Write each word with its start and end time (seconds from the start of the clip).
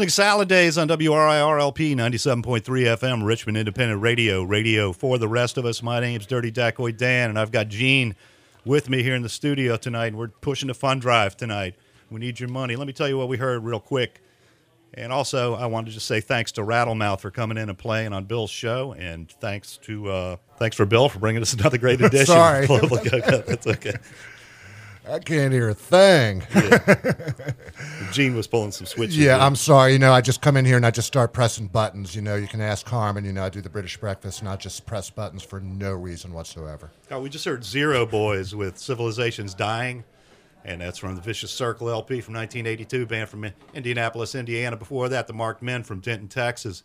listening 0.00 0.08
to 0.08 0.14
Salad 0.14 0.48
Days 0.48 0.78
on 0.78 0.88
WRIRLP 0.88 1.94
97.3 1.94 2.62
FM, 2.62 3.22
Richmond 3.22 3.58
Independent 3.58 4.00
Radio, 4.00 4.42
radio 4.42 4.94
for 4.94 5.18
the 5.18 5.28
rest 5.28 5.58
of 5.58 5.66
us. 5.66 5.82
My 5.82 6.00
name's 6.00 6.24
Dirty 6.24 6.50
Dacoy 6.50 6.96
Dan, 6.96 7.28
and 7.28 7.38
I've 7.38 7.52
got 7.52 7.68
Gene 7.68 8.16
with 8.64 8.88
me 8.88 9.02
here 9.02 9.14
in 9.14 9.20
the 9.20 9.28
studio 9.28 9.76
tonight. 9.76 10.06
and 10.06 10.16
We're 10.16 10.28
pushing 10.28 10.68
the 10.68 10.74
fund 10.74 11.02
drive 11.02 11.36
tonight. 11.36 11.74
We 12.10 12.18
need 12.18 12.40
your 12.40 12.48
money. 12.48 12.76
Let 12.76 12.86
me 12.86 12.94
tell 12.94 13.10
you 13.10 13.18
what 13.18 13.28
we 13.28 13.36
heard 13.36 13.62
real 13.62 13.78
quick. 13.78 14.22
And 14.94 15.12
also, 15.12 15.54
I 15.54 15.66
wanted 15.66 15.88
to 15.88 15.92
just 15.92 16.06
say 16.06 16.22
thanks 16.22 16.52
to 16.52 16.62
Rattlemouth 16.62 17.20
for 17.20 17.30
coming 17.30 17.58
in 17.58 17.68
and 17.68 17.76
playing 17.76 18.14
on 18.14 18.24
Bill's 18.24 18.50
show, 18.50 18.94
and 18.94 19.30
thanks 19.30 19.76
to 19.82 20.08
uh, 20.08 20.36
thanks 20.56 20.78
for 20.78 20.86
Bill 20.86 21.10
for 21.10 21.18
bringing 21.18 21.42
us 21.42 21.52
another 21.52 21.76
great 21.76 22.00
edition. 22.00 22.24
Sorry. 22.24 22.62
of 22.62 22.68
Global 22.68 22.96
Go-Go. 22.96 23.42
That's 23.42 23.66
okay. 23.66 23.96
I 25.08 25.18
can't 25.18 25.52
hear 25.52 25.68
a 25.70 25.74
thing. 25.74 26.42
Gene 28.12 28.34
was 28.34 28.46
pulling 28.46 28.70
some 28.70 28.86
switches. 28.86 29.16
Yeah, 29.16 29.38
there. 29.38 29.46
I'm 29.46 29.56
sorry. 29.56 29.92
You 29.92 29.98
know, 29.98 30.12
I 30.12 30.20
just 30.20 30.42
come 30.42 30.56
in 30.56 30.64
here 30.64 30.76
and 30.76 30.84
I 30.84 30.90
just 30.90 31.08
start 31.08 31.32
pressing 31.32 31.68
buttons. 31.68 32.14
You 32.14 32.22
know, 32.22 32.36
you 32.36 32.46
can 32.46 32.60
ask 32.60 32.84
Carmen. 32.84 33.24
You 33.24 33.32
know, 33.32 33.44
I 33.44 33.48
do 33.48 33.60
the 33.60 33.70
British 33.70 33.96
breakfast, 33.96 34.42
not 34.42 34.60
just 34.60 34.86
press 34.86 35.08
buttons 35.10 35.42
for 35.42 35.60
no 35.60 35.92
reason 35.92 36.32
whatsoever. 36.32 36.90
Oh, 37.10 37.20
we 37.20 37.28
just 37.30 37.44
heard 37.44 37.64
Zero 37.64 38.04
Boys 38.04 38.54
with 38.54 38.78
Civilization's 38.78 39.54
Dying, 39.54 40.04
and 40.64 40.80
that's 40.80 40.98
from 40.98 41.16
the 41.16 41.22
Vicious 41.22 41.50
Circle 41.50 41.88
LP 41.88 42.20
from 42.20 42.34
1982, 42.34 43.06
band 43.06 43.28
from 43.28 43.50
Indianapolis, 43.74 44.34
Indiana. 44.34 44.76
Before 44.76 45.08
that, 45.08 45.26
the 45.26 45.32
Marked 45.32 45.62
Men 45.62 45.82
from 45.82 46.00
Denton, 46.00 46.28
Texas, 46.28 46.82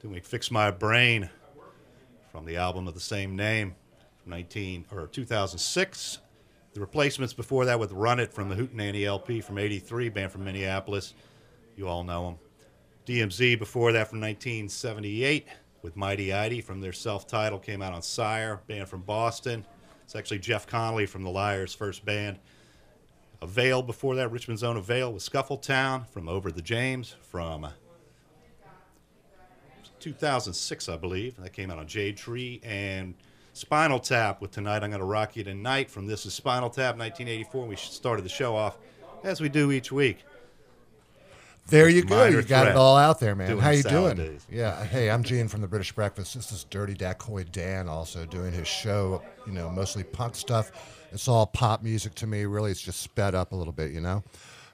doing 0.00 0.22
Fix 0.22 0.50
My 0.50 0.70
Brain 0.70 1.28
from 2.30 2.46
the 2.46 2.56
album 2.56 2.88
of 2.88 2.94
the 2.94 3.00
same 3.00 3.36
name 3.36 3.74
from 4.22 4.30
19 4.30 4.86
or 4.90 5.06
2006. 5.06 6.18
The 6.74 6.80
replacements 6.80 7.34
before 7.34 7.66
that 7.66 7.78
with 7.78 7.92
Run 7.92 8.18
It 8.18 8.32
from 8.32 8.48
the 8.48 8.54
Hootenanny 8.54 9.04
LP 9.04 9.42
from 9.42 9.58
83, 9.58 10.08
band 10.08 10.32
from 10.32 10.44
Minneapolis. 10.44 11.12
You 11.76 11.86
all 11.86 12.02
know 12.02 12.24
them. 12.24 12.38
DMZ 13.06 13.58
before 13.58 13.92
that 13.92 14.08
from 14.08 14.20
1978 14.20 15.48
with 15.82 15.96
Mighty 15.96 16.32
Idy 16.32 16.60
from 16.60 16.80
their 16.80 16.92
self-titled 16.92 17.62
came 17.62 17.82
out 17.82 17.92
on 17.92 18.00
Sire, 18.00 18.60
band 18.68 18.88
from 18.88 19.02
Boston. 19.02 19.66
It's 20.04 20.14
actually 20.14 20.38
Jeff 20.38 20.66
Conolly 20.66 21.06
from 21.06 21.24
the 21.24 21.30
Lyres' 21.30 21.74
first 21.74 22.04
band. 22.04 22.38
Avail 23.42 23.82
before 23.82 24.14
that, 24.14 24.30
Richmond's 24.30 24.62
own 24.62 24.76
Avail 24.76 25.12
with 25.12 25.28
Scuffletown 25.28 26.08
from 26.08 26.28
Over 26.28 26.52
the 26.52 26.62
James 26.62 27.16
from 27.20 27.66
2006, 29.98 30.88
I 30.88 30.96
believe. 30.96 31.36
That 31.36 31.52
came 31.52 31.70
out 31.70 31.78
on 31.78 31.86
Jade 31.86 32.16
Tree 32.16 32.60
and 32.62 33.14
Spinal 33.54 34.00
Tap 34.00 34.40
with 34.40 34.50
Tonight 34.50 34.82
I'm 34.82 34.90
Gonna 34.90 35.04
Rock 35.04 35.36
You 35.36 35.44
Tonight 35.44 35.90
from 35.90 36.06
This 36.06 36.24
Is 36.24 36.32
Spinal 36.32 36.70
Tap 36.70 36.96
1984. 36.96 37.66
We 37.66 37.76
started 37.76 38.24
the 38.24 38.30
show 38.30 38.56
off 38.56 38.78
as 39.24 39.42
we 39.42 39.50
do 39.50 39.70
each 39.70 39.92
week. 39.92 40.24
There 41.68 41.88
you 41.88 42.02
go. 42.02 42.24
You 42.24 42.42
got 42.42 42.66
it 42.66 42.76
all 42.76 42.96
out 42.96 43.20
there, 43.20 43.36
man. 43.36 43.58
How 43.58 43.70
you 43.70 43.82
doing? 43.82 44.16
days. 44.16 44.46
Yeah. 44.50 44.82
Hey, 44.84 45.10
I'm 45.10 45.22
Gene 45.22 45.48
from 45.48 45.60
the 45.60 45.68
British 45.68 45.92
Breakfast. 45.92 46.34
This 46.34 46.50
is 46.50 46.64
Dirty 46.64 46.94
Dacoy 46.94 47.50
Dan, 47.52 47.88
also 47.88 48.24
doing 48.24 48.52
his 48.52 48.66
show. 48.66 49.22
You 49.46 49.52
know, 49.52 49.70
mostly 49.70 50.02
punk 50.02 50.34
stuff. 50.34 50.72
It's 51.12 51.28
all 51.28 51.46
pop 51.46 51.82
music 51.82 52.14
to 52.16 52.26
me. 52.26 52.46
Really, 52.46 52.70
it's 52.70 52.80
just 52.80 53.00
sped 53.00 53.34
up 53.34 53.52
a 53.52 53.56
little 53.56 53.72
bit. 53.72 53.92
You 53.92 54.00
know. 54.00 54.24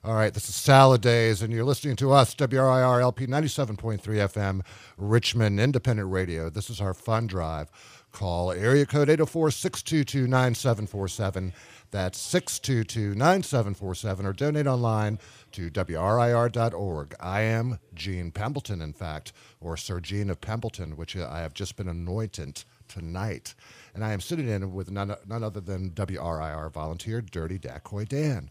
All 0.05 0.15
right, 0.15 0.33
this 0.33 0.49
is 0.49 0.55
Salad 0.55 1.01
Days, 1.01 1.43
and 1.43 1.53
you're 1.53 1.65
listening 1.65 1.97
to 1.97 2.13
us, 2.13 2.33
WRIR 2.37 3.03
LP 3.03 3.27
97.3 3.27 4.01
FM, 4.01 4.61
Richmond 4.97 5.59
Independent 5.59 6.09
Radio. 6.09 6.49
This 6.49 6.71
is 6.71 6.81
our 6.81 6.95
fun 6.95 7.27
drive. 7.27 7.69
Call 8.13 8.53
area 8.53 8.87
code 8.87 9.09
804 9.09 9.51
622 9.51 10.27
9747. 10.27 11.53
That's 11.91 12.19
622 12.19 13.15
9747, 13.15 14.27
or 14.27 14.33
donate 14.33 14.67
online 14.67 15.19
to 15.53 15.71
WRIR.org. 15.71 17.15
I 17.19 17.41
am 17.43 17.79
Gene 17.95 18.31
Pembleton, 18.31 18.83
in 18.83 18.93
fact, 18.93 19.33
or 19.61 19.77
Sir 19.77 20.01
Gene 20.01 20.29
of 20.29 20.41
Pembleton, 20.41 20.97
which 20.97 21.17
I 21.17 21.41
have 21.41 21.55
just 21.55 21.77
been 21.77 21.89
anointed 21.89 22.65
tonight. 22.89 23.55
And 23.95 24.05
I 24.05 24.13
am 24.13 24.21
sitting 24.21 24.49
in 24.49 24.73
with 24.73 24.91
none, 24.91 25.15
none 25.27 25.43
other 25.43 25.61
than 25.61 25.91
WRIR 25.91 26.71
volunteer 26.71 27.21
Dirty 27.21 27.59
Dacoy 27.59 28.07
Dan. 28.07 28.51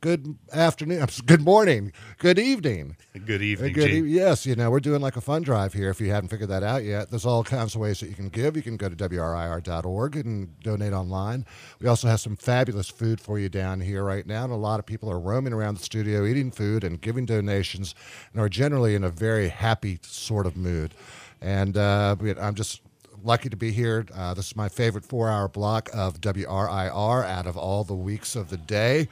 Good 0.00 0.36
afternoon. 0.52 1.04
Good 1.26 1.40
morning. 1.40 1.92
Good 2.18 2.38
evening. 2.38 2.96
Good 3.26 3.42
evening, 3.42 3.72
Good 3.72 3.90
e- 3.90 4.00
yes, 4.02 4.46
you 4.46 4.54
know, 4.54 4.70
we're 4.70 4.78
doing 4.78 5.00
like 5.00 5.16
a 5.16 5.20
fun 5.20 5.42
drive 5.42 5.72
here. 5.72 5.90
If 5.90 6.00
you 6.00 6.12
haven't 6.12 6.28
figured 6.28 6.50
that 6.50 6.62
out 6.62 6.84
yet, 6.84 7.10
there's 7.10 7.26
all 7.26 7.42
kinds 7.42 7.74
of 7.74 7.80
ways 7.80 7.98
that 7.98 8.08
you 8.08 8.14
can 8.14 8.28
give. 8.28 8.54
You 8.54 8.62
can 8.62 8.76
go 8.76 8.88
to 8.88 8.94
WRIR.org 8.94 10.14
and 10.14 10.60
donate 10.60 10.92
online. 10.92 11.44
We 11.80 11.88
also 11.88 12.06
have 12.06 12.20
some 12.20 12.36
fabulous 12.36 12.88
food 12.88 13.20
for 13.20 13.40
you 13.40 13.48
down 13.48 13.80
here 13.80 14.04
right 14.04 14.24
now. 14.24 14.44
And 14.44 14.52
a 14.52 14.56
lot 14.56 14.78
of 14.78 14.86
people 14.86 15.10
are 15.10 15.18
roaming 15.18 15.52
around 15.52 15.76
the 15.78 15.82
studio 15.82 16.24
eating 16.24 16.52
food 16.52 16.84
and 16.84 17.00
giving 17.00 17.26
donations 17.26 17.96
and 18.32 18.40
are 18.40 18.48
generally 18.48 18.94
in 18.94 19.02
a 19.02 19.10
very 19.10 19.48
happy 19.48 19.98
sort 20.02 20.46
of 20.46 20.56
mood. 20.56 20.94
And 21.40 21.76
uh, 21.76 22.14
I'm 22.40 22.54
just 22.54 22.82
lucky 23.24 23.48
to 23.48 23.56
be 23.56 23.72
here. 23.72 24.06
Uh, 24.14 24.32
this 24.34 24.46
is 24.46 24.56
my 24.56 24.68
favorite 24.68 25.04
four 25.04 25.28
hour 25.28 25.48
block 25.48 25.90
of 25.92 26.20
WRIR 26.20 27.24
out 27.26 27.46
of 27.48 27.56
all 27.56 27.82
the 27.82 27.94
weeks 27.94 28.36
of 28.36 28.50
the 28.50 28.56
day. 28.56 29.08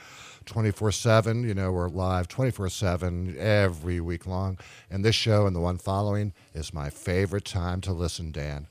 24 0.46 0.92
7. 0.92 1.46
You 1.46 1.54
know, 1.54 1.72
we're 1.72 1.88
live 1.88 2.28
24 2.28 2.70
7 2.70 3.36
every 3.38 4.00
week 4.00 4.26
long. 4.26 4.58
And 4.90 5.04
this 5.04 5.14
show 5.14 5.46
and 5.46 5.54
the 5.54 5.60
one 5.60 5.78
following 5.78 6.32
is 6.54 6.72
my 6.72 6.88
favorite 6.90 7.44
time 7.44 7.80
to 7.82 7.92
listen, 7.92 8.32
Dan. 8.32 8.68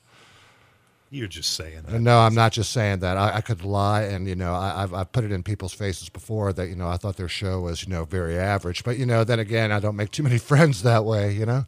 You're 1.08 1.28
just 1.28 1.52
saying 1.52 1.82
that. 1.86 2.00
No, 2.00 2.18
I'm 2.18 2.34
not 2.34 2.50
just 2.50 2.72
saying 2.72 2.98
that. 2.98 3.16
I, 3.16 3.36
I 3.36 3.40
could 3.40 3.64
lie, 3.64 4.02
and 4.02 4.26
you 4.26 4.34
know, 4.34 4.54
I, 4.54 4.82
I've, 4.82 4.92
I've 4.92 5.12
put 5.12 5.22
it 5.22 5.30
in 5.30 5.44
people's 5.44 5.72
faces 5.72 6.08
before 6.08 6.52
that 6.54 6.68
you 6.68 6.74
know 6.74 6.88
I 6.88 6.96
thought 6.96 7.16
their 7.16 7.28
show 7.28 7.60
was 7.60 7.84
you 7.84 7.90
know 7.90 8.04
very 8.04 8.36
average, 8.36 8.82
but 8.82 8.98
you 8.98 9.06
know, 9.06 9.22
then 9.22 9.38
again, 9.38 9.70
I 9.70 9.78
don't 9.78 9.94
make 9.94 10.10
too 10.10 10.24
many 10.24 10.38
friends 10.38 10.82
that 10.82 11.04
way, 11.04 11.32
you 11.32 11.46
know. 11.46 11.64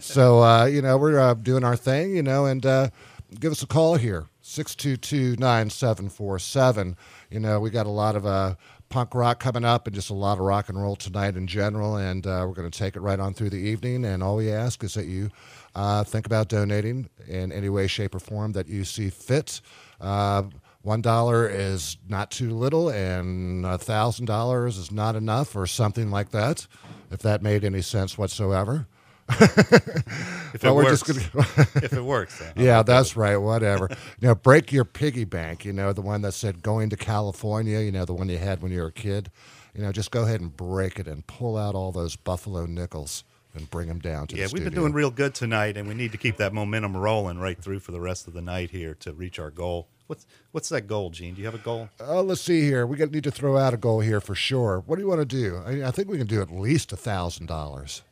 so 0.00 0.42
uh, 0.42 0.64
you 0.64 0.82
know, 0.82 0.98
we're 0.98 1.20
uh, 1.20 1.34
doing 1.34 1.62
our 1.62 1.76
thing, 1.76 2.16
you 2.16 2.24
know, 2.24 2.46
and 2.46 2.66
uh, 2.66 2.90
give 3.38 3.52
us 3.52 3.62
a 3.62 3.66
call 3.66 3.94
here 3.94 4.26
622-9747. 4.42 6.96
You 7.30 7.38
know, 7.38 7.60
we 7.60 7.70
got 7.70 7.86
a 7.86 7.90
lot 7.90 8.16
of 8.16 8.26
uh, 8.26 8.56
punk 8.90 9.14
rock 9.14 9.40
coming 9.40 9.64
up 9.64 9.86
and 9.86 9.94
just 9.94 10.10
a 10.10 10.14
lot 10.14 10.34
of 10.34 10.40
rock 10.44 10.68
and 10.68 10.80
roll 10.80 10.96
tonight 10.96 11.36
in 11.36 11.46
general, 11.46 11.96
and 11.96 12.26
uh, 12.26 12.44
we're 12.46 12.54
going 12.54 12.70
to 12.70 12.78
take 12.78 12.96
it 12.96 13.00
right 13.00 13.18
on 13.18 13.32
through 13.32 13.50
the 13.50 13.56
evening. 13.56 14.04
And 14.04 14.22
all 14.22 14.36
we 14.36 14.50
ask 14.50 14.84
is 14.84 14.94
that 14.94 15.06
you 15.06 15.30
uh, 15.74 16.04
think 16.04 16.26
about 16.26 16.48
donating 16.48 17.08
in 17.26 17.52
any 17.52 17.68
way, 17.68 17.86
shape, 17.86 18.14
or 18.14 18.18
form 18.18 18.52
that 18.52 18.68
you 18.68 18.84
see 18.84 19.08
fit. 19.08 19.60
Uh, 20.00 20.42
one 20.82 21.00
dollar 21.02 21.48
is 21.48 21.98
not 22.08 22.30
too 22.30 22.50
little, 22.50 22.88
and 22.90 23.64
a 23.64 23.78
thousand 23.78 24.26
dollars 24.26 24.76
is 24.76 24.90
not 24.90 25.14
enough, 25.14 25.54
or 25.54 25.66
something 25.66 26.10
like 26.10 26.30
that. 26.30 26.66
if 27.10 27.20
that 27.20 27.42
made 27.42 27.64
any 27.64 27.82
sense 27.82 28.16
whatsoever. 28.16 28.86
If 30.52 30.64
it 30.64 30.74
works, 30.74 31.02
gonna- 31.04 31.46
if 31.76 31.92
it 31.92 32.04
works, 32.04 32.38
then. 32.38 32.52
Yeah, 32.56 32.82
that's 32.82 33.16
right. 33.16 33.36
Whatever. 33.36 33.88
you 34.20 34.28
know, 34.28 34.34
break 34.34 34.72
your 34.72 34.84
piggy 34.84 35.24
bank. 35.24 35.64
You 35.64 35.72
know, 35.72 35.92
the 35.92 36.02
one 36.02 36.22
that 36.22 36.32
said 36.32 36.62
going 36.62 36.90
to 36.90 36.96
California. 36.96 37.78
You 37.80 37.92
know, 37.92 38.04
the 38.04 38.14
one 38.14 38.28
you 38.28 38.36
had 38.38 38.60
when 38.62 38.72
you 38.72 38.80
were 38.80 38.88
a 38.88 38.92
kid. 38.92 39.30
You 39.74 39.82
know, 39.82 39.92
just 39.92 40.10
go 40.10 40.24
ahead 40.24 40.40
and 40.40 40.54
break 40.54 40.98
it 40.98 41.06
and 41.06 41.24
pull 41.26 41.56
out 41.56 41.74
all 41.76 41.92
those 41.92 42.16
buffalo 42.16 42.66
nickels 42.66 43.22
and 43.54 43.70
bring 43.70 43.88
them 43.88 44.00
down 44.00 44.26
to 44.28 44.36
Yeah, 44.36 44.48
we've 44.52 44.64
been 44.64 44.74
doing 44.74 44.92
real 44.92 45.10
good 45.10 45.34
tonight, 45.34 45.76
and 45.76 45.88
we 45.88 45.94
need 45.94 46.12
to 46.12 46.18
keep 46.18 46.36
that 46.38 46.52
momentum 46.52 46.96
rolling 46.96 47.38
right 47.38 47.58
through 47.60 47.80
for 47.80 47.92
the 47.92 48.00
rest 48.00 48.26
of 48.28 48.34
the 48.34 48.42
night 48.42 48.70
here 48.70 48.94
to 49.00 49.12
reach 49.12 49.38
our 49.38 49.50
goal. 49.50 49.88
What's 50.08 50.26
what's 50.50 50.68
that 50.70 50.88
goal, 50.88 51.10
Gene? 51.10 51.34
Do 51.34 51.40
you 51.40 51.46
have 51.46 51.54
a 51.54 51.58
goal? 51.58 51.88
Uh, 52.00 52.22
let's 52.22 52.40
see 52.40 52.62
here. 52.62 52.84
We 52.84 52.96
got, 52.96 53.12
need 53.12 53.24
to 53.24 53.30
throw 53.30 53.56
out 53.56 53.72
a 53.72 53.76
goal 53.76 54.00
here 54.00 54.20
for 54.20 54.34
sure. 54.34 54.82
What 54.86 54.96
do 54.96 55.02
you 55.02 55.08
want 55.08 55.20
to 55.20 55.24
do? 55.24 55.62
I, 55.64 55.88
I 55.88 55.90
think 55.92 56.08
we 56.08 56.18
can 56.18 56.26
do 56.26 56.42
at 56.42 56.50
least 56.50 56.92
a 56.92 56.96
thousand 56.96 57.46
dollars. 57.46 58.02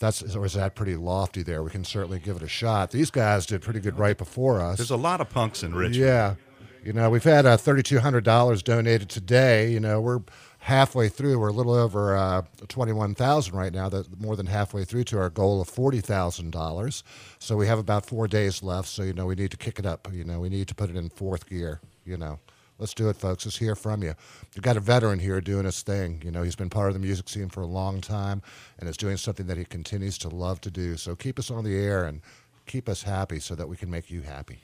That's 0.00 0.34
or 0.34 0.46
is 0.46 0.54
that 0.54 0.74
pretty 0.74 0.96
lofty 0.96 1.42
there? 1.42 1.62
We 1.62 1.70
can 1.70 1.84
certainly 1.84 2.18
give 2.18 2.36
it 2.36 2.42
a 2.42 2.48
shot. 2.48 2.90
These 2.90 3.10
guys 3.10 3.46
did 3.46 3.60
pretty 3.62 3.80
good 3.80 3.98
right 3.98 4.16
before 4.16 4.60
us. 4.60 4.78
There's 4.78 4.90
a 4.90 4.96
lot 4.96 5.20
of 5.20 5.28
punks 5.28 5.62
in 5.62 5.74
Richmond. 5.74 5.96
Yeah. 5.96 6.34
You 6.82 6.94
know, 6.94 7.10
we've 7.10 7.22
had 7.22 7.44
uh, 7.44 7.58
$3,200 7.58 8.64
donated 8.64 9.10
today. 9.10 9.70
You 9.70 9.80
know, 9.80 10.00
we're 10.00 10.20
halfway 10.60 11.10
through. 11.10 11.38
We're 11.38 11.48
a 11.48 11.52
little 11.52 11.74
over 11.74 12.16
uh, 12.16 12.42
21000 12.68 13.54
right 13.54 13.72
now, 13.72 13.90
that 13.90 14.18
more 14.18 14.34
than 14.34 14.46
halfway 14.46 14.86
through 14.86 15.04
to 15.04 15.18
our 15.18 15.28
goal 15.28 15.60
of 15.60 15.68
$40,000. 15.68 17.02
So 17.38 17.56
we 17.56 17.66
have 17.66 17.78
about 17.78 18.06
four 18.06 18.26
days 18.26 18.62
left. 18.62 18.88
So, 18.88 19.02
you 19.02 19.12
know, 19.12 19.26
we 19.26 19.34
need 19.34 19.50
to 19.50 19.58
kick 19.58 19.78
it 19.78 19.84
up. 19.84 20.08
You 20.10 20.24
know, 20.24 20.40
we 20.40 20.48
need 20.48 20.68
to 20.68 20.74
put 20.74 20.88
it 20.88 20.96
in 20.96 21.10
fourth 21.10 21.46
gear, 21.46 21.80
you 22.06 22.16
know. 22.16 22.38
Let's 22.80 22.94
do 22.94 23.10
it, 23.10 23.16
folks. 23.16 23.44
Let's 23.44 23.58
hear 23.58 23.76
from 23.76 24.02
you. 24.02 24.14
You've 24.54 24.64
got 24.64 24.78
a 24.78 24.80
veteran 24.80 25.18
here 25.18 25.42
doing 25.42 25.66
his 25.66 25.82
thing. 25.82 26.22
You 26.24 26.30
know, 26.30 26.42
he's 26.42 26.56
been 26.56 26.70
part 26.70 26.88
of 26.88 26.94
the 26.94 27.00
music 27.00 27.28
scene 27.28 27.50
for 27.50 27.60
a 27.60 27.66
long 27.66 28.00
time 28.00 28.40
and 28.78 28.88
is 28.88 28.96
doing 28.96 29.18
something 29.18 29.46
that 29.48 29.58
he 29.58 29.66
continues 29.66 30.16
to 30.18 30.30
love 30.30 30.62
to 30.62 30.70
do. 30.70 30.96
So 30.96 31.14
keep 31.14 31.38
us 31.38 31.50
on 31.50 31.62
the 31.62 31.76
air 31.76 32.06
and 32.06 32.22
keep 32.64 32.88
us 32.88 33.02
happy 33.02 33.38
so 33.38 33.54
that 33.54 33.68
we 33.68 33.76
can 33.76 33.90
make 33.90 34.10
you 34.10 34.22
happy. 34.22 34.60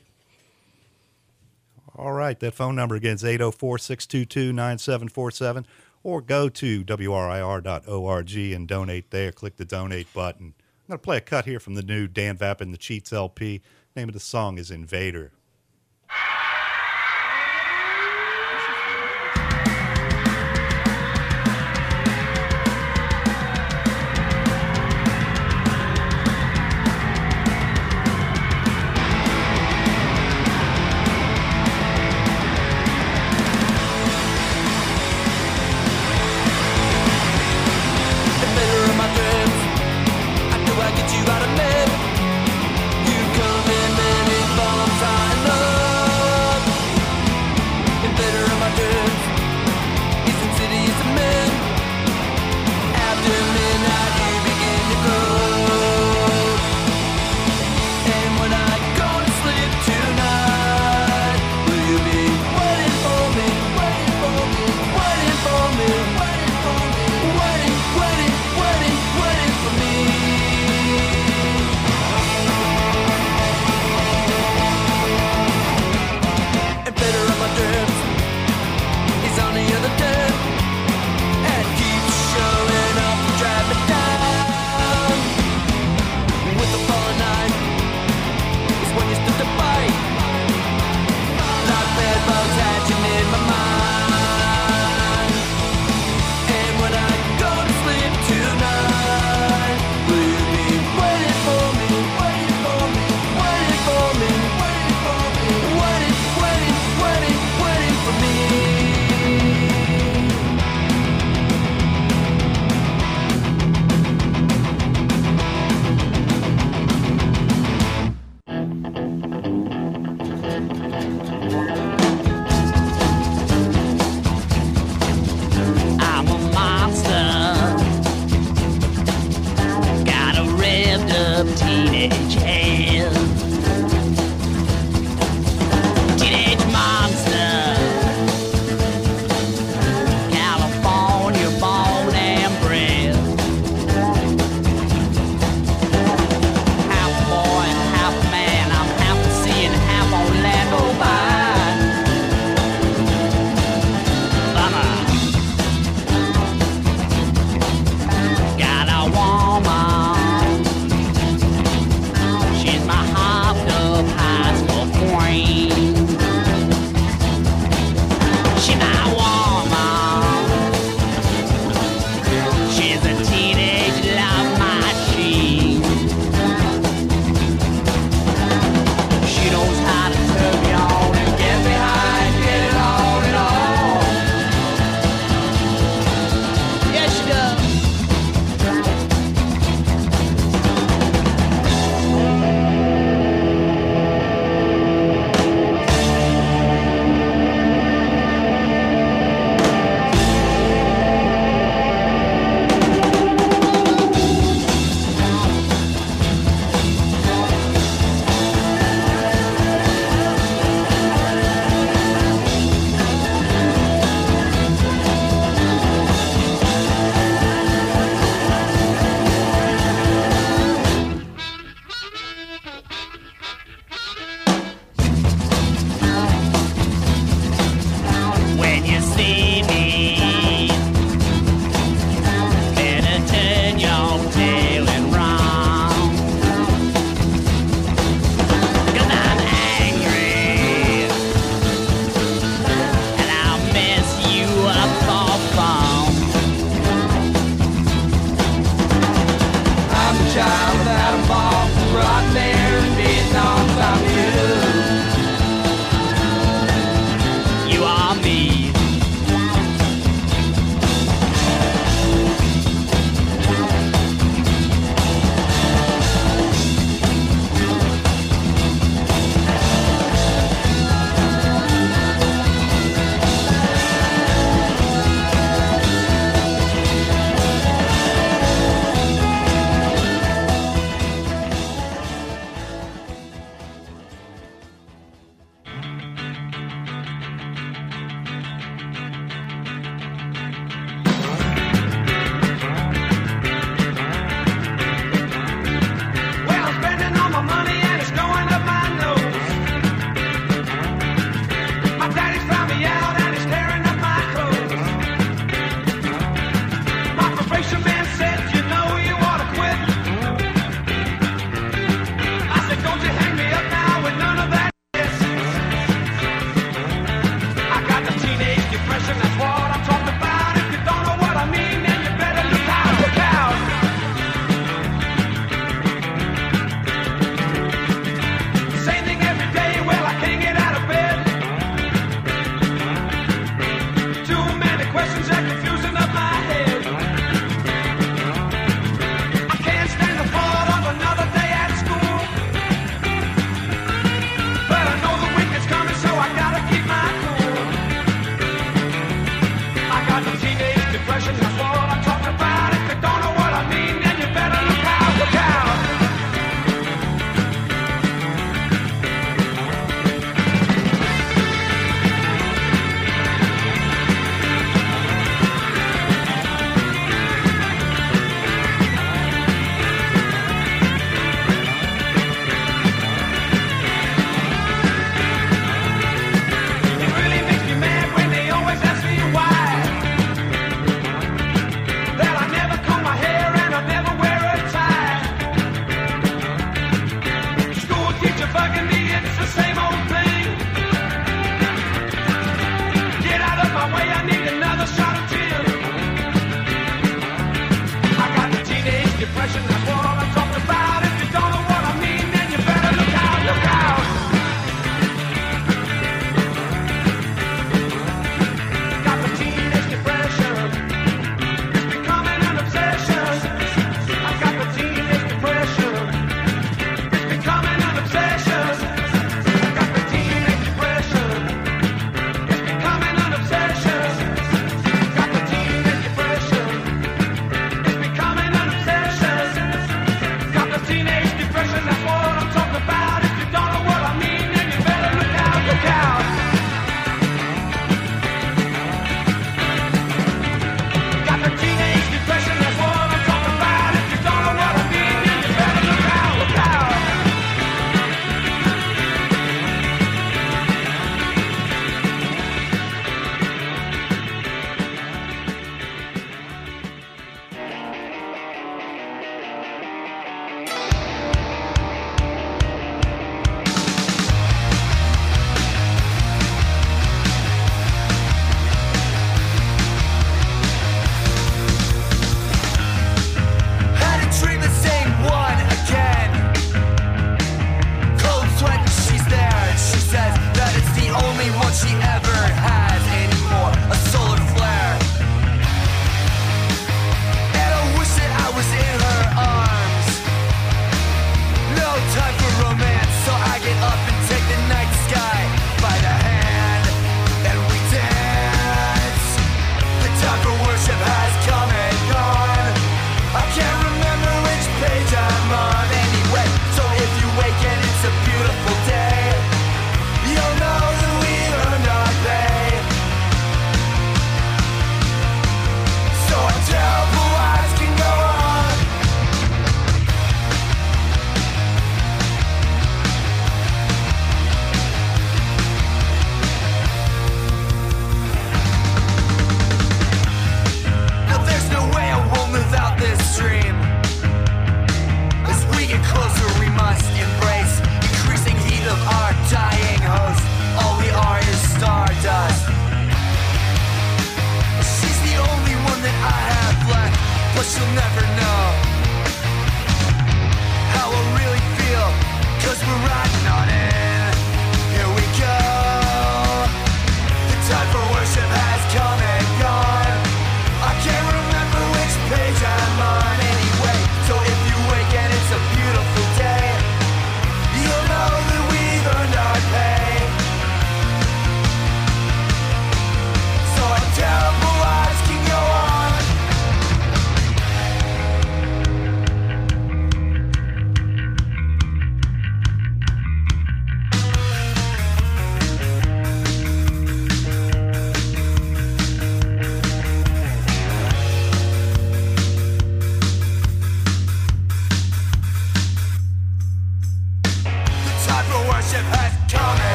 All 1.95 2.13
right, 2.13 2.41
that 2.41 2.55
phone 2.55 2.75
number 2.75 2.95
again 2.95 3.17
is 3.17 3.25
804 3.25 3.79
622 3.79 4.53
9747, 4.53 5.67
or 6.03 6.23
go 6.23 6.49
to 6.49 6.85
WRIR.org 6.85 8.37
and 8.37 8.69
donate 8.69 9.11
there. 9.11 9.31
Click 9.31 9.57
the 9.57 9.65
donate 9.67 10.13
button. 10.15 10.55
I'm 10.57 10.89
going 10.89 10.99
to 10.99 11.03
play 11.03 11.17
a 11.19 11.21
cut 11.21 11.45
here 11.45 11.61
from 11.61 11.75
the 11.75 11.83
new 11.83 12.07
Dan 12.07 12.37
Vapid 12.39 12.63
and 12.63 12.73
the 12.73 12.79
Cheats 12.79 13.13
LP. 13.13 13.61
Name 13.95 14.09
of 14.09 14.15
the 14.15 14.21
song 14.21 14.57
is 14.57 14.71
Invader. 14.71 15.33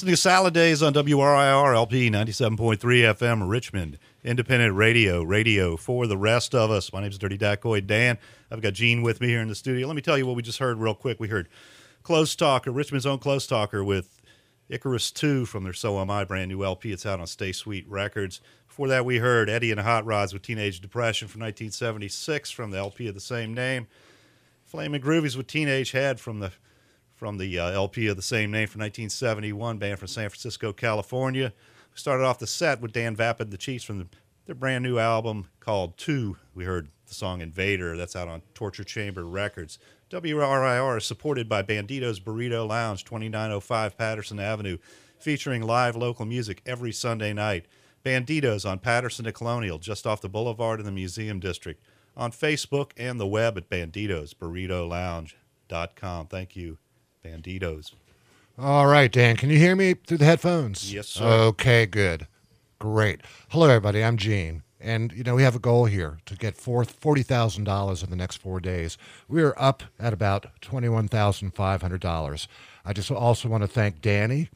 Listening 0.00 0.14
to 0.14 0.16
Salad 0.16 0.54
Days 0.54 0.82
on 0.82 0.94
WRIR 0.94 1.74
LP 1.74 2.08
97.3 2.08 2.78
FM, 2.78 3.50
Richmond 3.50 3.98
Independent 4.24 4.74
Radio, 4.74 5.22
radio 5.22 5.76
for 5.76 6.06
the 6.06 6.16
rest 6.16 6.54
of 6.54 6.70
us. 6.70 6.90
My 6.90 7.02
name 7.02 7.10
is 7.10 7.18
Dirty 7.18 7.36
Dacoy 7.36 7.86
Dan. 7.86 8.16
I've 8.50 8.62
got 8.62 8.72
Gene 8.72 9.02
with 9.02 9.20
me 9.20 9.28
here 9.28 9.42
in 9.42 9.48
the 9.48 9.54
studio. 9.54 9.86
Let 9.86 9.94
me 9.94 10.00
tell 10.00 10.16
you 10.16 10.24
what 10.24 10.36
we 10.36 10.42
just 10.42 10.58
heard 10.58 10.78
real 10.78 10.94
quick. 10.94 11.20
We 11.20 11.28
heard 11.28 11.50
Close 12.02 12.34
Talker, 12.34 12.70
Richmond's 12.70 13.04
own 13.04 13.18
Close 13.18 13.46
Talker 13.46 13.84
with 13.84 14.22
Icarus 14.70 15.10
2 15.10 15.44
from 15.44 15.64
their 15.64 15.74
So 15.74 16.00
Am 16.00 16.10
I 16.10 16.24
brand 16.24 16.48
new 16.48 16.64
LP. 16.64 16.92
It's 16.92 17.04
out 17.04 17.20
on 17.20 17.26
Stay 17.26 17.52
Sweet 17.52 17.86
Records. 17.86 18.40
Before 18.68 18.88
that, 18.88 19.04
we 19.04 19.18
heard 19.18 19.50
Eddie 19.50 19.70
and 19.70 19.80
Hot 19.80 20.06
Rods 20.06 20.32
with 20.32 20.40
Teenage 20.40 20.80
Depression 20.80 21.28
from 21.28 21.42
1976 21.42 22.50
from 22.50 22.70
the 22.70 22.78
LP 22.78 23.06
of 23.06 23.12
the 23.12 23.20
same 23.20 23.52
name. 23.52 23.86
Flaming 24.64 25.02
Groovies 25.02 25.36
with 25.36 25.46
Teenage 25.46 25.90
Head 25.90 26.18
from 26.18 26.40
the 26.40 26.52
from 27.20 27.36
the 27.36 27.58
uh, 27.58 27.70
LP 27.72 28.06
of 28.06 28.16
the 28.16 28.22
same 28.22 28.50
name 28.50 28.66
from 28.66 28.80
1971, 28.80 29.76
band 29.76 29.98
from 29.98 30.08
San 30.08 30.30
Francisco, 30.30 30.72
California. 30.72 31.52
We 31.92 31.98
started 31.98 32.24
off 32.24 32.38
the 32.38 32.46
set 32.46 32.80
with 32.80 32.94
Dan 32.94 33.14
Vapid, 33.14 33.50
the 33.50 33.58
Cheats, 33.58 33.84
from 33.84 33.98
the, 33.98 34.06
their 34.46 34.54
brand 34.54 34.82
new 34.82 34.98
album 34.98 35.48
called 35.60 35.98
Two. 35.98 36.38
We 36.54 36.64
heard 36.64 36.88
the 37.06 37.12
song 37.12 37.42
Invader, 37.42 37.98
that's 37.98 38.16
out 38.16 38.28
on 38.28 38.40
Torture 38.54 38.84
Chamber 38.84 39.26
Records. 39.26 39.78
WRIR 40.10 40.96
is 40.96 41.04
supported 41.04 41.46
by 41.46 41.62
Bandito's 41.62 42.20
Burrito 42.20 42.66
Lounge, 42.66 43.04
2905 43.04 43.98
Patterson 43.98 44.40
Avenue, 44.40 44.78
featuring 45.18 45.60
live 45.60 45.96
local 45.96 46.24
music 46.24 46.62
every 46.64 46.90
Sunday 46.90 47.34
night. 47.34 47.66
Banditos 48.02 48.66
on 48.66 48.78
Patterson 48.78 49.26
to 49.26 49.32
Colonial, 49.32 49.78
just 49.78 50.06
off 50.06 50.22
the 50.22 50.30
boulevard 50.30 50.80
in 50.80 50.86
the 50.86 50.92
Museum 50.92 51.38
District. 51.38 51.84
On 52.16 52.32
Facebook 52.32 52.92
and 52.96 53.20
the 53.20 53.26
web 53.26 53.58
at 53.58 53.68
banditosburritolounge.com. 53.68 56.26
Thank 56.28 56.56
you, 56.56 56.78
Banditos. 57.24 57.92
All 58.58 58.86
right, 58.86 59.10
Dan, 59.10 59.36
can 59.36 59.50
you 59.50 59.58
hear 59.58 59.74
me 59.74 59.94
through 59.94 60.18
the 60.18 60.24
headphones? 60.24 60.92
Yes, 60.92 61.08
sir. 61.08 61.24
Okay, 61.24 61.86
good. 61.86 62.26
Great. 62.78 63.20
Hello, 63.50 63.68
everybody. 63.68 64.04
I'm 64.04 64.16
Gene. 64.16 64.62
And, 64.80 65.12
you 65.12 65.22
know, 65.22 65.34
we 65.34 65.42
have 65.42 65.54
a 65.54 65.60
goal 65.60 65.84
here 65.84 66.18
to 66.24 66.34
get 66.34 66.56
$40,000 66.56 68.04
in 68.04 68.10
the 68.10 68.16
next 68.16 68.36
four 68.36 68.60
days. 68.60 68.96
We 69.28 69.42
are 69.42 69.54
up 69.58 69.82
at 69.98 70.14
about 70.14 70.46
$21,500. 70.62 72.46
I 72.84 72.92
just 72.94 73.10
also 73.10 73.48
want 73.48 73.62
to 73.62 73.68
thank 73.68 74.00
Danny, 74.00 74.48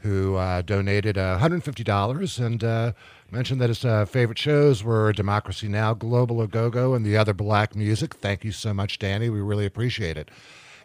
who 0.00 0.36
uh, 0.36 0.60
donated 0.62 1.16
uh, 1.16 1.38
$150 1.40 2.46
and 2.46 2.64
uh, 2.64 2.92
mentioned 3.30 3.60
that 3.62 3.70
his 3.70 3.84
uh, 3.84 4.04
favorite 4.04 4.38
shows 4.38 4.84
were 4.84 5.12
Democracy 5.12 5.68
Now!, 5.68 5.94
Global 5.94 6.42
A 6.42 6.46
Go 6.46 6.68
Go, 6.68 6.94
and 6.94 7.04
the 7.04 7.16
other 7.16 7.32
black 7.32 7.74
music. 7.74 8.14
Thank 8.14 8.44
you 8.44 8.52
so 8.52 8.74
much, 8.74 8.98
Danny. 8.98 9.30
We 9.30 9.40
really 9.40 9.66
appreciate 9.66 10.18
it. 10.18 10.30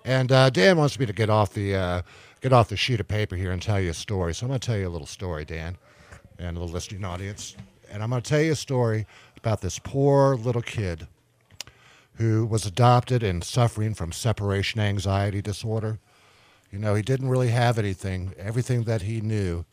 And 0.06 0.32
uh, 0.32 0.52
Dan 0.52 0.78
wants 0.78 1.00
me 1.00 1.08
to 1.08 1.13
get 1.13 1.32
off 1.32 1.54
the 1.54 1.76
uh, 1.76 2.02
get 2.39 2.54
off 2.54 2.70
the 2.70 2.78
sheet 2.78 3.00
of 3.00 3.08
paper 3.08 3.36
here 3.36 3.52
and 3.52 3.60
tell 3.60 3.80
you 3.80 3.89
a 3.89 3.94
story. 3.94 4.36
So 4.36 4.46
I'm 4.46 4.50
going 4.50 4.60
to 4.60 4.65
tell 4.65 4.78
you 4.78 4.88
a 4.88 4.89
little 4.89 5.08
story, 5.08 5.46
Dan, 5.46 5.78
and 6.38 6.56
the 6.56 6.62
listening 6.62 7.04
audience. 7.04 7.56
And 7.91 8.04
I'm 8.04 8.12
going 8.12 8.22
to 8.22 8.30
tell 8.30 8.41
you 8.41 8.52
a 8.52 8.56
story 8.56 9.08
about 9.36 9.62
this 9.62 9.80
poor 9.80 10.36
little 10.36 10.62
kid 10.62 11.08
who 12.18 12.46
was 12.46 12.68
adopted 12.68 13.24
and 13.24 13.44
suffering 13.44 13.96
from 13.96 14.12
separation 14.12 14.80
anxiety 14.80 15.41
disorder. 15.41 15.98
You 16.72 16.78
know, 16.78 16.94
he 16.94 17.02
didn't 17.02 17.30
really 17.30 17.50
have 17.50 17.80
anything. 17.80 18.34
Everything 18.38 18.84
that 18.84 19.02
he 19.02 19.22
knew 19.22 19.65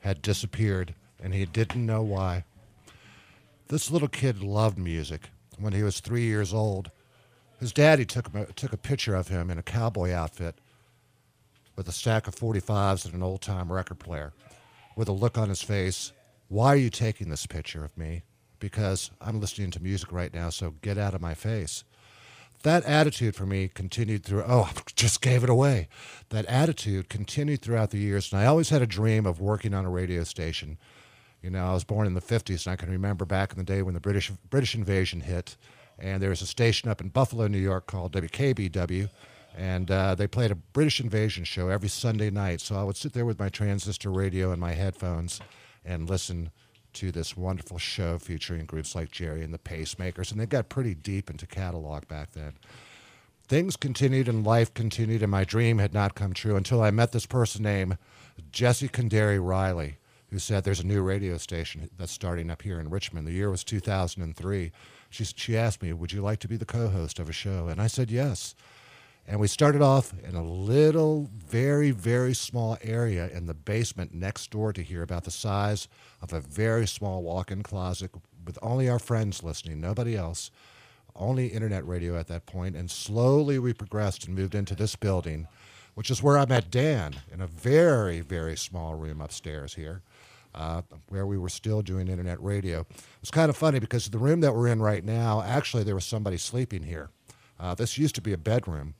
had 0.00 0.20
disappeared, 0.20 0.94
and 1.22 1.32
he 1.32 1.46
didn't 1.46 1.86
know 1.86 2.02
why. 2.02 2.44
This 3.68 3.90
little 3.90 4.08
kid 4.08 4.42
loved 4.42 4.78
music. 4.78 5.30
When 5.58 5.72
he 5.72 5.84
was 5.84 6.00
three 6.00 6.24
years 6.24 6.52
old, 6.52 6.90
his 7.58 7.72
daddy 7.72 8.04
took, 8.04 8.30
him, 8.32 8.46
took 8.54 8.72
a 8.72 8.78
picture 8.78 9.14
of 9.14 9.28
him 9.28 9.50
in 9.50 9.58
a 9.58 9.62
cowboy 9.62 10.12
outfit 10.12 10.56
with 11.76 11.88
a 11.88 11.92
stack 11.92 12.26
of 12.26 12.34
45s 12.34 13.04
and 13.04 13.14
an 13.14 13.22
old 13.22 13.42
time 13.42 13.72
record 13.72 13.98
player, 13.98 14.32
with 14.96 15.08
a 15.08 15.12
look 15.12 15.36
on 15.36 15.48
his 15.48 15.62
face. 15.62 16.12
Why 16.48 16.68
are 16.68 16.76
you 16.76 16.90
taking 16.90 17.28
this 17.28 17.46
picture 17.46 17.84
of 17.84 17.96
me? 17.96 18.22
Because 18.58 19.10
I'm 19.20 19.40
listening 19.40 19.70
to 19.72 19.82
music 19.82 20.10
right 20.12 20.32
now, 20.32 20.50
so 20.50 20.74
get 20.80 20.96
out 20.96 21.14
of 21.14 21.20
my 21.20 21.34
face. 21.34 21.84
That 22.62 22.84
attitude 22.84 23.36
for 23.36 23.44
me 23.44 23.68
continued 23.68 24.24
through, 24.24 24.44
oh, 24.46 24.70
I 24.74 24.80
just 24.96 25.20
gave 25.20 25.44
it 25.44 25.50
away. 25.50 25.88
That 26.30 26.46
attitude 26.46 27.08
continued 27.08 27.60
throughout 27.60 27.90
the 27.90 27.98
years, 27.98 28.32
and 28.32 28.40
I 28.40 28.46
always 28.46 28.70
had 28.70 28.82
a 28.82 28.86
dream 28.86 29.26
of 29.26 29.40
working 29.40 29.74
on 29.74 29.84
a 29.84 29.90
radio 29.90 30.24
station. 30.24 30.78
You 31.42 31.50
know, 31.50 31.66
I 31.66 31.74
was 31.74 31.84
born 31.84 32.06
in 32.06 32.14
the 32.14 32.22
50s, 32.22 32.66
and 32.66 32.72
I 32.72 32.76
can 32.76 32.90
remember 32.90 33.24
back 33.24 33.52
in 33.52 33.58
the 33.58 33.64
day 33.64 33.82
when 33.82 33.94
the 33.94 34.00
British, 34.00 34.30
British 34.50 34.74
invasion 34.74 35.20
hit, 35.20 35.56
and 35.98 36.22
there 36.22 36.30
was 36.30 36.42
a 36.42 36.46
station 36.46 36.90
up 36.90 37.00
in 37.00 37.08
Buffalo, 37.08 37.46
New 37.46 37.58
York 37.58 37.86
called 37.86 38.12
WKBW, 38.12 39.08
and 39.56 39.90
uh, 39.90 40.14
they 40.14 40.26
played 40.26 40.50
a 40.50 40.56
British 40.56 41.00
invasion 41.00 41.44
show 41.44 41.68
every 41.68 41.88
Sunday 41.88 42.30
night. 42.30 42.60
So 42.60 42.76
I 42.76 42.82
would 42.82 42.96
sit 42.96 43.14
there 43.14 43.24
with 43.24 43.38
my 43.38 43.48
transistor 43.48 44.10
radio 44.10 44.52
and 44.52 44.60
my 44.60 44.72
headphones 44.72 45.40
and 45.84 46.08
listen 46.10 46.50
to 46.94 47.12
this 47.12 47.36
wonderful 47.36 47.78
show 47.78 48.18
featuring 48.18 48.64
groups 48.64 48.94
like 48.94 49.10
Gerry 49.10 49.42
and 49.42 49.52
the 49.52 49.58
Pacemakers, 49.58 50.30
and 50.30 50.40
they 50.40 50.46
got 50.46 50.68
pretty 50.68 50.94
deep 50.94 51.30
into 51.30 51.46
catalog 51.46 52.08
back 52.08 52.32
then. 52.32 52.54
Things 53.48 53.76
continued 53.76 54.28
and 54.28 54.44
life 54.44 54.74
continued, 54.74 55.22
and 55.22 55.30
my 55.30 55.44
dream 55.44 55.78
had 55.78 55.94
not 55.94 56.14
come 56.14 56.32
true 56.32 56.56
until 56.56 56.82
I 56.82 56.90
met 56.90 57.12
this 57.12 57.26
person 57.26 57.62
named 57.62 57.96
Jesse 58.50 58.88
Kandari 58.88 59.42
Riley, 59.42 59.98
who 60.30 60.38
said 60.38 60.64
there's 60.64 60.80
a 60.80 60.86
new 60.86 61.02
radio 61.02 61.36
station 61.36 61.88
that's 61.96 62.12
starting 62.12 62.50
up 62.50 62.62
here 62.62 62.80
in 62.80 62.90
Richmond. 62.90 63.26
The 63.26 63.32
year 63.32 63.50
was 63.50 63.62
2003. 63.62 64.72
She, 65.16 65.24
she 65.24 65.56
asked 65.56 65.82
me, 65.82 65.92
Would 65.94 66.12
you 66.12 66.20
like 66.20 66.40
to 66.40 66.48
be 66.48 66.56
the 66.56 66.66
co 66.66 66.88
host 66.88 67.18
of 67.18 67.28
a 67.28 67.32
show? 67.32 67.68
And 67.68 67.80
I 67.80 67.86
said 67.86 68.10
yes. 68.10 68.54
And 69.26 69.40
we 69.40 69.48
started 69.48 69.82
off 69.82 70.12
in 70.22 70.34
a 70.36 70.44
little, 70.44 71.30
very, 71.34 71.90
very 71.90 72.34
small 72.34 72.76
area 72.82 73.28
in 73.30 73.46
the 73.46 73.54
basement 73.54 74.14
next 74.14 74.50
door 74.50 74.72
to 74.74 74.82
here, 74.82 75.02
about 75.02 75.24
the 75.24 75.30
size 75.30 75.88
of 76.22 76.32
a 76.32 76.40
very 76.40 76.86
small 76.86 77.22
walk 77.22 77.50
in 77.50 77.62
closet 77.62 78.12
with 78.44 78.58
only 78.62 78.88
our 78.88 79.00
friends 79.00 79.42
listening, 79.42 79.80
nobody 79.80 80.16
else, 80.16 80.52
only 81.16 81.48
internet 81.48 81.84
radio 81.88 82.16
at 82.16 82.28
that 82.28 82.46
point. 82.46 82.76
And 82.76 82.90
slowly 82.90 83.58
we 83.58 83.72
progressed 83.72 84.26
and 84.26 84.36
moved 84.36 84.54
into 84.54 84.76
this 84.76 84.94
building, 84.94 85.48
which 85.94 86.10
is 86.10 86.22
where 86.22 86.38
I 86.38 86.44
met 86.44 86.70
Dan 86.70 87.16
in 87.32 87.40
a 87.40 87.46
very, 87.48 88.20
very 88.20 88.56
small 88.56 88.94
room 88.94 89.20
upstairs 89.20 89.74
here. 89.74 90.02
Uh, 90.56 90.80
where 91.10 91.26
we 91.26 91.36
were 91.36 91.50
still 91.50 91.82
doing 91.82 92.08
internet 92.08 92.42
radio. 92.42 92.80
It 92.80 93.04
was 93.20 93.30
kind 93.30 93.50
of 93.50 93.56
funny 93.58 93.78
because 93.78 94.08
the 94.08 94.16
room 94.18 94.40
that 94.40 94.54
we're 94.54 94.68
in 94.68 94.80
right 94.80 95.04
now, 95.04 95.42
actually, 95.42 95.84
there 95.84 95.94
was 95.94 96.06
somebody 96.06 96.38
sleeping 96.38 96.82
here. 96.82 97.10
Uh, 97.60 97.74
this 97.74 97.98
used 97.98 98.14
to 98.14 98.22
be 98.22 98.32
a 98.32 98.38
bedroom. 98.38 98.94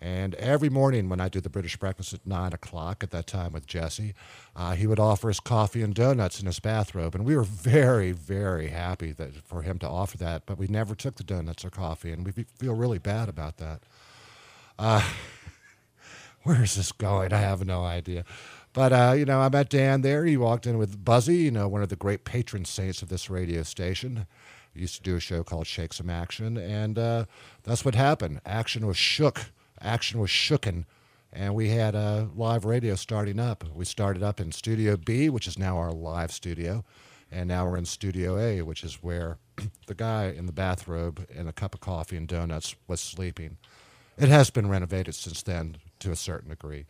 And 0.00 0.34
every 0.36 0.70
morning 0.70 1.10
when 1.10 1.20
I 1.20 1.28
do 1.28 1.40
the 1.40 1.50
British 1.50 1.76
breakfast 1.76 2.14
at 2.14 2.26
nine 2.26 2.54
o'clock 2.54 3.04
at 3.04 3.10
that 3.10 3.26
time 3.26 3.52
with 3.52 3.66
Jesse, 3.66 4.14
uh, 4.56 4.72
he 4.74 4.86
would 4.86 4.98
offer 4.98 5.28
us 5.28 5.40
coffee 5.40 5.82
and 5.82 5.94
donuts 5.94 6.40
in 6.40 6.46
his 6.46 6.58
bathrobe, 6.58 7.14
and 7.14 7.24
we 7.24 7.36
were 7.36 7.44
very, 7.44 8.12
very 8.12 8.68
happy 8.68 9.12
that 9.12 9.36
for 9.44 9.60
him 9.60 9.78
to 9.80 9.88
offer 9.88 10.16
that. 10.16 10.46
But 10.46 10.56
we 10.56 10.68
never 10.68 10.94
took 10.94 11.16
the 11.16 11.24
donuts 11.24 11.66
or 11.66 11.70
coffee, 11.70 12.12
and 12.12 12.24
we 12.24 12.32
feel 12.58 12.74
really 12.74 12.98
bad 12.98 13.28
about 13.28 13.58
that. 13.58 13.82
Uh, 14.78 15.02
where 16.44 16.62
is 16.62 16.76
this 16.76 16.92
going? 16.92 17.34
I 17.34 17.38
have 17.40 17.66
no 17.66 17.84
idea. 17.84 18.24
But 18.72 18.92
uh, 18.92 19.14
you 19.16 19.24
know, 19.24 19.40
I 19.40 19.48
met 19.48 19.68
Dan 19.68 20.02
there. 20.02 20.24
He 20.24 20.36
walked 20.36 20.66
in 20.66 20.78
with 20.78 21.04
Buzzy, 21.04 21.38
you 21.38 21.50
know, 21.50 21.66
one 21.68 21.82
of 21.82 21.88
the 21.88 21.96
great 21.96 22.24
patron 22.24 22.64
saints 22.64 23.02
of 23.02 23.08
this 23.08 23.28
radio 23.28 23.62
station. 23.62 24.26
He 24.72 24.80
used 24.80 24.96
to 24.96 25.02
do 25.02 25.16
a 25.16 25.20
show 25.20 25.42
called 25.42 25.66
Shake 25.66 25.92
Some 25.92 26.10
Action, 26.10 26.56
and 26.56 26.98
uh, 26.98 27.24
that's 27.64 27.84
what 27.84 27.96
happened. 27.96 28.40
Action 28.46 28.86
was 28.86 28.96
shook. 28.96 29.50
Action 29.80 30.20
was 30.20 30.30
shooken, 30.30 30.84
and 31.32 31.54
we 31.54 31.70
had 31.70 31.96
a 31.96 32.28
live 32.36 32.64
radio 32.64 32.94
starting 32.94 33.40
up. 33.40 33.64
We 33.74 33.84
started 33.84 34.22
up 34.22 34.38
in 34.38 34.52
Studio 34.52 34.96
B, 34.96 35.28
which 35.28 35.48
is 35.48 35.58
now 35.58 35.76
our 35.76 35.90
live 35.90 36.30
studio, 36.30 36.84
and 37.32 37.48
now 37.48 37.66
we're 37.66 37.76
in 37.78 37.86
Studio 37.86 38.38
A, 38.38 38.62
which 38.62 38.84
is 38.84 39.02
where 39.02 39.38
the 39.86 39.94
guy 39.94 40.26
in 40.26 40.46
the 40.46 40.52
bathrobe 40.52 41.26
and 41.34 41.48
a 41.48 41.52
cup 41.52 41.74
of 41.74 41.80
coffee 41.80 42.16
and 42.16 42.28
donuts 42.28 42.76
was 42.86 43.00
sleeping. 43.00 43.56
It 44.16 44.28
has 44.28 44.50
been 44.50 44.68
renovated 44.68 45.14
since 45.14 45.42
then 45.42 45.78
to 46.00 46.12
a 46.12 46.16
certain 46.16 46.50
degree. 46.50 46.84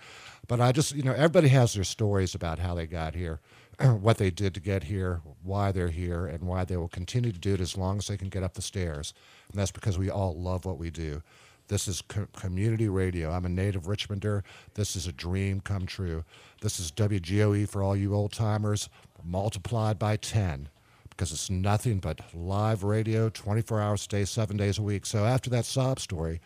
But 0.50 0.60
I 0.60 0.72
just, 0.72 0.96
you 0.96 1.04
know, 1.04 1.12
everybody 1.12 1.46
has 1.50 1.74
their 1.74 1.84
stories 1.84 2.34
about 2.34 2.58
how 2.58 2.74
they 2.74 2.84
got 2.84 3.14
here, 3.14 3.38
what 3.80 4.18
they 4.18 4.30
did 4.30 4.52
to 4.54 4.60
get 4.60 4.82
here, 4.82 5.20
why 5.44 5.70
they're 5.70 5.90
here, 5.90 6.26
and 6.26 6.42
why 6.42 6.64
they 6.64 6.76
will 6.76 6.88
continue 6.88 7.30
to 7.30 7.38
do 7.38 7.54
it 7.54 7.60
as 7.60 7.78
long 7.78 7.98
as 7.98 8.08
they 8.08 8.16
can 8.16 8.28
get 8.28 8.42
up 8.42 8.54
the 8.54 8.60
stairs. 8.60 9.14
And 9.48 9.60
that's 9.60 9.70
because 9.70 9.96
we 9.96 10.10
all 10.10 10.34
love 10.34 10.64
what 10.64 10.76
we 10.76 10.90
do. 10.90 11.22
This 11.68 11.86
is 11.86 12.02
co- 12.02 12.26
community 12.36 12.88
radio. 12.88 13.30
I'm 13.30 13.44
a 13.44 13.48
native 13.48 13.84
Richmonder. 13.84 14.42
This 14.74 14.96
is 14.96 15.06
a 15.06 15.12
dream 15.12 15.60
come 15.60 15.86
true. 15.86 16.24
This 16.62 16.80
is 16.80 16.90
WGOE 16.90 17.68
for 17.68 17.84
all 17.84 17.94
you 17.94 18.12
old 18.12 18.32
timers, 18.32 18.88
multiplied 19.22 20.00
by 20.00 20.16
10 20.16 20.68
because 21.10 21.30
it's 21.30 21.48
nothing 21.48 22.00
but 22.00 22.22
live 22.34 22.82
radio 22.82 23.28
24 23.28 23.80
hours 23.80 24.04
a 24.04 24.08
day, 24.08 24.24
seven 24.24 24.56
days 24.56 24.78
a 24.78 24.82
week. 24.82 25.06
So 25.06 25.26
after 25.26 25.48
that 25.50 25.64
sob 25.64 26.00
story, 26.00 26.40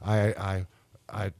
I, 0.00 0.28
I, 0.28 0.66
I 1.08 1.32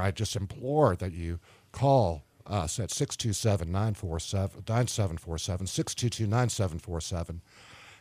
I 0.00 0.10
just 0.10 0.36
implore 0.36 0.96
that 0.96 1.12
you 1.12 1.38
call 1.72 2.24
us 2.46 2.78
at 2.78 2.90
627 2.90 3.70
9747, 3.70 5.66
622 5.66 6.26
9747 6.26 7.42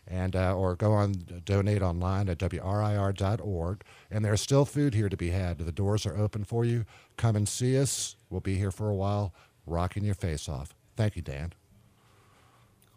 and 0.08 0.36
uh, 0.36 0.56
or 0.56 0.76
go 0.76 0.94
on 0.94 1.42
donate 1.46 1.82
online 1.82 2.30
at 2.30 2.38
wrir.org 2.40 3.84
and 4.12 4.24
there's 4.24 4.42
still 4.42 4.66
food 4.66 4.94
here 4.94 5.10
to 5.10 5.18
be 5.18 5.32
had. 5.32 5.58
The 5.58 5.72
doors 5.72 6.06
are 6.06 6.18
open 6.18 6.44
for 6.44 6.64
you. 6.64 6.86
Come 7.18 7.36
and 7.36 7.48
see 7.48 7.80
us. 7.80 8.16
We'll 8.30 8.42
be 8.42 8.56
here 8.56 8.72
for 8.72 8.90
a 8.90 8.96
while 8.96 9.34
rocking 9.66 10.04
your 10.04 10.16
face 10.16 10.48
off. 10.48 10.74
Thank 10.96 11.16
you 11.16 11.22
dan. 11.22 11.54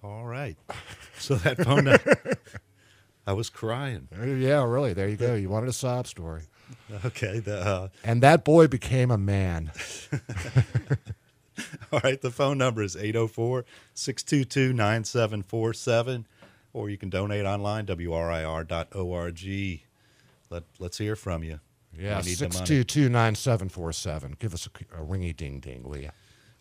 All 0.02 0.24
right. 0.24 0.56
So 1.18 1.34
that 1.36 1.58
phone 1.64 1.88
i 3.26 3.32
was 3.32 3.50
crying. 3.50 4.08
Yeah 4.12 4.64
really. 4.64 4.92
There 4.92 5.08
you 5.08 5.16
go. 5.16 5.34
You 5.34 5.48
wanted 5.48 5.70
a 5.70 5.72
sob 5.72 6.06
story. 6.06 6.42
Okay. 7.04 7.40
The, 7.40 7.60
uh... 7.60 7.88
And 8.02 8.22
that 8.22 8.44
boy 8.44 8.66
became 8.66 9.10
a 9.10 9.18
man. 9.18 9.72
All 11.92 12.00
right. 12.02 12.20
The 12.20 12.30
phone 12.30 12.58
number 12.58 12.82
is 12.82 12.96
804 12.96 13.64
622 13.94 14.72
9747, 14.72 16.26
or 16.72 16.88
you 16.88 16.96
can 16.96 17.10
donate 17.10 17.44
online, 17.44 17.86
wrir.org. 17.86 19.80
Let, 20.50 20.62
let's 20.78 20.98
hear 20.98 21.14
from 21.14 21.44
you. 21.44 21.60
Yeah, 21.98 22.20
622 22.20 23.08
9747. 23.08 24.36
Give 24.38 24.54
us 24.54 24.66
a, 24.66 25.00
a 25.00 25.04
ringy 25.04 25.36
ding 25.36 25.60
ding, 25.60 25.82
will 25.82 25.98
you? 25.98 26.10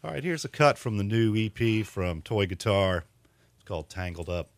All 0.04 0.12
right. 0.12 0.24
Here's 0.24 0.46
a 0.46 0.50
cut 0.50 0.78
from 0.78 0.98
the 0.98 1.04
new 1.04 1.36
EP 1.36 1.86
from 1.86 2.22
Toy 2.22 2.46
Guitar. 2.46 3.06
It's 3.56 3.66
called 3.66 3.90
Tangled 3.90 4.30
Up. 4.30 4.50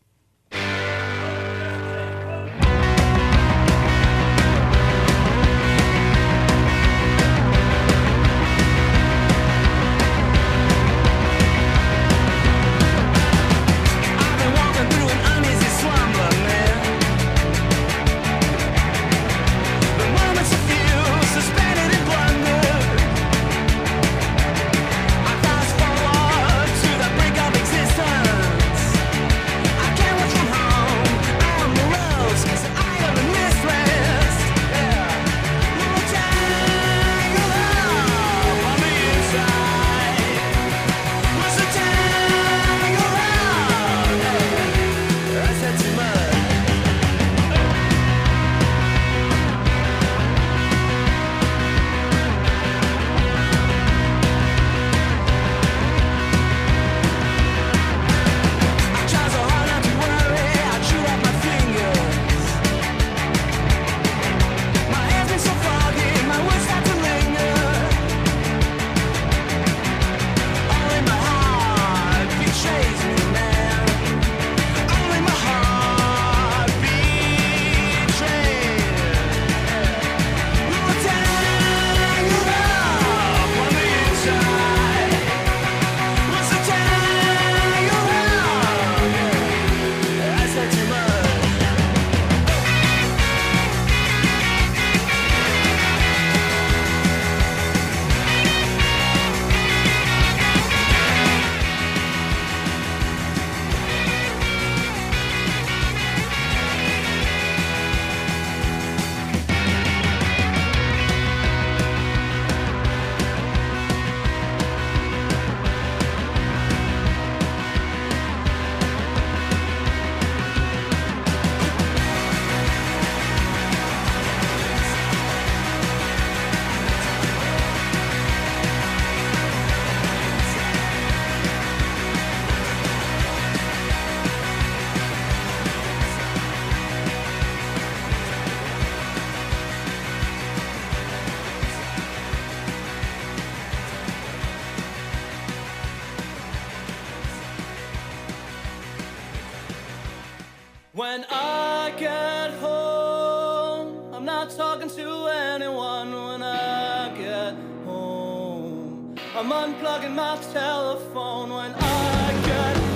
I'm 159.32 159.48
unplugging 159.48 160.16
my 160.16 160.36
telephone 160.52 161.50
when 161.50 161.72
I 161.72 162.42
get 162.44 162.89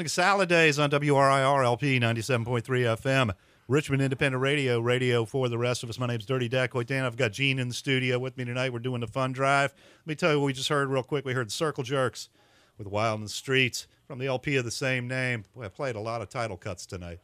listening 0.00 0.08
to 0.08 0.14
Salad 0.14 0.48
Days 0.48 0.78
on 0.78 0.88
WRIR 0.88 1.62
LP 1.62 2.00
97.3 2.00 2.62
FM, 2.62 3.34
Richmond 3.68 4.00
Independent 4.00 4.40
Radio, 4.40 4.80
radio 4.80 5.26
for 5.26 5.46
the 5.50 5.58
rest 5.58 5.82
of 5.82 5.90
us. 5.90 5.98
My 5.98 6.06
name's 6.06 6.24
Dirty 6.24 6.48
Dacoit 6.48 6.86
Dan. 6.86 7.04
I've 7.04 7.18
got 7.18 7.32
Gene 7.32 7.58
in 7.58 7.68
the 7.68 7.74
studio 7.74 8.18
with 8.18 8.38
me 8.38 8.46
tonight. 8.46 8.72
We're 8.72 8.78
doing 8.78 9.02
the 9.02 9.06
fun 9.06 9.32
drive. 9.32 9.74
Let 9.98 10.06
me 10.06 10.14
tell 10.14 10.32
you 10.32 10.40
what 10.40 10.46
we 10.46 10.52
just 10.54 10.70
heard 10.70 10.88
real 10.88 11.02
quick. 11.02 11.26
We 11.26 11.34
heard 11.34 11.52
Circle 11.52 11.84
Jerks 11.84 12.30
with 12.78 12.86
Wild 12.86 13.18
in 13.18 13.24
the 13.24 13.28
Streets 13.28 13.86
from 14.06 14.18
the 14.18 14.26
LP 14.26 14.56
of 14.56 14.64
the 14.64 14.70
same 14.70 15.06
name. 15.06 15.44
Boy, 15.54 15.64
I 15.64 15.68
played 15.68 15.96
a 15.96 16.00
lot 16.00 16.22
of 16.22 16.30
title 16.30 16.56
cuts 16.56 16.86
tonight. 16.86 17.18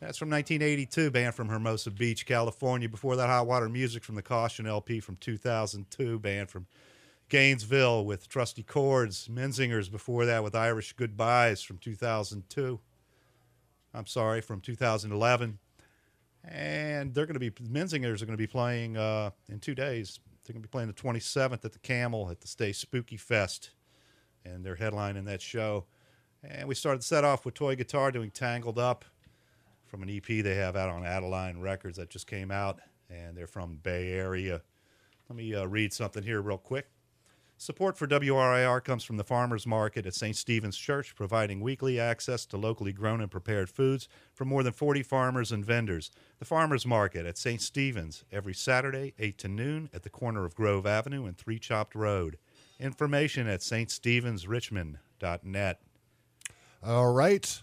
That's 0.00 0.16
from 0.16 0.30
1982, 0.30 1.10
band 1.10 1.34
from 1.34 1.50
Hermosa 1.50 1.90
Beach, 1.90 2.24
California. 2.24 2.88
Before 2.88 3.16
that, 3.16 3.28
Hot 3.28 3.46
Water 3.46 3.68
Music 3.68 4.02
from 4.02 4.14
the 4.14 4.22
Caution 4.22 4.66
LP 4.66 4.98
from 4.98 5.16
2002, 5.16 6.18
band 6.20 6.48
from 6.48 6.68
Gainesville 7.28 8.04
with 8.04 8.28
Trusty 8.28 8.62
Chords. 8.62 9.28
Menzingers 9.28 9.90
before 9.90 10.26
that 10.26 10.44
with 10.44 10.54
Irish 10.54 10.92
Goodbyes 10.92 11.62
from 11.62 11.78
2002. 11.78 12.80
I'm 13.94 14.06
sorry, 14.06 14.40
from 14.40 14.60
2011. 14.60 15.58
And 16.46 17.14
they're 17.14 17.26
going 17.26 17.34
to 17.34 17.40
be, 17.40 17.50
Menzingers 17.50 18.20
are 18.20 18.26
going 18.26 18.36
to 18.36 18.42
be 18.42 18.46
playing 18.46 18.96
uh, 18.96 19.30
in 19.48 19.60
two 19.60 19.74
days. 19.74 20.18
They're 20.44 20.52
going 20.52 20.62
to 20.62 20.68
be 20.68 20.70
playing 20.70 20.88
the 20.88 20.94
27th 20.94 21.64
at 21.64 21.72
the 21.72 21.78
Camel 21.78 22.28
at 22.30 22.40
the 22.40 22.48
Stay 22.48 22.72
Spooky 22.72 23.16
Fest. 23.16 23.70
And 24.44 24.64
they're 24.64 24.76
headlining 24.76 25.24
that 25.24 25.40
show. 25.40 25.86
And 26.42 26.68
we 26.68 26.74
started 26.74 27.02
set 27.02 27.24
off 27.24 27.46
with 27.46 27.54
Toy 27.54 27.76
Guitar 27.76 28.12
doing 28.12 28.30
Tangled 28.30 28.78
Up 28.78 29.06
from 29.86 30.02
an 30.02 30.10
EP 30.10 30.26
they 30.26 30.56
have 30.56 30.76
out 30.76 30.90
on 30.90 31.06
Adeline 31.06 31.60
Records 31.60 31.96
that 31.96 32.10
just 32.10 32.26
came 32.26 32.50
out. 32.50 32.80
And 33.08 33.34
they're 33.34 33.46
from 33.46 33.76
Bay 33.82 34.12
Area. 34.12 34.60
Let 35.30 35.36
me 35.36 35.54
uh, 35.54 35.64
read 35.64 35.94
something 35.94 36.22
here 36.22 36.42
real 36.42 36.58
quick. 36.58 36.88
Support 37.56 37.96
for 37.96 38.08
WRIR 38.08 38.82
comes 38.82 39.04
from 39.04 39.16
the 39.16 39.24
Farmers 39.24 39.66
Market 39.66 40.06
at 40.06 40.14
St. 40.14 40.36
Stephen's 40.36 40.76
Church, 40.76 41.14
providing 41.14 41.60
weekly 41.60 42.00
access 42.00 42.44
to 42.46 42.56
locally 42.56 42.92
grown 42.92 43.20
and 43.20 43.30
prepared 43.30 43.70
foods 43.70 44.08
from 44.32 44.48
more 44.48 44.64
than 44.64 44.72
40 44.72 45.04
farmers 45.04 45.52
and 45.52 45.64
vendors. 45.64 46.10
The 46.40 46.44
Farmers 46.44 46.84
Market 46.84 47.26
at 47.26 47.38
St. 47.38 47.62
Stephen's 47.62 48.24
every 48.32 48.54
Saturday, 48.54 49.14
8 49.18 49.38
to 49.38 49.46
noon, 49.48 49.88
at 49.94 50.02
the 50.02 50.10
corner 50.10 50.44
of 50.44 50.56
Grove 50.56 50.84
Avenue 50.84 51.26
and 51.26 51.38
Three 51.38 51.60
Chopt 51.60 51.94
Road. 51.94 52.38
Information 52.80 53.46
at 53.46 53.60
ststevensrichmond.net. 53.60 55.80
All 56.84 57.12
right. 57.12 57.62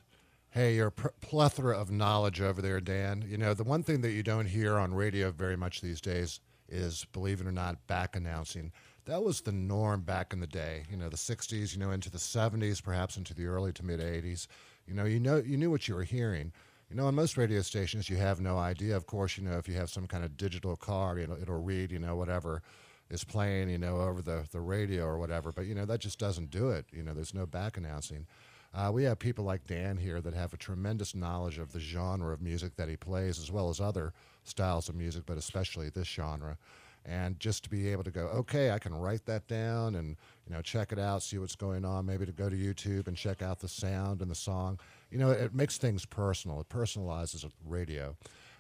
Hey, 0.51 0.75
your 0.75 0.91
plethora 0.91 1.77
of 1.77 1.91
knowledge 1.91 2.39
over 2.41 2.61
there, 2.61 2.81
Dan. 2.81 3.25
You 3.27 3.37
know, 3.37 3.53
the 3.53 3.63
one 3.63 3.83
thing 3.83 4.01
that 4.01 4.11
you 4.11 4.23
don't 4.23 4.47
hear 4.47 4.77
on 4.77 4.93
radio 4.93 5.31
very 5.31 5.57
much 5.57 5.81
these 5.81 6.01
days 6.01 6.39
is, 6.67 7.05
believe 7.11 7.41
it 7.41 7.47
or 7.47 7.51
not, 7.51 7.87
back 7.87 8.15
announcing. 8.15 8.71
That 9.06 9.24
was 9.24 9.41
the 9.41 9.52
norm 9.52 10.02
back 10.02 10.32
in 10.34 10.39
the 10.39 10.47
day. 10.47 10.84
You 10.89 10.97
know, 10.97 11.10
the 11.10 11.18
'60s. 11.18 11.74
You 11.74 11.80
know, 11.80 11.91
into 11.91 12.10
the 12.12 12.18
'70s, 12.18 12.82
perhaps 12.82 13.18
into 13.18 13.34
the 13.34 13.45
early 13.45 13.74
to 13.74 13.86
mid 13.86 13.99
'80s. 13.99 14.47
You 14.88 14.93
know, 14.93 15.06
you 15.06 15.20
know, 15.20 15.38
you 15.38 15.58
knew 15.58 15.72
what 15.72 15.88
you 15.88 15.95
were 15.95 16.04
hearing. 16.04 16.52
You 16.89 16.97
know, 16.97 17.08
on 17.08 17.16
most 17.16 17.38
radio 17.38 17.62
stations, 17.62 18.10
you 18.10 18.18
have 18.18 18.41
no 18.41 18.58
idea. 18.58 18.97
Of 18.97 19.06
course, 19.06 19.38
you 19.38 19.45
know, 19.45 19.58
if 19.58 19.68
you 19.70 19.76
have 19.76 19.89
some 19.89 20.08
kind 20.08 20.26
of 20.26 20.36
digital 20.36 20.76
car, 20.76 21.18
you 21.18 21.26
know, 21.26 21.38
it'll 21.41 21.64
read, 21.64 21.89
you 21.89 21.99
know, 21.99 22.18
whatever 22.18 22.62
is 23.10 23.24
playing, 23.24 23.70
you 23.70 23.78
know, 23.78 24.02
over 24.02 24.22
the, 24.22 24.45
the 24.52 24.60
radio 24.60 25.06
or 25.06 25.18
whatever. 25.18 25.54
But, 25.54 25.68
you 25.68 25.74
know, 25.74 25.86
that 25.86 26.02
just 26.02 26.20
doesn't 26.20 26.52
do 26.52 26.70
it. 26.70 26.86
You 26.91 27.04
know, 27.04 27.14
there's 27.14 27.34
no 27.34 27.45
back 27.45 27.78
announcing. 27.78 28.28
Uh, 28.74 28.91
we 28.93 29.04
have 29.04 29.20
people 29.20 29.45
like 29.45 29.68
Dan 29.68 29.97
here 29.97 30.20
that 30.20 30.34
have 30.34 30.54
a 30.54 30.58
tremendous 30.58 31.16
knowledge 31.16 31.60
of 31.60 31.72
the 31.72 31.80
genre 31.80 32.34
of 32.34 32.41
music 32.41 32.76
that 32.76 32.89
he 32.89 32.97
plays, 32.97 33.39
as 33.39 33.52
well 33.52 33.70
as 33.70 33.80
other 33.80 34.14
styles 34.43 34.89
of 34.89 34.95
music, 34.95 35.24
but 35.26 35.38
especially 35.38 35.89
this 35.89 36.08
genre. 36.08 36.58
And 37.04 37.39
just 37.39 37.64
to 37.64 37.70
be 37.70 37.89
able 37.89 38.04
to 38.04 38.12
go, 38.12 38.22
okay, 38.28 38.70
I 38.70 38.78
can 38.78 38.93
write 38.93 39.26
that 39.26 39.47
down 39.47 39.95
and 39.95 40.16
you 40.47 40.54
know 40.54 40.62
check 40.62 40.91
it 40.91 40.99
out, 40.99 41.24
see 41.24 41.39
what's 41.39 41.56
going 41.56 41.84
on. 41.84 42.06
Maybe 42.06 42.26
to 42.28 42.32
go 42.32 42.47
to 42.47 42.56
YouTube 42.56 43.08
and 43.08 43.18
check 43.18 43.41
out 43.41 43.60
the 43.60 43.68
sound 43.68 44.22
and 44.22 44.30
the 44.30 44.36
song. 44.36 44.80
You 45.10 45.18
know, 45.18 45.32
it 45.32 45.56
makes 45.56 45.78
things 45.78 46.06
personal. 46.06 46.62
It 46.62 46.70
personalizes 46.70 47.49
radio. 47.66 48.16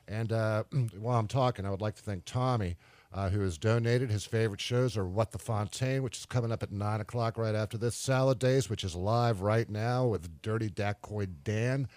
And 0.07 0.31
uh, 0.31 0.63
while 0.99 1.19
I'm 1.19 1.27
talking, 1.27 1.65
I 1.65 1.69
would 1.69 1.81
like 1.81 1.95
to 1.95 2.01
thank 2.01 2.25
Tommy, 2.25 2.77
uh, 3.13 3.29
who 3.29 3.41
has 3.41 3.57
donated. 3.57 4.09
His 4.09 4.25
favorite 4.25 4.61
shows 4.61 4.97
are 4.97 5.07
What 5.07 5.31
the 5.31 5.39
Fontaine, 5.39 6.03
which 6.03 6.17
is 6.17 6.25
coming 6.25 6.51
up 6.51 6.63
at 6.63 6.71
9 6.71 7.01
o'clock 7.01 7.37
right 7.37 7.55
after 7.55 7.77
this, 7.77 7.95
Salad 7.95 8.39
Days, 8.39 8.69
which 8.69 8.83
is 8.83 8.95
live 8.95 9.41
right 9.41 9.69
now 9.69 10.05
with 10.05 10.41
Dirty 10.41 10.69
Dacoy 10.69 11.27
Dan, 11.43 11.87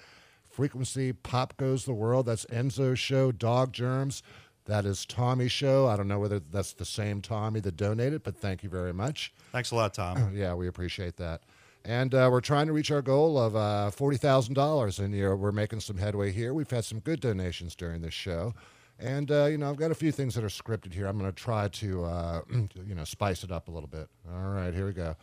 Frequency, 0.48 1.12
Pop 1.12 1.56
Goes 1.56 1.84
the 1.84 1.92
World, 1.92 2.26
that's 2.26 2.44
Enzo's 2.46 2.98
show, 2.98 3.32
Dog 3.32 3.72
Germs, 3.72 4.22
that 4.66 4.84
is 4.84 5.04
Tommy's 5.04 5.52
show. 5.52 5.86
I 5.86 5.96
don't 5.96 6.08
know 6.08 6.18
whether 6.18 6.40
that's 6.40 6.72
the 6.72 6.84
same 6.84 7.20
Tommy 7.20 7.60
that 7.60 7.76
donated, 7.76 8.22
but 8.22 8.36
thank 8.36 8.62
you 8.62 8.68
very 8.70 8.92
much. 8.92 9.32
Thanks 9.52 9.70
a 9.70 9.76
lot, 9.76 9.94
Tom. 9.94 10.32
Yeah, 10.34 10.54
we 10.54 10.68
appreciate 10.68 11.16
that. 11.18 11.42
And 11.84 12.14
uh, 12.14 12.28
we're 12.32 12.40
trying 12.40 12.66
to 12.66 12.72
reach 12.72 12.90
our 12.90 13.02
goal 13.02 13.38
of 13.38 13.54
uh, 13.56 13.90
$40,000, 13.94 14.98
and 14.98 15.14
you 15.14 15.24
know, 15.24 15.34
we're 15.36 15.52
making 15.52 15.80
some 15.80 15.98
headway 15.98 16.32
here. 16.32 16.54
We've 16.54 16.70
had 16.70 16.84
some 16.84 17.00
good 17.00 17.20
donations 17.20 17.74
during 17.74 18.00
this 18.00 18.14
show. 18.14 18.54
And, 18.98 19.30
uh, 19.30 19.46
you 19.46 19.58
know, 19.58 19.68
I've 19.68 19.76
got 19.76 19.90
a 19.90 19.94
few 19.94 20.12
things 20.12 20.34
that 20.34 20.44
are 20.44 20.48
scripted 20.48 20.94
here. 20.94 21.06
I'm 21.06 21.18
going 21.18 21.30
to 21.30 21.36
try 21.36 21.68
to, 21.68 22.04
uh, 22.04 22.40
you 22.86 22.94
know, 22.94 23.04
spice 23.04 23.44
it 23.44 23.52
up 23.52 23.68
a 23.68 23.70
little 23.70 23.88
bit. 23.88 24.08
All 24.32 24.50
right, 24.50 24.72
here 24.72 24.86
we 24.86 24.92
go. 24.92 25.14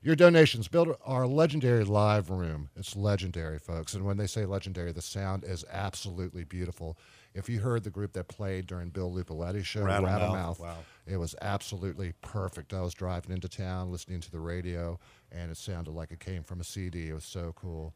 Your 0.00 0.14
donations 0.14 0.68
build 0.68 0.96
our 1.04 1.26
legendary 1.26 1.84
live 1.84 2.30
room. 2.30 2.70
It's 2.76 2.94
legendary, 2.94 3.58
folks. 3.58 3.94
And 3.94 4.04
when 4.04 4.16
they 4.16 4.28
say 4.28 4.46
legendary, 4.46 4.92
the 4.92 5.02
sound 5.02 5.44
is 5.44 5.64
absolutely 5.70 6.44
beautiful. 6.44 6.96
If 7.38 7.48
you 7.48 7.60
heard 7.60 7.84
the 7.84 7.90
group 7.90 8.12
that 8.14 8.26
played 8.26 8.66
during 8.66 8.88
Bill 8.88 9.12
Lupoletti's 9.12 9.66
show, 9.66 9.82
Rattlemouth, 9.82 10.58
wow. 10.58 10.76
it 11.06 11.16
was 11.16 11.36
absolutely 11.40 12.12
perfect. 12.20 12.74
I 12.74 12.80
was 12.80 12.94
driving 12.94 13.32
into 13.32 13.48
town, 13.48 13.92
listening 13.92 14.20
to 14.20 14.30
the 14.30 14.40
radio, 14.40 14.98
and 15.30 15.50
it 15.50 15.56
sounded 15.56 15.92
like 15.92 16.10
it 16.10 16.20
came 16.20 16.42
from 16.42 16.60
a 16.60 16.64
CD. 16.64 17.08
It 17.08 17.14
was 17.14 17.24
so 17.24 17.54
cool. 17.56 17.94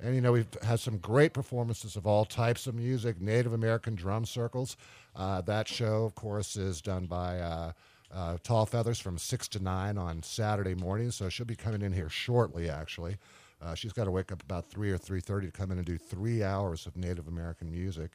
And 0.00 0.14
you 0.14 0.20
know, 0.20 0.32
we've 0.32 0.46
had 0.62 0.78
some 0.80 0.98
great 0.98 1.32
performances 1.32 1.96
of 1.96 2.06
all 2.06 2.24
types 2.24 2.66
of 2.66 2.74
music, 2.74 3.20
Native 3.20 3.52
American 3.52 3.94
drum 3.96 4.24
circles. 4.24 4.76
Uh, 5.16 5.40
that 5.42 5.66
show, 5.66 6.04
of 6.04 6.14
course, 6.14 6.56
is 6.56 6.80
done 6.80 7.06
by 7.06 7.40
uh, 7.40 7.72
uh, 8.12 8.36
Tall 8.42 8.64
Feathers 8.64 9.00
from 9.00 9.18
6 9.18 9.48
to 9.48 9.62
9 9.62 9.98
on 9.98 10.22
Saturday 10.22 10.74
mornings. 10.74 11.16
So 11.16 11.28
she'll 11.28 11.46
be 11.46 11.56
coming 11.56 11.82
in 11.82 11.92
here 11.92 12.08
shortly, 12.08 12.70
actually. 12.70 13.16
Uh, 13.62 13.74
she's 13.74 13.92
got 13.92 14.04
to 14.04 14.10
wake 14.10 14.30
up 14.30 14.42
about 14.42 14.68
3 14.68 14.90
or 14.90 14.98
3.30 14.98 15.46
to 15.46 15.50
come 15.50 15.70
in 15.70 15.78
and 15.78 15.86
do 15.86 15.96
three 15.96 16.42
hours 16.42 16.86
of 16.86 16.96
Native 16.96 17.28
American 17.28 17.70
music. 17.70 18.12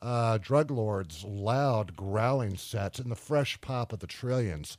Uh, 0.00 0.38
Drug 0.38 0.70
Lord's 0.70 1.24
loud 1.24 1.96
growling 1.96 2.56
sets 2.56 2.98
and 2.98 3.10
the 3.10 3.16
fresh 3.16 3.60
pop 3.60 3.92
of 3.92 3.98
the 3.98 4.06
Trillions. 4.06 4.78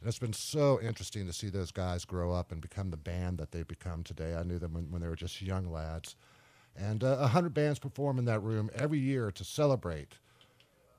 And 0.00 0.08
it's 0.08 0.18
been 0.18 0.32
so 0.32 0.80
interesting 0.80 1.26
to 1.26 1.32
see 1.32 1.48
those 1.48 1.70
guys 1.70 2.04
grow 2.04 2.32
up 2.32 2.52
and 2.52 2.60
become 2.60 2.90
the 2.90 2.96
band 2.96 3.38
that 3.38 3.52
they've 3.52 3.66
become 3.66 4.02
today. 4.02 4.34
I 4.34 4.42
knew 4.42 4.58
them 4.58 4.74
when, 4.74 4.90
when 4.90 5.02
they 5.02 5.08
were 5.08 5.16
just 5.16 5.40
young 5.40 5.70
lads. 5.70 6.16
And 6.76 7.02
uh, 7.02 7.16
a 7.18 7.22
100 7.22 7.54
bands 7.54 7.78
perform 7.78 8.18
in 8.18 8.24
that 8.26 8.40
room 8.40 8.70
every 8.74 8.98
year 8.98 9.30
to 9.30 9.44
celebrate. 9.44 10.18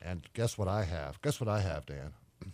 And 0.01 0.27
guess 0.33 0.57
what 0.57 0.67
I 0.67 0.83
have? 0.83 1.21
Guess 1.21 1.39
what 1.39 1.49
I 1.49 1.61
have, 1.61 1.85
Dan? 1.85 2.13
What 2.39 2.51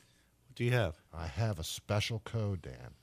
do 0.56 0.64
you 0.64 0.72
have? 0.72 1.00
I 1.14 1.28
have 1.28 1.60
a 1.60 1.64
special 1.64 2.20
code, 2.26 2.62
Dan. 2.62 2.96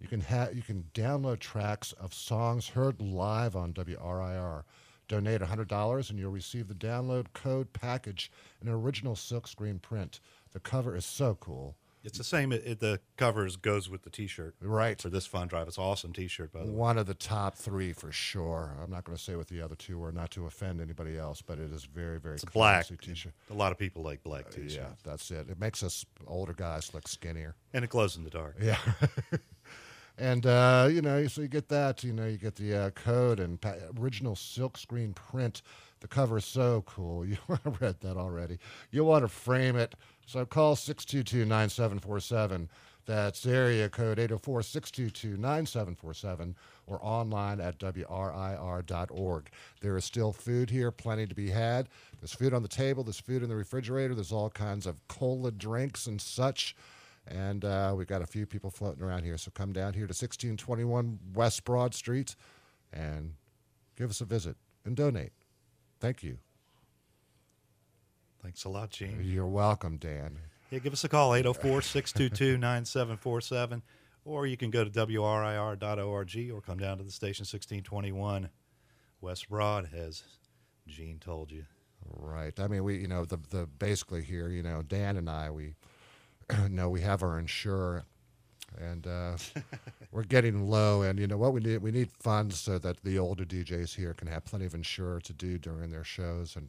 You 0.00 0.08
can 0.08 0.20
ha- 0.20 0.48
you 0.52 0.62
can 0.62 0.84
download 0.92 1.38
tracks 1.38 1.92
of 1.92 2.12
songs 2.12 2.68
heard 2.68 3.00
live 3.00 3.56
on 3.56 3.72
WRIR. 3.72 4.64
Donate 5.08 5.40
$100 5.40 6.10
and 6.10 6.18
you'll 6.18 6.30
receive 6.30 6.68
the 6.68 6.74
download 6.74 7.26
code 7.34 7.72
package 7.72 8.30
an 8.62 8.68
original 8.68 9.14
silkscreen 9.14 9.80
print. 9.82 10.20
The 10.52 10.60
cover 10.60 10.96
is 10.96 11.04
so 11.04 11.36
cool. 11.38 11.76
It's 12.02 12.18
the 12.18 12.24
same. 12.24 12.52
It, 12.52 12.62
it- 12.66 12.80
the 12.80 13.00
covers 13.16 13.56
goes 13.56 13.88
with 13.88 14.02
the 14.02 14.10
T-shirt. 14.10 14.54
Right. 14.60 15.00
For 15.00 15.08
this 15.08 15.24
fun 15.24 15.48
drive, 15.48 15.68
it's 15.68 15.78
an 15.78 15.84
awesome 15.84 16.12
T-shirt 16.12 16.52
by 16.52 16.60
the 16.60 16.66
way. 16.66 16.72
One 16.72 16.98
of 16.98 17.06
the 17.06 17.14
top 17.14 17.54
three 17.54 17.94
for 17.94 18.12
sure. 18.12 18.76
I'm 18.82 18.90
not 18.90 19.04
going 19.04 19.16
to 19.16 19.22
say 19.22 19.36
what 19.36 19.48
the 19.48 19.62
other 19.62 19.74
two 19.74 19.98
were, 19.98 20.12
not 20.12 20.30
to 20.32 20.44
offend 20.46 20.82
anybody 20.82 21.16
else, 21.16 21.40
but 21.40 21.58
it 21.58 21.72
is 21.72 21.84
very, 21.84 22.20
very 22.20 22.34
It's 22.34 22.44
black. 22.44 22.86
T-shirt. 22.86 23.32
A 23.50 23.54
lot 23.54 23.72
of 23.72 23.78
people 23.78 24.02
like 24.02 24.22
black 24.22 24.46
uh, 24.48 24.50
T-shirts, 24.50 24.74
Yeah, 24.76 24.88
that's 25.02 25.30
it. 25.30 25.48
It 25.48 25.58
makes 25.58 25.82
us 25.82 26.04
older 26.26 26.52
guys 26.52 26.92
look 26.92 27.08
skinnier. 27.08 27.54
and 27.72 27.84
it 27.84 27.88
glows 27.90 28.16
in 28.18 28.24
the 28.24 28.30
dark. 28.30 28.56
Yeah. 28.60 28.76
and 30.18 30.46
uh, 30.46 30.88
you 30.90 31.02
know, 31.02 31.26
so 31.26 31.42
you 31.42 31.48
get 31.48 31.68
that. 31.68 32.04
You 32.04 32.12
know, 32.12 32.26
you 32.26 32.38
get 32.38 32.56
the 32.56 32.74
uh, 32.74 32.90
code 32.90 33.40
and 33.40 33.60
pa- 33.60 33.74
original 33.98 34.34
silkscreen 34.34 35.14
print. 35.14 35.62
The 36.00 36.08
cover 36.08 36.38
is 36.38 36.44
so 36.44 36.82
cool. 36.86 37.24
You 37.26 37.38
read 37.80 38.00
that 38.00 38.16
already. 38.16 38.58
You 38.90 39.04
want 39.04 39.24
to 39.24 39.28
frame 39.28 39.76
it. 39.76 39.94
So 40.26 40.44
call 40.44 40.74
622-9747. 40.76 42.68
That's 43.06 43.44
area 43.44 43.90
code 43.90 44.16
804-622-9747 44.18 46.54
or 46.86 46.98
online 47.02 47.60
at 47.60 47.78
WRIR.org. 47.78 49.50
There 49.80 49.96
is 49.96 50.04
still 50.04 50.32
food 50.32 50.70
here, 50.70 50.90
plenty 50.90 51.26
to 51.26 51.34
be 51.34 51.50
had. 51.50 51.88
There's 52.20 52.32
food 52.32 52.54
on 52.54 52.62
the 52.62 52.68
table, 52.68 53.04
there's 53.04 53.20
food 53.20 53.42
in 53.42 53.50
the 53.50 53.56
refrigerator, 53.56 54.14
there's 54.14 54.32
all 54.32 54.50
kinds 54.50 54.86
of 54.86 54.96
cola 55.08 55.50
drinks 55.50 56.06
and 56.06 56.20
such. 56.20 56.76
And 57.26 57.64
uh, 57.64 57.94
we've 57.96 58.06
got 58.06 58.22
a 58.22 58.26
few 58.26 58.46
people 58.46 58.70
floating 58.70 59.02
around 59.02 59.24
here. 59.24 59.38
So 59.38 59.50
come 59.50 59.72
down 59.72 59.94
here 59.94 60.06
to 60.06 60.12
1621 60.12 61.18
West 61.34 61.64
Broad 61.64 61.94
Street 61.94 62.36
and 62.92 63.32
give 63.96 64.10
us 64.10 64.20
a 64.20 64.26
visit 64.26 64.58
and 64.84 64.94
donate. 64.94 65.32
Thank 66.00 66.22
you. 66.22 66.36
Thanks 68.42 68.64
a 68.64 68.68
lot, 68.68 68.90
Gene. 68.90 69.20
You're 69.22 69.46
welcome, 69.46 69.96
Dan. 69.96 70.36
Yeah, 70.70 70.80
give 70.80 70.92
us 70.92 71.04
a 71.04 71.08
call 71.08 71.30
804-622-9747 71.30 73.80
or 74.24 74.46
you 74.46 74.56
can 74.56 74.70
go 74.70 74.84
to 74.84 74.90
wrir.org 74.90 76.50
or 76.50 76.60
come 76.60 76.78
down 76.78 76.98
to 76.98 77.04
the 77.04 77.10
station 77.10 77.42
1621 77.42 78.48
West 79.20 79.48
Broad 79.48 79.88
as 79.94 80.22
Gene 80.86 81.18
told 81.18 81.50
you. 81.50 81.64
Right. 82.06 82.58
I 82.58 82.68
mean, 82.68 82.84
we, 82.84 82.98
you 82.98 83.08
know, 83.08 83.24
the 83.24 83.38
the 83.50 83.66
basically 83.66 84.22
here, 84.22 84.48
you 84.48 84.62
know, 84.62 84.82
Dan 84.82 85.16
and 85.16 85.30
I, 85.30 85.50
we 85.50 85.74
know 86.70 86.88
we 86.88 87.00
have 87.00 87.22
our 87.22 87.38
Ensure, 87.38 88.04
and 88.78 89.06
uh, 89.06 89.36
we're 90.12 90.24
getting 90.24 90.68
low. 90.68 91.02
And 91.02 91.18
you 91.18 91.26
know 91.26 91.36
what 91.36 91.52
we 91.52 91.60
need? 91.60 91.78
We 91.78 91.90
need 91.90 92.10
funds 92.10 92.58
so 92.58 92.78
that 92.78 93.02
the 93.04 93.18
older 93.18 93.44
DJs 93.44 93.94
here 93.94 94.14
can 94.14 94.28
have 94.28 94.44
plenty 94.44 94.66
of 94.66 94.74
Ensure 94.74 95.20
to 95.20 95.32
do 95.32 95.58
during 95.58 95.90
their 95.90 96.04
shows, 96.04 96.56
and 96.56 96.68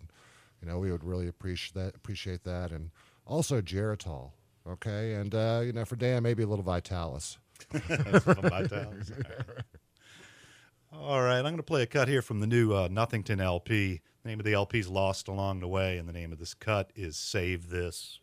you 0.61 0.67
know 0.67 0.79
we 0.79 0.91
would 0.91 1.03
really 1.03 1.27
appreciate 1.27 1.73
that. 1.75 1.95
Appreciate 1.95 2.43
that, 2.43 2.71
and 2.71 2.91
also 3.25 3.61
Geritol. 3.61 4.31
Okay, 4.67 5.13
and 5.13 5.33
uh, 5.33 5.61
you 5.63 5.73
know 5.73 5.85
for 5.85 5.95
Dan 5.95 6.23
maybe 6.23 6.43
a 6.43 6.47
little 6.47 6.65
Vitalis. 6.65 7.37
That's 7.71 8.23
from 8.23 8.49
my 8.49 8.63
town. 8.63 9.03
All 10.93 11.21
right, 11.21 11.37
I'm 11.37 11.43
going 11.43 11.57
to 11.57 11.63
play 11.63 11.81
a 11.81 11.85
cut 11.85 12.07
here 12.07 12.21
from 12.21 12.39
the 12.39 12.47
new 12.47 12.73
uh, 12.73 12.87
Nothington 12.89 13.41
LP. 13.41 14.01
The 14.23 14.29
name 14.29 14.39
of 14.39 14.45
the 14.45 14.53
LP 14.53 14.79
is 14.79 14.87
Lost 14.87 15.27
Along 15.27 15.59
the 15.59 15.67
Way, 15.67 15.97
and 15.97 16.07
the 16.07 16.13
name 16.13 16.31
of 16.31 16.39
this 16.39 16.53
cut 16.53 16.91
is 16.95 17.17
Save 17.17 17.69
This. 17.69 18.19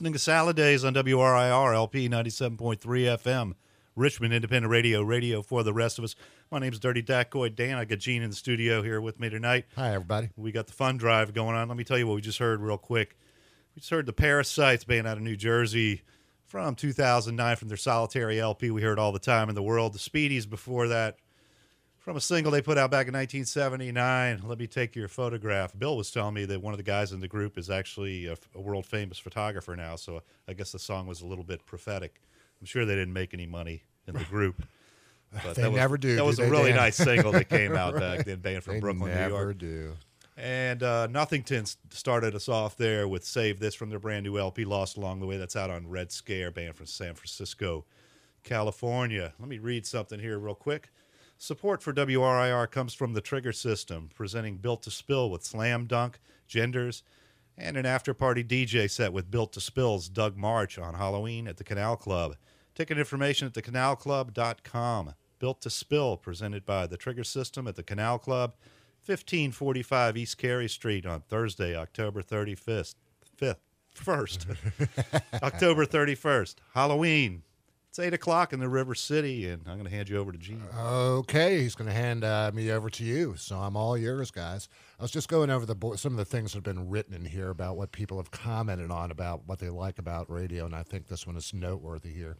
listening 0.00 0.14
to 0.14 0.18
Salad 0.18 0.56
Days 0.56 0.82
on 0.82 0.94
WRIR 0.94 1.74
LP 1.74 2.08
97.3 2.08 2.78
FM, 2.78 3.52
Richmond 3.94 4.32
Independent 4.32 4.70
Radio, 4.70 5.02
radio 5.02 5.42
for 5.42 5.62
the 5.62 5.74
rest 5.74 5.98
of 5.98 6.04
us. 6.04 6.16
My 6.50 6.58
name 6.58 6.72
is 6.72 6.78
Dirty 6.78 7.02
Dacoy. 7.02 7.54
Dan, 7.54 7.76
I 7.76 7.84
got 7.84 7.98
Gene 7.98 8.22
in 8.22 8.30
the 8.30 8.36
studio 8.36 8.80
here 8.80 8.98
with 8.98 9.20
me 9.20 9.28
tonight. 9.28 9.66
Hi, 9.76 9.92
everybody. 9.92 10.30
We 10.38 10.52
got 10.52 10.68
the 10.68 10.72
fun 10.72 10.96
drive 10.96 11.34
going 11.34 11.54
on. 11.54 11.68
Let 11.68 11.76
me 11.76 11.84
tell 11.84 11.98
you 11.98 12.06
what 12.06 12.14
we 12.14 12.22
just 12.22 12.38
heard 12.38 12.62
real 12.62 12.78
quick. 12.78 13.18
We 13.76 13.80
just 13.80 13.90
heard 13.90 14.06
the 14.06 14.14
Parasites 14.14 14.84
band 14.84 15.06
out 15.06 15.18
of 15.18 15.22
New 15.22 15.36
Jersey 15.36 16.00
from 16.46 16.76
2009 16.76 17.56
from 17.56 17.68
their 17.68 17.76
solitary 17.76 18.40
LP 18.40 18.70
we 18.70 18.80
heard 18.80 18.98
all 18.98 19.12
the 19.12 19.18
time 19.18 19.50
in 19.50 19.54
the 19.54 19.62
world. 19.62 19.92
The 19.92 19.98
Speedies 19.98 20.48
before 20.48 20.88
that 20.88 21.16
from 22.00 22.16
a 22.16 22.20
single 22.20 22.50
they 22.50 22.62
put 22.62 22.78
out 22.78 22.90
back 22.90 23.06
in 23.06 23.14
1979. 23.14 24.42
Let 24.44 24.58
me 24.58 24.66
take 24.66 24.96
your 24.96 25.08
photograph. 25.08 25.78
Bill 25.78 25.96
was 25.96 26.10
telling 26.10 26.34
me 26.34 26.46
that 26.46 26.60
one 26.60 26.72
of 26.72 26.78
the 26.78 26.84
guys 26.84 27.12
in 27.12 27.20
the 27.20 27.28
group 27.28 27.58
is 27.58 27.70
actually 27.70 28.26
a, 28.26 28.36
a 28.54 28.60
world 28.60 28.86
famous 28.86 29.18
photographer 29.18 29.76
now, 29.76 29.96
so 29.96 30.22
I 30.48 30.54
guess 30.54 30.72
the 30.72 30.78
song 30.78 31.06
was 31.06 31.20
a 31.20 31.26
little 31.26 31.44
bit 31.44 31.64
prophetic. 31.66 32.20
I'm 32.60 32.66
sure 32.66 32.84
they 32.84 32.94
didn't 32.94 33.12
make 33.12 33.34
any 33.34 33.46
money 33.46 33.84
in 34.06 34.14
the 34.14 34.24
group. 34.24 34.62
But 35.32 35.54
they 35.54 35.62
that 35.62 35.70
never 35.70 35.92
was, 35.92 36.00
do. 36.00 36.16
That 36.16 36.24
was 36.24 36.36
do 36.38 36.42
a 36.42 36.50
really 36.50 36.72
nice 36.72 36.96
single 36.96 37.30
that 37.30 37.48
came 37.48 37.76
out 37.76 37.94
right. 37.94 38.00
back 38.16 38.26
then, 38.26 38.40
band 38.40 38.64
from 38.64 38.74
they 38.74 38.80
Brooklyn, 38.80 39.14
New 39.14 39.28
York. 39.28 39.58
do. 39.58 39.92
And 40.36 40.82
uh, 40.82 41.06
Nothington 41.06 41.66
started 41.90 42.34
us 42.34 42.48
off 42.48 42.76
there 42.76 43.06
with 43.06 43.24
Save 43.24 43.60
This 43.60 43.76
from 43.76 43.90
their 43.90 44.00
brand 44.00 44.24
new 44.24 44.38
LP, 44.38 44.64
Lost 44.64 44.96
Along 44.96 45.20
the 45.20 45.26
Way. 45.26 45.36
That's 45.36 45.54
out 45.54 45.70
on 45.70 45.88
Red 45.88 46.10
Scare, 46.10 46.50
band 46.50 46.74
from 46.74 46.86
San 46.86 47.14
Francisco, 47.14 47.84
California. 48.42 49.32
Let 49.38 49.48
me 49.48 49.58
read 49.58 49.86
something 49.86 50.18
here 50.18 50.36
real 50.36 50.56
quick. 50.56 50.90
Support 51.42 51.82
for 51.82 51.94
WRIR 51.94 52.70
comes 52.70 52.92
from 52.92 53.14
the 53.14 53.22
Trigger 53.22 53.54
System, 53.54 54.10
presenting 54.14 54.58
Built 54.58 54.82
to 54.82 54.90
Spill 54.90 55.30
with 55.30 55.42
Slam 55.42 55.86
Dunk, 55.86 56.20
Genders, 56.46 57.02
and 57.56 57.78
an 57.78 57.86
after 57.86 58.12
party 58.12 58.44
DJ 58.44 58.90
set 58.90 59.14
with 59.14 59.30
Built 59.30 59.54
to 59.54 59.60
Spill's 59.60 60.10
Doug 60.10 60.36
Martsch 60.36 60.80
on 60.80 60.92
Halloween 60.92 61.48
at 61.48 61.56
the 61.56 61.64
Canal 61.64 61.96
Club. 61.96 62.36
Ticket 62.74 62.98
information 62.98 63.46
at 63.46 63.54
thecanalclub.com. 63.54 65.14
Built 65.38 65.62
to 65.62 65.70
Spill, 65.70 66.18
presented 66.18 66.66
by 66.66 66.86
the 66.86 66.98
Trigger 66.98 67.24
System 67.24 67.66
at 67.66 67.74
the 67.74 67.82
Canal 67.82 68.18
Club, 68.18 68.50
1545 69.06 70.18
East 70.18 70.36
Cary 70.36 70.68
Street 70.68 71.06
on 71.06 71.22
Thursday, 71.22 71.74
October 71.74 72.20
35th. 72.20 72.96
5th, 73.40 73.56
1st. 73.96 75.42
October 75.42 75.86
31st. 75.86 76.56
Halloween. 76.74 77.44
It's 77.90 77.98
8 77.98 78.14
o'clock 78.14 78.52
in 78.52 78.60
the 78.60 78.68
River 78.68 78.94
City, 78.94 79.48
and 79.48 79.62
I'm 79.66 79.74
going 79.74 79.84
to 79.84 79.90
hand 79.90 80.08
you 80.08 80.18
over 80.18 80.30
to 80.30 80.38
Gene. 80.38 80.62
Okay, 80.78 81.60
he's 81.60 81.74
going 81.74 81.88
to 81.88 81.92
hand 81.92 82.22
uh, 82.22 82.52
me 82.54 82.70
over 82.70 82.88
to 82.88 83.02
you. 83.04 83.34
So 83.36 83.56
I'm 83.58 83.74
all 83.74 83.98
yours, 83.98 84.30
guys. 84.30 84.68
I 85.00 85.02
was 85.02 85.10
just 85.10 85.28
going 85.28 85.50
over 85.50 85.66
the 85.66 85.74
bo- 85.74 85.96
some 85.96 86.12
of 86.12 86.18
the 86.18 86.24
things 86.24 86.52
that 86.52 86.58
have 86.58 86.62
been 86.62 86.88
written 86.88 87.14
in 87.14 87.24
here 87.24 87.50
about 87.50 87.76
what 87.76 87.90
people 87.90 88.18
have 88.18 88.30
commented 88.30 88.92
on 88.92 89.10
about 89.10 89.42
what 89.48 89.58
they 89.58 89.70
like 89.70 89.98
about 89.98 90.30
radio, 90.30 90.66
and 90.66 90.76
I 90.76 90.84
think 90.84 91.08
this 91.08 91.26
one 91.26 91.36
is 91.36 91.52
noteworthy 91.52 92.12
here. 92.12 92.36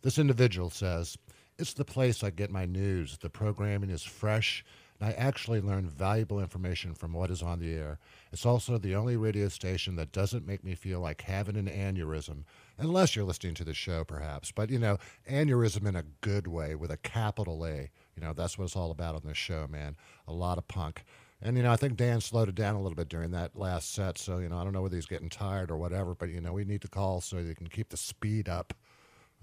This 0.00 0.18
individual 0.18 0.68
says, 0.68 1.16
It's 1.60 1.74
the 1.74 1.84
place 1.84 2.24
I 2.24 2.30
get 2.30 2.50
my 2.50 2.66
news. 2.66 3.18
The 3.18 3.30
programming 3.30 3.90
is 3.90 4.02
fresh, 4.02 4.64
and 4.98 5.08
I 5.08 5.12
actually 5.12 5.60
learn 5.60 5.86
valuable 5.86 6.40
information 6.40 6.94
from 6.94 7.12
what 7.12 7.30
is 7.30 7.40
on 7.40 7.60
the 7.60 7.72
air. 7.72 8.00
It's 8.32 8.44
also 8.44 8.78
the 8.78 8.96
only 8.96 9.16
radio 9.16 9.46
station 9.46 9.94
that 9.94 10.10
doesn't 10.10 10.44
make 10.44 10.64
me 10.64 10.74
feel 10.74 10.98
like 10.98 11.22
having 11.22 11.56
an 11.56 11.68
aneurysm, 11.68 12.42
unless 12.82 13.14
you're 13.14 13.24
listening 13.24 13.54
to 13.54 13.64
the 13.64 13.74
show, 13.74 14.04
perhaps. 14.04 14.52
But, 14.52 14.70
you 14.70 14.78
know, 14.78 14.98
aneurysm 15.30 15.86
in 15.86 15.96
a 15.96 16.04
good 16.20 16.46
way 16.46 16.74
with 16.74 16.90
a 16.90 16.96
capital 16.96 17.64
A. 17.64 17.90
You 18.16 18.22
know, 18.22 18.32
that's 18.32 18.58
what 18.58 18.64
it's 18.64 18.76
all 18.76 18.90
about 18.90 19.14
on 19.14 19.22
this 19.24 19.36
show, 19.36 19.66
man. 19.68 19.96
A 20.26 20.32
lot 20.32 20.58
of 20.58 20.68
punk. 20.68 21.04
And, 21.40 21.56
you 21.56 21.62
know, 21.62 21.72
I 21.72 21.76
think 21.76 21.96
Dan 21.96 22.20
slowed 22.20 22.48
it 22.48 22.54
down 22.54 22.74
a 22.74 22.80
little 22.80 22.94
bit 22.94 23.08
during 23.08 23.32
that 23.32 23.56
last 23.56 23.92
set. 23.92 24.18
So, 24.18 24.38
you 24.38 24.48
know, 24.48 24.58
I 24.58 24.64
don't 24.64 24.72
know 24.72 24.82
whether 24.82 24.94
he's 24.94 25.06
getting 25.06 25.28
tired 25.28 25.70
or 25.70 25.76
whatever, 25.76 26.14
but, 26.14 26.28
you 26.28 26.40
know, 26.40 26.52
we 26.52 26.64
need 26.64 26.82
to 26.82 26.88
call 26.88 27.20
so 27.20 27.38
you 27.38 27.54
can 27.54 27.66
keep 27.66 27.88
the 27.88 27.96
speed 27.96 28.48
up. 28.48 28.74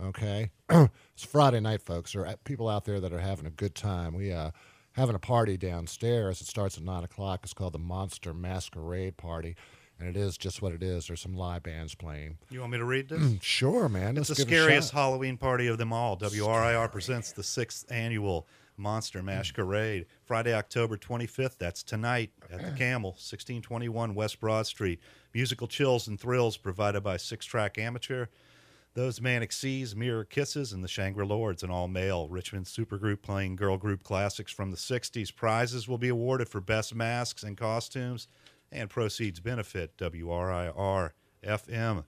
Okay, 0.02 0.50
it's 0.70 1.26
Friday 1.26 1.60
night, 1.60 1.82
folks. 1.82 2.14
There 2.14 2.26
are 2.26 2.38
people 2.46 2.70
out 2.70 2.86
there 2.86 3.02
that 3.02 3.12
are 3.12 3.20
having 3.20 3.46
a 3.46 3.50
good 3.50 3.76
time. 3.76 4.14
We 4.14 4.32
uh 4.32 4.52
having 4.94 5.16
a 5.16 5.20
party 5.20 5.58
downstairs. 5.58 6.42
It 6.42 6.48
starts 6.48 6.78
at 6.78 6.84
nine 6.84 7.04
o'clock. 7.04 7.42
It's 7.44 7.54
called 7.54 7.74
the 7.74 7.80
Monster 7.80 8.34
Masquerade 8.34 9.18
Party, 9.18 9.56
and 10.00 10.08
it 10.10 10.16
is 10.16 10.38
just 10.38 10.62
what 10.62 10.72
it 10.72 10.82
is. 10.82 11.08
There's 11.08 11.22
some 11.22 11.36
live 11.36 11.64
bands 11.64 11.96
playing. 11.96 12.38
You 12.50 12.62
want 12.62 12.72
me 12.72 12.78
to 12.78 12.86
read 12.86 13.10
this? 13.10 13.20
Mm, 13.20 13.42
sure, 13.42 13.90
man. 13.90 14.18
It's 14.18 14.30
Let's 14.30 14.40
the 14.40 14.46
give 14.46 14.54
it 14.54 14.62
a 14.62 14.64
scariest. 14.64 14.92
Halloween 14.92 15.38
party 15.38 15.68
of 15.68 15.78
them 15.78 15.92
all. 15.92 16.16
WRIR 16.18 16.92
presents 16.92 17.32
the 17.32 17.44
sixth 17.44 17.92
annual 17.92 18.48
Monster 18.78 19.22
Masquerade. 19.22 20.06
Friday, 20.24 20.54
October 20.54 20.98
25th. 20.98 21.58
That's 21.58 21.84
tonight 21.84 22.32
at 22.50 22.62
the 22.64 22.72
Camel, 22.78 23.12
1621 23.12 24.16
West 24.16 24.40
Broad 24.40 24.66
Street. 24.66 25.00
Musical 25.34 25.68
chills 25.68 26.08
and 26.08 26.20
thrills 26.20 26.56
provided 26.58 27.02
by 27.02 27.18
Six 27.18 27.46
Track 27.46 27.78
Amateur. 27.78 28.28
Those 28.96 29.22
Manic 29.22 29.52
Seas, 29.52 29.96
Mirror 29.96 30.26
Kisses, 30.26 30.74
and 30.74 30.84
the 30.84 30.88
Shangri 30.88 31.26
Lords, 31.26 31.62
an 31.62 31.70
all 31.70 31.88
male 31.88 32.28
Richmond 32.28 32.66
supergroup 32.66 33.22
playing 33.22 33.56
girl 33.56 33.78
group 33.78 34.02
classics 34.02 34.52
from 34.52 34.72
the 34.72 34.78
60s. 34.78 35.34
Prizes 35.36 35.88
will 35.88 36.00
be 36.00 36.10
awarded 36.10 36.50
for 36.50 36.60
best 36.60 36.96
masks 36.96 37.44
and 37.44 37.56
costumes, 37.56 38.28
and 38.72 38.90
proceeds 38.90 39.40
benefit 39.40 39.98
WRIR 39.98 41.12
FM. 41.44 42.04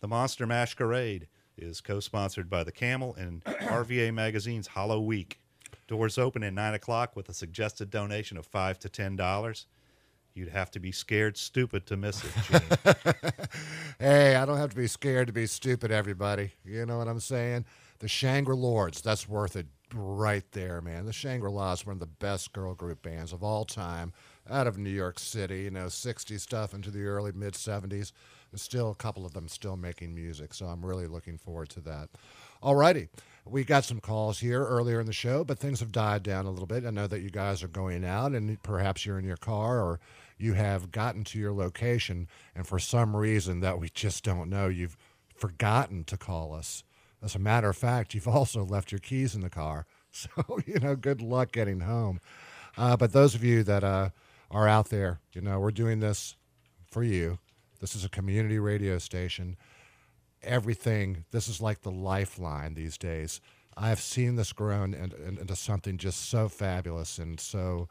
The 0.00 0.08
Monster 0.08 0.46
Masquerade 0.46 1.28
is 1.56 1.80
co 1.80 2.00
sponsored 2.00 2.48
by 2.48 2.64
the 2.64 2.72
Camel 2.72 3.14
and 3.16 3.44
RVA 3.44 4.12
Magazine's 4.14 4.68
Hollow 4.68 5.00
Week. 5.00 5.40
Doors 5.86 6.18
open 6.18 6.42
at 6.42 6.52
9 6.52 6.74
o'clock 6.74 7.16
with 7.16 7.28
a 7.28 7.34
suggested 7.34 7.90
donation 7.90 8.36
of 8.36 8.46
5 8.46 8.78
to 8.80 8.88
$10. 8.88 9.64
You'd 10.34 10.50
have 10.50 10.70
to 10.72 10.80
be 10.80 10.92
scared 10.92 11.36
stupid 11.36 11.86
to 11.86 11.96
miss 11.96 12.24
it. 12.24 12.98
Hey, 14.00 14.36
I 14.36 14.46
don't 14.46 14.58
have 14.58 14.70
to 14.70 14.76
be 14.76 14.86
scared 14.86 15.26
to 15.26 15.32
be 15.32 15.46
stupid, 15.46 15.90
everybody. 15.90 16.52
You 16.64 16.86
know 16.86 16.98
what 16.98 17.08
I'm 17.08 17.18
saying? 17.18 17.64
The 17.98 18.06
Shangri 18.06 18.54
Lords, 18.54 19.00
that's 19.00 19.28
worth 19.28 19.56
it 19.56 19.66
right 19.92 20.44
there, 20.52 20.80
man. 20.80 21.04
The 21.04 21.12
Shangri 21.12 21.50
La 21.50 21.72
is 21.72 21.84
one 21.84 21.94
of 21.94 21.98
the 22.00 22.06
best 22.06 22.52
girl 22.52 22.74
group 22.74 23.02
bands 23.02 23.32
of 23.32 23.42
all 23.42 23.64
time 23.64 24.12
out 24.50 24.66
of 24.66 24.78
New 24.78 24.90
York 24.90 25.18
City, 25.18 25.62
you 25.62 25.70
know, 25.70 25.86
60s 25.86 26.40
stuff 26.40 26.74
into 26.74 26.90
the 26.90 27.04
early 27.04 27.32
mid 27.32 27.54
70s. 27.54 28.12
There's 28.50 28.62
still 28.62 28.90
a 28.90 28.94
couple 28.94 29.26
of 29.26 29.34
them 29.34 29.48
still 29.48 29.76
making 29.76 30.14
music, 30.14 30.54
so 30.54 30.66
I'm 30.66 30.84
really 30.84 31.06
looking 31.06 31.38
forward 31.38 31.68
to 31.70 31.80
that. 31.82 32.08
Alrighty, 32.62 33.08
we 33.44 33.64
got 33.64 33.84
some 33.84 34.00
calls 34.00 34.40
here 34.40 34.64
earlier 34.64 35.00
in 35.00 35.06
the 35.06 35.12
show, 35.12 35.44
but 35.44 35.58
things 35.58 35.80
have 35.80 35.92
died 35.92 36.22
down 36.22 36.46
a 36.46 36.50
little 36.50 36.66
bit. 36.66 36.84
I 36.84 36.90
know 36.90 37.06
that 37.06 37.20
you 37.20 37.30
guys 37.30 37.62
are 37.62 37.68
going 37.68 38.04
out, 38.04 38.32
and 38.32 38.62
perhaps 38.62 39.04
you're 39.04 39.18
in 39.18 39.24
your 39.24 39.36
car 39.36 39.80
or 39.80 40.00
you 40.38 40.54
have 40.54 40.90
gotten 40.90 41.24
to 41.24 41.38
your 41.38 41.52
location, 41.52 42.28
and 42.54 42.66
for 42.66 42.78
some 42.78 43.14
reason 43.14 43.60
that 43.60 43.78
we 43.78 43.88
just 43.90 44.24
don't 44.24 44.48
know, 44.48 44.68
you've 44.68 44.96
forgotten 45.34 46.04
to 46.04 46.16
call 46.16 46.54
us. 46.54 46.84
As 47.22 47.34
a 47.34 47.40
matter 47.40 47.68
of 47.68 47.76
fact, 47.76 48.14
you've 48.14 48.28
also 48.28 48.64
left 48.64 48.92
your 48.92 49.00
keys 49.00 49.34
in 49.34 49.40
the 49.40 49.50
car. 49.50 49.86
So, 50.10 50.58
you 50.66 50.80
know, 50.80 50.96
good 50.96 51.20
luck 51.20 51.52
getting 51.52 51.80
home. 51.80 52.18
Uh, 52.78 52.96
but 52.96 53.12
those 53.12 53.34
of 53.34 53.44
you 53.44 53.62
that 53.64 53.84
uh, 53.84 54.08
are 54.50 54.68
out 54.68 54.88
there, 54.88 55.20
you 55.32 55.40
know, 55.40 55.60
we're 55.60 55.70
doing 55.70 56.00
this 56.00 56.36
for 56.90 57.02
you. 57.02 57.38
This 57.80 57.94
is 57.94 58.04
a 58.04 58.08
community 58.08 58.58
radio 58.58 58.98
station. 58.98 59.56
Everything, 60.42 61.24
this 61.30 61.48
is 61.48 61.60
like 61.60 61.82
the 61.82 61.90
lifeline 61.90 62.74
these 62.74 62.96
days. 62.96 63.40
I've 63.76 64.00
seen 64.00 64.36
this 64.36 64.52
grown 64.52 64.94
in- 64.94 65.12
in- 65.12 65.38
into 65.38 65.54
something 65.54 65.98
just 65.98 66.28
so 66.28 66.48
fabulous 66.48 67.18
and 67.18 67.38
so 67.38 67.88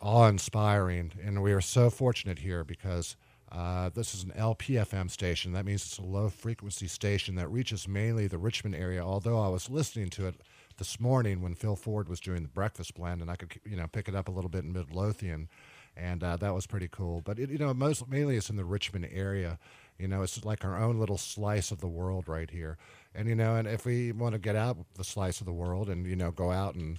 awe 0.00 0.28
inspiring. 0.28 1.12
And 1.22 1.42
we 1.42 1.52
are 1.52 1.60
so 1.60 1.90
fortunate 1.90 2.40
here 2.40 2.62
because 2.62 3.16
uh, 3.50 3.88
this 3.90 4.14
is 4.14 4.24
an 4.24 4.32
LPFM 4.36 5.10
station. 5.10 5.52
That 5.52 5.64
means 5.64 5.84
it's 5.86 5.98
a 5.98 6.02
low 6.02 6.28
frequency 6.28 6.88
station 6.88 7.36
that 7.36 7.48
reaches 7.48 7.88
mainly 7.88 8.26
the 8.26 8.38
Richmond 8.38 8.74
area. 8.74 9.02
Although 9.02 9.40
I 9.40 9.48
was 9.48 9.70
listening 9.70 10.10
to 10.10 10.26
it 10.26 10.40
this 10.76 10.98
morning 11.00 11.40
when 11.40 11.54
Phil 11.54 11.76
Ford 11.76 12.08
was 12.08 12.20
doing 12.20 12.42
the 12.42 12.48
breakfast 12.48 12.94
blend, 12.94 13.20
and 13.20 13.30
I 13.30 13.36
could 13.36 13.54
you 13.64 13.76
know 13.76 13.86
pick 13.86 14.08
it 14.08 14.14
up 14.14 14.28
a 14.28 14.30
little 14.30 14.50
bit 14.50 14.64
in 14.64 14.72
Midlothian, 14.72 15.48
and 15.96 16.22
uh, 16.22 16.36
that 16.36 16.54
was 16.54 16.66
pretty 16.66 16.88
cool. 16.90 17.20
But 17.20 17.38
it, 17.38 17.50
you 17.50 17.58
know, 17.58 17.72
most 17.74 18.08
mainly 18.08 18.36
it's 18.36 18.50
in 18.50 18.56
the 18.56 18.64
Richmond 18.64 19.08
area. 19.12 19.58
You 19.98 20.08
know, 20.08 20.22
it's 20.22 20.44
like 20.44 20.64
our 20.64 20.82
own 20.82 20.98
little 20.98 21.18
slice 21.18 21.70
of 21.70 21.80
the 21.80 21.88
world 21.88 22.28
right 22.28 22.50
here. 22.50 22.76
And 23.14 23.28
you 23.28 23.34
know, 23.34 23.56
and 23.56 23.68
if 23.68 23.86
we 23.86 24.12
want 24.12 24.32
to 24.32 24.38
get 24.38 24.56
out 24.56 24.76
the 24.94 25.04
slice 25.04 25.40
of 25.40 25.46
the 25.46 25.52
world 25.52 25.88
and 25.88 26.06
you 26.06 26.16
know 26.16 26.30
go 26.30 26.50
out 26.50 26.74
and 26.74 26.98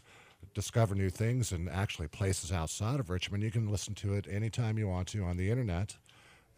discover 0.53 0.95
new 0.95 1.09
things 1.09 1.51
and 1.51 1.69
actually 1.69 2.07
places 2.07 2.51
outside 2.51 2.99
of 2.99 3.09
Richmond, 3.09 3.43
you 3.43 3.51
can 3.51 3.69
listen 3.69 3.93
to 3.95 4.13
it 4.13 4.27
anytime 4.29 4.77
you 4.77 4.87
want 4.87 5.07
to 5.09 5.23
on 5.23 5.37
the 5.37 5.51
internet 5.51 5.97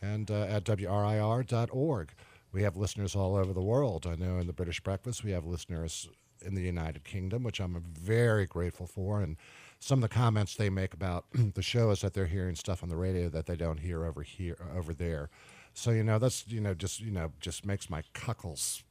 and 0.01 0.30
uh, 0.30 0.43
at 0.43 0.63
WRIR.org. 0.63 2.13
We 2.51 2.63
have 2.63 2.78
listeners 2.78 3.15
all 3.15 3.36
over 3.36 3.53
the 3.53 3.61
world. 3.61 4.07
I 4.07 4.15
know 4.15 4.38
in 4.38 4.47
the 4.47 4.53
British 4.53 4.80
Breakfast, 4.82 5.24
we 5.24 5.32
have 5.32 5.45
listeners 5.45 6.07
in 6.47 6.55
the 6.55 6.61
United 6.61 7.03
Kingdom, 7.03 7.43
which 7.43 7.59
I'm 7.59 7.83
very 7.99 8.45
grateful 8.47 8.87
for. 8.87 9.21
And 9.21 9.37
some 9.79 10.01
of 10.03 10.09
the 10.09 10.15
comments 10.15 10.55
they 10.55 10.69
make 10.69 10.93
about 10.93 11.25
the 11.53 11.61
show 11.61 11.91
is 11.91 12.01
that 12.01 12.13
they're 12.13 12.25
hearing 12.25 12.55
stuff 12.55 12.81
on 12.81 12.89
the 12.89 12.97
radio 12.97 13.29
that 13.29 13.45
they 13.45 13.55
don't 13.55 13.79
hear 13.79 14.05
over 14.05 14.23
here, 14.23 14.57
over 14.75 14.93
there. 14.93 15.29
So 15.73 15.91
you 15.91 16.03
know 16.03 16.17
that's 16.17 16.47
you 16.47 16.59
know 16.59 16.73
just 16.73 17.01
you 17.01 17.11
know 17.11 17.31
just 17.39 17.65
makes 17.65 17.87
my 17.87 18.01
cuckles 18.13 18.83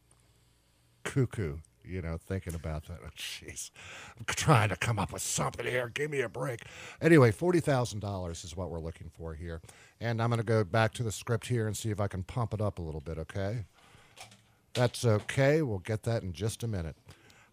cuckoo, 1.03 1.59
you 1.85 2.03
know, 2.03 2.17
thinking 2.17 2.55
about 2.55 2.87
that. 2.87 2.99
Oh, 3.05 3.09
Jeez, 3.17 3.71
I'm 4.19 4.25
trying 4.27 4.69
to 4.69 4.77
come 4.77 4.99
up 4.99 5.13
with 5.13 5.23
something 5.23 5.67
here. 5.67 5.89
Give 5.89 6.11
me 6.11 6.21
a 6.21 6.29
break. 6.29 6.63
Anyway, 7.01 7.33
forty 7.33 7.61
thousand 7.61 8.01
dollars 8.01 8.45
is 8.45 8.57
what 8.57 8.71
we're 8.71 8.81
looking 8.81 9.11
for 9.13 9.35
here, 9.35 9.61
and 10.01 10.23
I'm 10.23 10.31
going 10.31 10.39
to 10.39 10.47
go 10.47 10.65
back 10.65 10.93
to 10.95 11.03
the 11.03 11.13
script 11.13 11.49
here 11.49 11.67
and 11.67 11.77
see 11.77 11.91
if 11.91 12.01
I 12.01 12.09
can 12.09 12.23
pump 12.23 12.55
it 12.55 12.61
up 12.61 12.79
a 12.79 12.83
little 12.83 13.01
bit. 13.01 13.19
Okay, 13.19 13.65
that's 14.75 15.05
okay. 15.05 15.63
We'll 15.63 15.79
get 15.79 16.03
that 16.05 16.23
in 16.23 16.33
just 16.33 16.63
a 16.63 16.69
minute. 16.69 16.97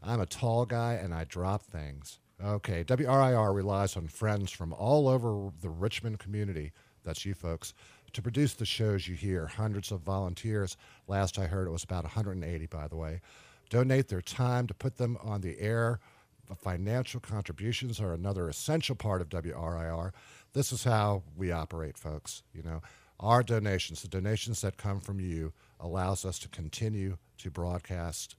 I'm 0.04 0.20
a 0.20 0.26
tall 0.26 0.66
guy 0.66 0.94
and 0.94 1.14
I 1.14 1.24
drop 1.24 1.64
things. 1.64 2.20
Okay, 2.44 2.84
WRIR 2.84 3.54
relies 3.54 3.96
on 3.96 4.08
friends 4.08 4.52
from 4.52 4.74
all 4.74 5.08
over 5.08 5.52
the 5.62 5.70
Richmond 5.70 6.20
community. 6.20 6.74
That's 7.04 7.26
you 7.26 7.34
folks. 7.34 7.74
To 8.14 8.22
produce 8.22 8.54
the 8.54 8.66
shows 8.66 9.08
you 9.08 9.16
hear, 9.16 9.48
hundreds 9.48 9.92
of 9.92 10.02
volunteers. 10.02 10.78
Last 11.08 11.40
I 11.40 11.48
heard, 11.48 11.68
it 11.68 11.72
was 11.72 11.84
about 11.84 12.04
180, 12.04 12.66
by 12.68 12.88
the 12.88 12.96
way. 12.96 13.22
Donate 13.70 14.10
their 14.10 14.22
time 14.22 14.68
to 14.68 14.74
put 14.74 14.98
them 14.98 15.18
on 15.24 15.42
the 15.42 15.60
air. 15.60 16.00
Financial 16.58 17.20
contributions 17.20 18.00
are 18.00 18.14
another 18.14 18.50
essential 18.50 18.96
part 18.96 19.22
of 19.22 19.30
WRIR. 19.30 20.12
This 20.54 20.72
is 20.72 20.84
how 20.84 21.24
we 21.36 21.52
operate, 21.52 21.98
folks. 21.98 22.44
You 22.54 22.62
know, 22.62 22.82
our 23.20 23.42
donations, 23.42 24.02
the 24.02 24.08
donations 24.08 24.62
that 24.62 24.78
come 24.78 25.00
from 25.00 25.20
you, 25.20 25.54
allows 25.80 26.26
us 26.26 26.38
to 26.40 26.50
continue 26.50 27.18
to 27.40 27.50
broadcast 27.50 28.36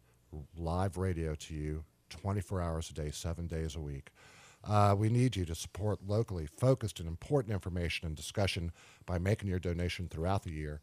live 0.56 0.96
radio 0.96 1.34
to 1.34 1.54
you 1.54 1.84
24 2.10 2.60
hours 2.60 2.90
a 2.90 2.94
day, 2.94 3.10
seven 3.10 3.46
days 3.46 3.76
a 3.76 3.80
week. 3.80 4.10
Uh, 4.66 4.94
we 4.96 5.08
need 5.08 5.36
you 5.36 5.44
to 5.44 5.54
support 5.54 5.98
locally 6.06 6.46
focused 6.46 6.98
and 6.98 7.08
important 7.08 7.52
information 7.52 8.06
and 8.06 8.16
discussion 8.16 8.72
by 9.04 9.18
making 9.18 9.48
your 9.48 9.58
donation 9.58 10.08
throughout 10.08 10.42
the 10.42 10.50
year. 10.50 10.80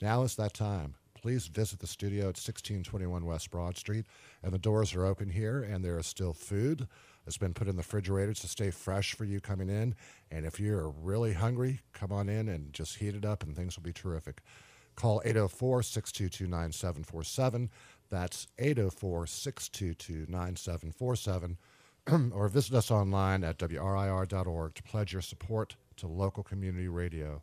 Now 0.00 0.22
is 0.22 0.36
that 0.36 0.54
time. 0.54 0.94
Please 1.14 1.48
visit 1.48 1.80
the 1.80 1.86
studio 1.86 2.22
at 2.22 2.38
1621 2.38 3.26
West 3.26 3.50
Broad 3.50 3.76
Street, 3.76 4.06
and 4.42 4.52
the 4.52 4.58
doors 4.58 4.94
are 4.94 5.04
open 5.04 5.28
here, 5.28 5.62
and 5.62 5.84
there 5.84 5.98
is 5.98 6.06
still 6.06 6.32
food 6.32 6.86
that's 7.24 7.36
been 7.36 7.52
put 7.52 7.66
in 7.66 7.74
the 7.74 7.80
refrigerators 7.80 8.38
to 8.40 8.48
stay 8.48 8.70
fresh 8.70 9.14
for 9.14 9.24
you 9.24 9.40
coming 9.40 9.68
in. 9.68 9.96
And 10.30 10.46
if 10.46 10.60
you're 10.60 10.88
really 10.88 11.32
hungry, 11.32 11.80
come 11.92 12.12
on 12.12 12.28
in 12.28 12.48
and 12.48 12.72
just 12.72 12.96
heat 12.96 13.16
it 13.16 13.24
up, 13.24 13.42
and 13.42 13.54
things 13.54 13.76
will 13.76 13.82
be 13.82 13.92
terrific. 13.92 14.42
Call 14.94 15.20
804 15.24 15.82
622 15.82 16.44
9747. 16.48 17.70
That's 18.10 18.46
804 18.58 19.26
622 19.26 20.30
9747. 20.30 21.58
Or 22.32 22.48
visit 22.48 22.74
us 22.74 22.90
online 22.90 23.44
at 23.44 23.58
WRIR.org 23.58 24.74
to 24.74 24.82
pledge 24.82 25.12
your 25.12 25.20
support 25.20 25.76
to 25.96 26.06
local 26.06 26.42
community 26.42 26.88
radio. 26.88 27.42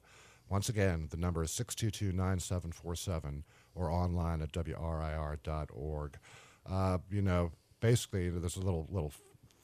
Once 0.49 0.69
again, 0.69 1.07
the 1.11 1.17
number 1.17 1.43
is 1.43 1.51
622 1.51 2.15
9747 2.15 3.43
or 3.75 3.91
online 3.91 4.41
at 4.41 4.51
WRIR.org. 4.51 6.17
Uh, 6.67 6.97
you 7.11 7.21
know, 7.21 7.51
basically, 7.79 8.29
there's 8.29 8.57
a 8.57 8.61
little, 8.61 8.87
little 8.89 9.11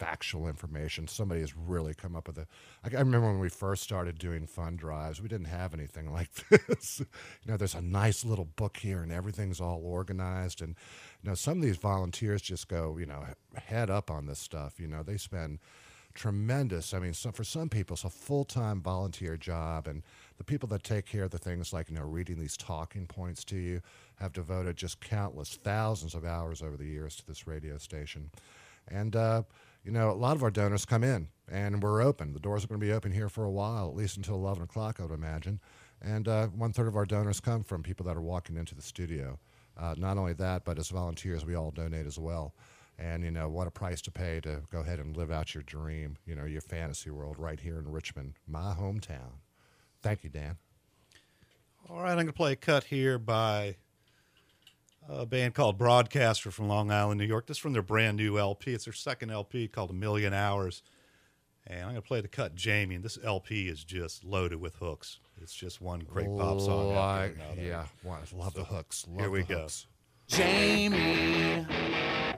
factual 0.01 0.47
information. 0.47 1.07
Somebody 1.07 1.41
has 1.41 1.55
really 1.55 1.93
come 1.93 2.15
up 2.15 2.25
with 2.25 2.39
it. 2.39 2.47
I, 2.83 2.97
I 2.97 3.01
remember 3.01 3.27
when 3.27 3.39
we 3.39 3.49
first 3.49 3.83
started 3.83 4.17
doing 4.17 4.47
fund 4.47 4.79
drives, 4.79 5.21
we 5.21 5.27
didn't 5.29 5.45
have 5.45 5.75
anything 5.75 6.11
like 6.13 6.31
this. 6.49 6.99
you 6.99 7.51
know, 7.51 7.55
there's 7.55 7.75
a 7.75 7.81
nice 7.81 8.25
little 8.25 8.45
book 8.45 8.77
here, 8.77 9.03
and 9.03 9.11
everything's 9.11 9.61
all 9.61 9.79
organized. 9.83 10.63
And 10.63 10.75
you 11.21 11.29
know, 11.29 11.35
some 11.35 11.59
of 11.59 11.63
these 11.63 11.77
volunteers 11.77 12.41
just 12.41 12.67
go, 12.67 12.97
you 12.97 13.05
know, 13.05 13.23
head 13.55 13.91
up 13.91 14.09
on 14.09 14.25
this 14.25 14.39
stuff. 14.39 14.79
You 14.79 14.87
know, 14.87 15.03
they 15.03 15.17
spend 15.17 15.59
tremendous. 16.15 16.95
I 16.95 16.99
mean, 16.99 17.13
so 17.13 17.31
for 17.31 17.43
some 17.43 17.69
people, 17.69 17.93
it's 17.93 18.03
a 18.03 18.09
full 18.09 18.43
time 18.43 18.81
volunteer 18.81 19.37
job, 19.37 19.85
and 19.85 20.01
the 20.39 20.43
people 20.43 20.67
that 20.69 20.83
take 20.83 21.05
care 21.05 21.25
of 21.25 21.31
the 21.31 21.37
things 21.37 21.73
like 21.73 21.89
you 21.89 21.95
know 21.95 22.01
reading 22.01 22.39
these 22.39 22.57
talking 22.57 23.05
points 23.05 23.43
to 23.45 23.55
you 23.55 23.81
have 24.15 24.33
devoted 24.33 24.77
just 24.77 24.99
countless 24.99 25.59
thousands 25.63 26.15
of 26.15 26.25
hours 26.25 26.63
over 26.63 26.75
the 26.75 26.87
years 26.87 27.15
to 27.17 27.27
this 27.27 27.45
radio 27.45 27.77
station. 27.77 28.31
And 28.87 29.15
uh, 29.15 29.43
you 29.83 29.91
know, 29.91 30.11
a 30.11 30.13
lot 30.13 30.35
of 30.35 30.43
our 30.43 30.51
donors 30.51 30.85
come 30.85 31.03
in, 31.03 31.29
and 31.51 31.81
we're 31.81 32.01
open. 32.01 32.33
The 32.33 32.39
doors 32.39 32.63
are 32.63 32.67
going 32.67 32.79
to 32.79 32.85
be 32.85 32.93
open 32.93 33.11
here 33.11 33.29
for 33.29 33.43
a 33.43 33.51
while, 33.51 33.87
at 33.89 33.95
least 33.95 34.17
until 34.17 34.35
eleven 34.35 34.63
o'clock, 34.63 34.99
I 34.99 35.03
would 35.03 35.13
imagine. 35.13 35.59
And 36.01 36.27
uh, 36.27 36.47
one 36.47 36.73
third 36.73 36.87
of 36.87 36.95
our 36.95 37.05
donors 37.05 37.39
come 37.39 37.63
from 37.63 37.83
people 37.83 38.05
that 38.05 38.17
are 38.17 38.21
walking 38.21 38.57
into 38.57 38.75
the 38.75 38.81
studio. 38.81 39.39
Uh, 39.77 39.95
not 39.97 40.17
only 40.17 40.33
that, 40.33 40.65
but 40.65 40.77
as 40.77 40.89
volunteers, 40.89 41.45
we 41.45 41.55
all 41.55 41.71
donate 41.71 42.05
as 42.05 42.19
well. 42.19 42.53
And 42.99 43.23
you 43.23 43.31
know 43.31 43.49
what 43.49 43.67
a 43.67 43.71
price 43.71 44.01
to 44.03 44.11
pay 44.11 44.41
to 44.41 44.61
go 44.71 44.79
ahead 44.79 44.99
and 44.99 45.15
live 45.17 45.31
out 45.31 45.55
your 45.55 45.63
dream, 45.63 46.17
you 46.25 46.35
know, 46.35 46.45
your 46.45 46.61
fantasy 46.61 47.09
world 47.09 47.37
right 47.39 47.59
here 47.59 47.79
in 47.79 47.89
Richmond, 47.91 48.33
my 48.47 48.75
hometown. 48.77 49.39
Thank 50.03 50.23
you, 50.23 50.29
Dan. 50.29 50.57
All 51.89 52.01
right, 52.01 52.11
I'm 52.11 52.15
going 52.15 52.27
to 52.27 52.33
play 52.33 52.51
a 52.51 52.55
cut 52.55 52.83
here 52.83 53.17
by 53.17 53.77
a 55.09 55.25
band 55.25 55.53
called 55.53 55.77
Broadcaster 55.77 56.51
from 56.51 56.67
Long 56.67 56.91
Island, 56.91 57.19
New 57.19 57.25
York. 57.25 57.47
This 57.47 57.57
is 57.57 57.61
from 57.61 57.73
their 57.73 57.81
brand 57.81 58.17
new 58.17 58.37
LP. 58.37 58.73
It's 58.73 58.85
their 58.85 58.93
second 58.93 59.31
LP 59.31 59.67
called 59.67 59.89
A 59.89 59.93
Million 59.93 60.33
Hours. 60.33 60.83
And 61.67 61.79
I'm 61.81 61.85
going 61.89 61.95
to 61.95 62.01
play 62.01 62.21
the 62.21 62.27
cut 62.27 62.55
Jamie. 62.55 62.95
And 62.95 63.03
this 63.03 63.17
LP 63.23 63.67
is 63.67 63.83
just 63.83 64.23
loaded 64.23 64.59
with 64.59 64.75
hooks. 64.75 65.19
It's 65.41 65.53
just 65.53 65.81
one 65.81 65.99
great 66.01 66.27
pop 66.27 66.59
song. 66.59 66.95
Like- 66.95 67.31
after 67.31 67.43
another. 67.43 67.61
yeah, 67.61 67.85
wa- 68.03 68.17
love 68.35 68.53
the 68.53 68.63
hooks. 68.63 69.05
Love 69.07 69.19
here 69.19 69.29
we 69.29 69.43
go. 69.43 69.59
hooks. 69.61 69.87
Jamie, 70.27 71.65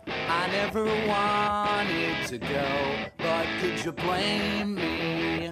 I 0.08 0.48
never 0.52 0.84
wanted 1.08 2.28
to 2.28 2.38
go, 2.40 2.96
but 3.20 3.46
could 3.62 3.86
you 3.86 3.92
blame 3.92 4.76
me? 4.76 5.52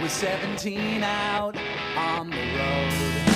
With 0.00 0.12
17 0.12 1.02
out 1.02 1.56
on 1.96 2.30
the 2.30 2.36
road. 2.36 3.27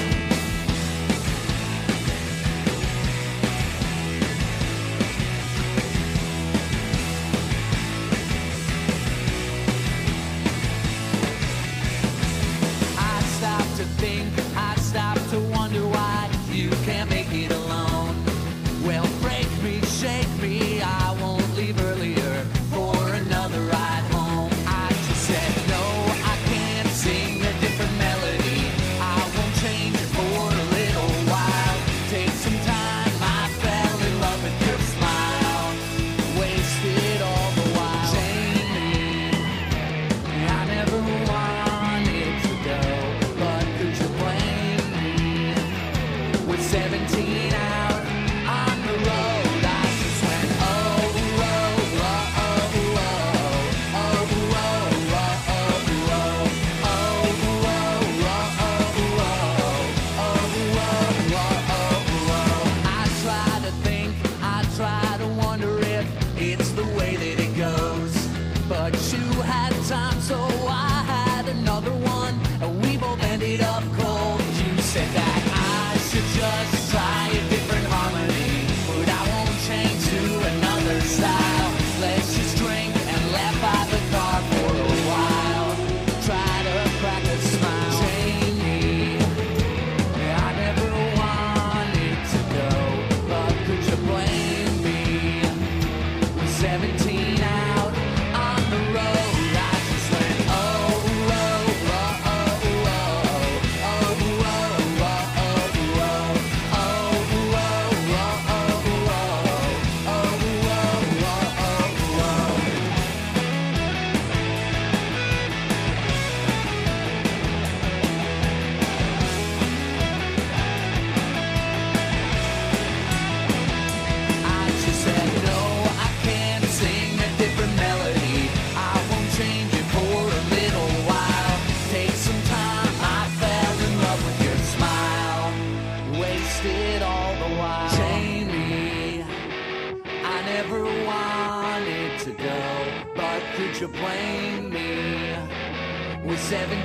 17 46.62 47.52
hours. 47.54 47.81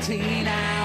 clean 0.07 0.47
out. 0.47 0.77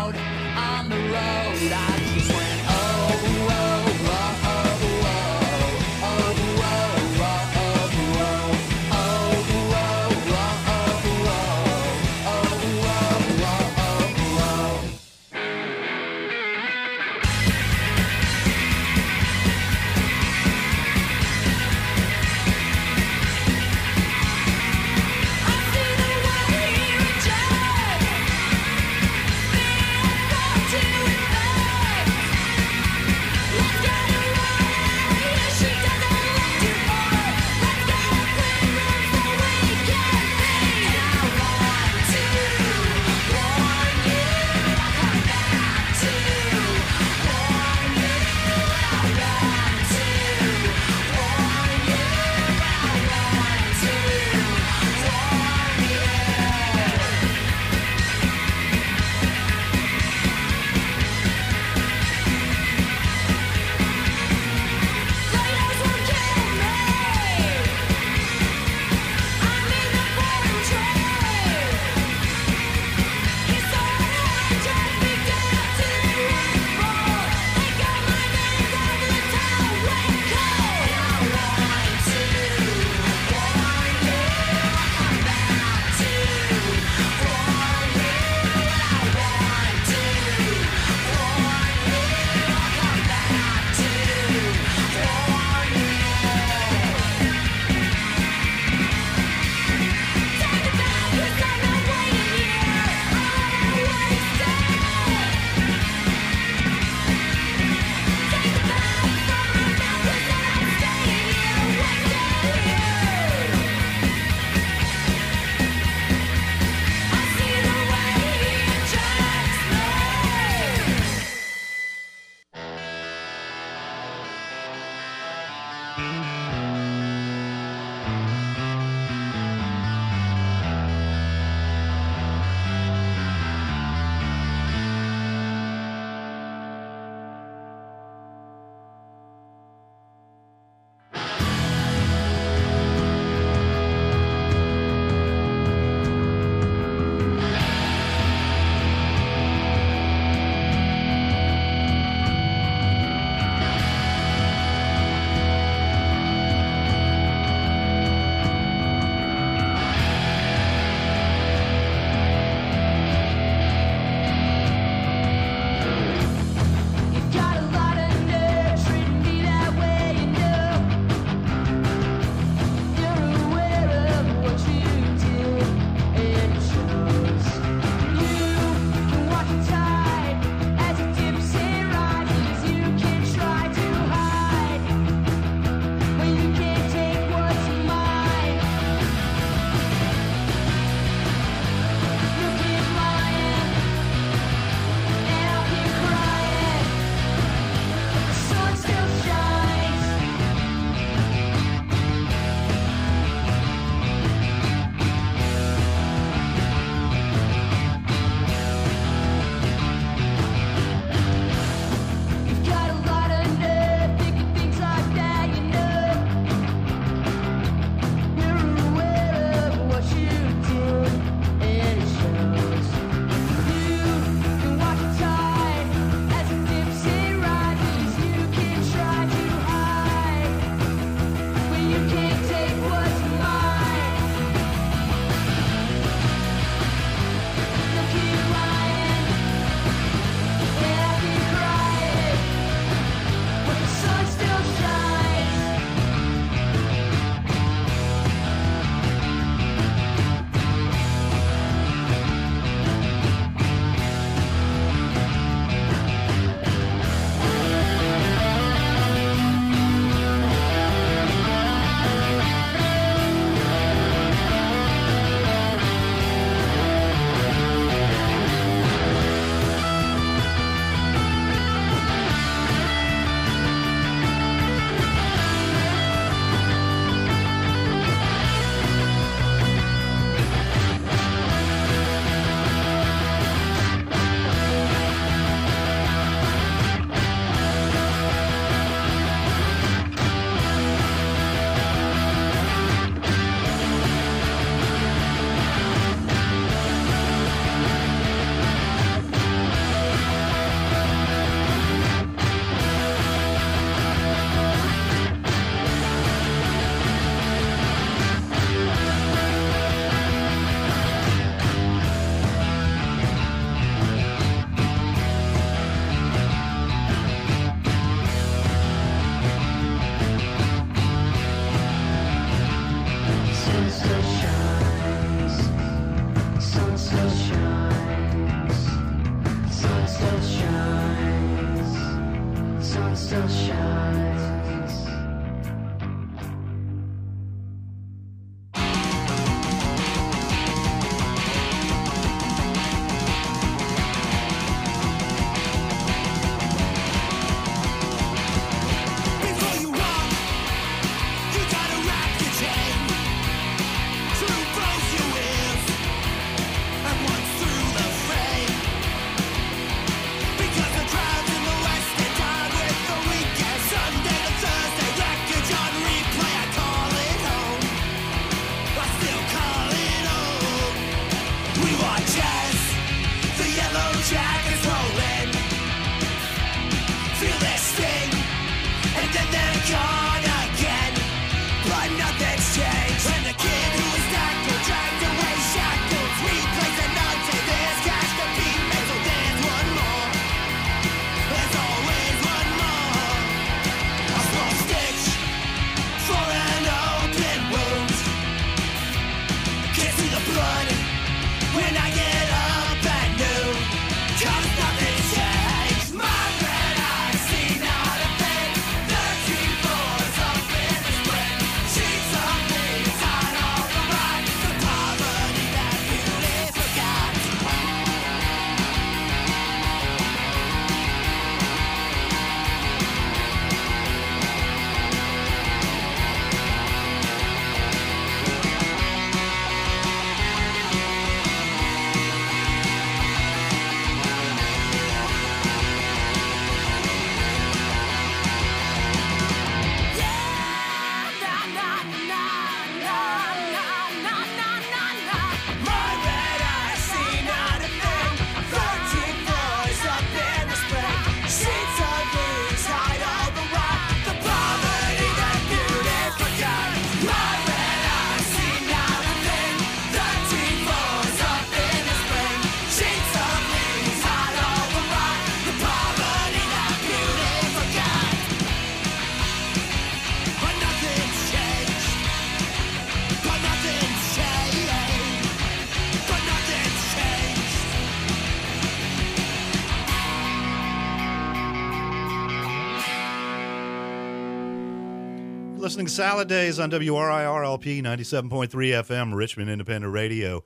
Listening 485.93 486.07
to 486.07 486.13
Salad 486.13 486.49
Days 486.49 486.81
on 486.81 486.91
WRIRLP 486.91 488.03
97.3 488.03 488.71
FM, 488.71 489.35
Richmond 489.35 489.69
Independent 489.69 490.11
Radio. 490.11 490.65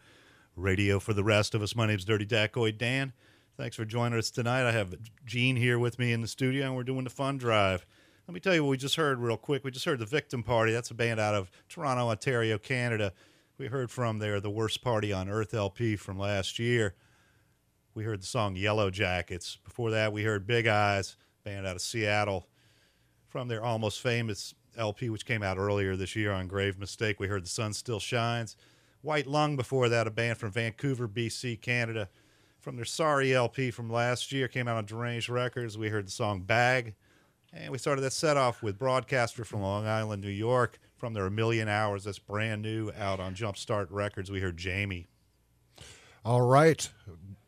Radio 0.55 1.01
for 1.01 1.15
the 1.15 1.25
rest 1.25 1.53
of 1.53 1.63
us. 1.63 1.75
My 1.75 1.85
name's 1.85 2.05
Dirty 2.05 2.25
Dacoid 2.25 2.79
Dan. 2.79 3.13
Thanks 3.57 3.75
for 3.75 3.85
joining 3.85 4.21
us 4.21 4.31
tonight. 4.31 4.69
I 4.69 4.71
have 4.71 4.95
Gene 5.25 5.57
here 5.57 5.81
with 5.81 5.99
me 5.99 6.13
in 6.13 6.21
the 6.21 6.29
studio, 6.29 6.67
and 6.67 6.77
we're 6.77 6.85
doing 6.85 7.03
the 7.03 7.11
fun 7.11 7.39
drive. 7.39 7.85
Let 8.29 8.35
me 8.35 8.39
tell 8.39 8.55
you 8.55 8.63
what 8.63 8.71
we 8.71 8.77
just 8.77 8.95
heard 8.95 9.19
real 9.19 9.37
quick. 9.37 9.65
We 9.65 9.73
just 9.73 9.85
heard 9.85 9.99
the 9.99 10.07
Victim 10.07 10.45
Party. 10.45 10.71
That's 10.71 10.93
a 10.93 10.95
band 10.95 11.19
out 11.19 11.35
of 11.35 11.51
Toronto, 11.69 12.09
Ontario, 12.09 12.57
Canada. 12.57 13.13
We 13.59 13.67
heard 13.67 13.91
from 13.91 14.21
there 14.21 14.41
The 14.41 14.49
Worst 14.49 14.81
Party 14.81 15.13
on 15.13 15.29
Earth 15.29 15.55
LP 15.55 15.97
from 15.97 16.21
last 16.21 16.61
year. 16.61 16.95
We 17.95 18.05
heard 18.05 18.23
the 18.23 18.27
song 18.27 18.55
Yellow 18.55 18.91
Jackets. 18.91 19.59
Before 19.65 19.91
that, 19.91 20.13
we 20.13 20.23
heard 20.23 20.47
Big 20.47 20.69
Eyes, 20.69 21.17
band 21.43 21.67
out 21.67 21.75
of 21.75 21.83
Seattle 21.83 22.47
from 23.27 23.49
their 23.49 23.65
almost 23.65 24.01
famous 24.01 24.55
LP, 24.77 25.11
which 25.11 25.27
came 25.27 25.43
out 25.43 25.59
earlier 25.59 25.97
this 25.97 26.15
year 26.17 26.33
on 26.33 26.47
Grave 26.49 26.79
Mistake. 26.79 27.19
We 27.21 27.29
heard 27.29 27.45
The 27.45 27.49
Sun 27.51 27.73
Still 27.75 28.01
Shines. 28.01 28.57
White 29.03 29.27
Lung 29.27 29.57
before 29.57 29.89
that, 29.89 30.07
a 30.07 30.11
band 30.11 30.39
from 30.39 30.51
Vancouver, 30.51 31.07
BC, 31.09 31.61
Canada. 31.61 32.09
From 32.61 32.77
their 32.77 32.85
Sorry 32.85 33.33
LP 33.35 33.71
from 33.71 33.89
last 33.91 34.33
year, 34.33 34.49
came 34.49 34.67
out 34.67 34.77
on 34.77 34.87
Deranged 34.87 35.29
Records. 35.29 35.79
We 35.79 35.89
heard 35.89 36.07
the 36.07 36.11
song 36.13 36.41
Bag. 36.41 36.95
And 37.53 37.71
we 37.71 37.79
started 37.79 38.01
that 38.03 38.13
set 38.13 38.37
off 38.37 38.63
with 38.63 38.79
Broadcaster 38.79 39.45
from 39.45 39.63
Long 39.63 39.87
Island, 39.87 40.23
New 40.23 40.29
York, 40.31 40.79
from 40.97 41.15
their 41.15 41.27
A 41.27 41.31
Million 41.31 41.69
Hours. 41.69 42.05
That's 42.05 42.19
brand 42.19 42.63
new 42.63 42.91
out 42.99 43.21
on 43.21 43.35
Jumpstart 43.35 43.87
Records. 43.91 44.31
We 44.31 44.41
heard 44.41 44.57
Jamie. 44.57 45.07
All 46.25 46.43
right. 46.43 46.89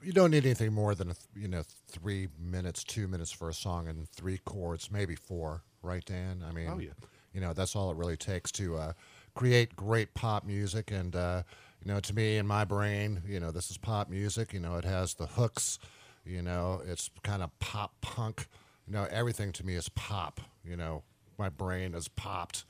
You 0.02 0.12
don't 0.12 0.30
need 0.30 0.44
anything 0.46 0.72
more 0.72 0.94
than, 0.94 1.10
a 1.10 1.14
th- 1.14 1.26
you 1.34 1.48
know, 1.48 1.62
three 1.88 2.28
minutes, 2.38 2.84
two 2.84 3.08
minutes 3.08 3.32
for 3.32 3.48
a 3.48 3.54
song 3.54 3.88
and 3.88 4.08
three 4.08 4.38
chords, 4.44 4.90
maybe 4.92 5.16
four, 5.16 5.64
right, 5.82 6.04
Dan? 6.04 6.44
I 6.48 6.52
mean, 6.52 6.68
Oh, 6.72 6.78
yeah. 6.78 6.90
You 7.38 7.44
know, 7.44 7.52
that's 7.52 7.76
all 7.76 7.92
it 7.92 7.96
really 7.96 8.16
takes 8.16 8.50
to 8.50 8.76
uh, 8.76 8.92
create 9.36 9.76
great 9.76 10.12
pop 10.12 10.44
music. 10.44 10.90
And, 10.90 11.14
uh, 11.14 11.44
you 11.80 11.92
know, 11.92 12.00
to 12.00 12.12
me, 12.12 12.36
in 12.36 12.48
my 12.48 12.64
brain, 12.64 13.22
you 13.28 13.38
know, 13.38 13.52
this 13.52 13.70
is 13.70 13.78
pop 13.78 14.10
music. 14.10 14.52
You 14.52 14.58
know, 14.58 14.74
it 14.74 14.84
has 14.84 15.14
the 15.14 15.26
hooks, 15.26 15.78
you 16.26 16.42
know, 16.42 16.82
it's 16.84 17.10
kind 17.22 17.44
of 17.44 17.56
pop 17.60 17.92
punk. 18.00 18.48
You 18.88 18.94
know, 18.94 19.06
everything 19.08 19.52
to 19.52 19.64
me 19.64 19.76
is 19.76 19.88
pop. 19.90 20.40
You 20.64 20.76
know, 20.76 21.04
my 21.38 21.48
brain 21.48 21.92
has 21.92 22.08
popped 22.08 22.64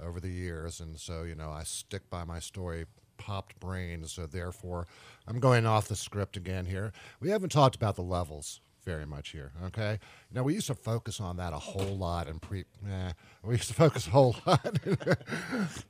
over 0.00 0.18
the 0.18 0.30
years. 0.30 0.80
And 0.80 0.98
so, 0.98 1.24
you 1.24 1.34
know, 1.34 1.50
I 1.50 1.64
stick 1.64 2.08
by 2.08 2.24
my 2.24 2.38
story 2.38 2.86
popped 3.18 3.60
brain. 3.60 4.06
So 4.06 4.24
therefore, 4.24 4.86
I'm 5.28 5.40
going 5.40 5.66
off 5.66 5.88
the 5.88 5.96
script 5.96 6.38
again 6.38 6.64
here. 6.64 6.94
We 7.20 7.28
haven't 7.28 7.52
talked 7.52 7.76
about 7.76 7.96
the 7.96 8.02
levels 8.02 8.62
very 8.86 9.04
much 9.04 9.30
here. 9.30 9.52
Okay. 9.66 9.98
Now 10.32 10.44
we 10.44 10.54
used 10.54 10.68
to 10.68 10.74
focus 10.74 11.20
on 11.20 11.36
that 11.36 11.52
a 11.52 11.58
whole 11.58 11.98
lot 11.98 12.28
in 12.28 12.38
pre. 12.38 12.60
Eh, 12.88 13.12
we 13.42 13.54
used 13.56 13.68
to 13.68 13.74
focus 13.74 14.06
a 14.06 14.10
whole 14.10 14.36
lot. 14.46 14.78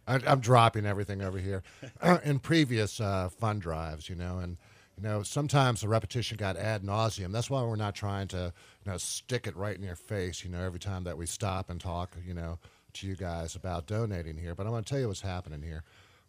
I, 0.09 0.21
I'm 0.27 0.41
dropping 0.41 0.87
everything 0.87 1.23
over 1.23 1.39
here 1.39 1.63
in 2.25 2.41
previous 2.41 2.99
uh, 3.01 3.29
fun 3.29 3.61
drives, 3.61 4.09
you 4.09 4.17
know, 4.17 4.39
and 4.39 4.57
you 4.97 5.03
know 5.03 5.23
sometimes 5.23 5.83
the 5.83 5.89
repetition 5.89 6.39
got 6.39 6.57
ad 6.57 6.83
nauseum. 6.83 7.31
That's 7.31 7.51
why 7.51 7.63
we're 7.63 7.77
not 7.77 7.95
trying 7.95 8.29
to 8.29 8.53
you 8.85 8.91
know 8.91 8.97
stick 8.97 9.47
it 9.47 9.55
right 9.55 9.77
in 9.77 9.83
your 9.83 9.97
face, 9.97 10.43
you 10.43 10.51
know, 10.51 10.63
every 10.63 10.81
time 10.81 11.05
that 11.05 11.19
we 11.19 11.27
stop 11.27 11.69
and 11.71 11.79
talk, 11.81 12.17
you 12.27 12.35
know, 12.35 12.59
to 12.95 13.07
you 13.07 13.15
guys 13.15 13.55
about 13.55 13.87
donating 13.87 14.39
here. 14.39 14.55
But 14.55 14.67
I'm 14.67 14.73
going 14.73 14.85
to 14.85 14.89
tell 14.89 15.01
you 15.01 15.09
what's 15.09 15.21
happening 15.21 15.63
here. 15.63 15.85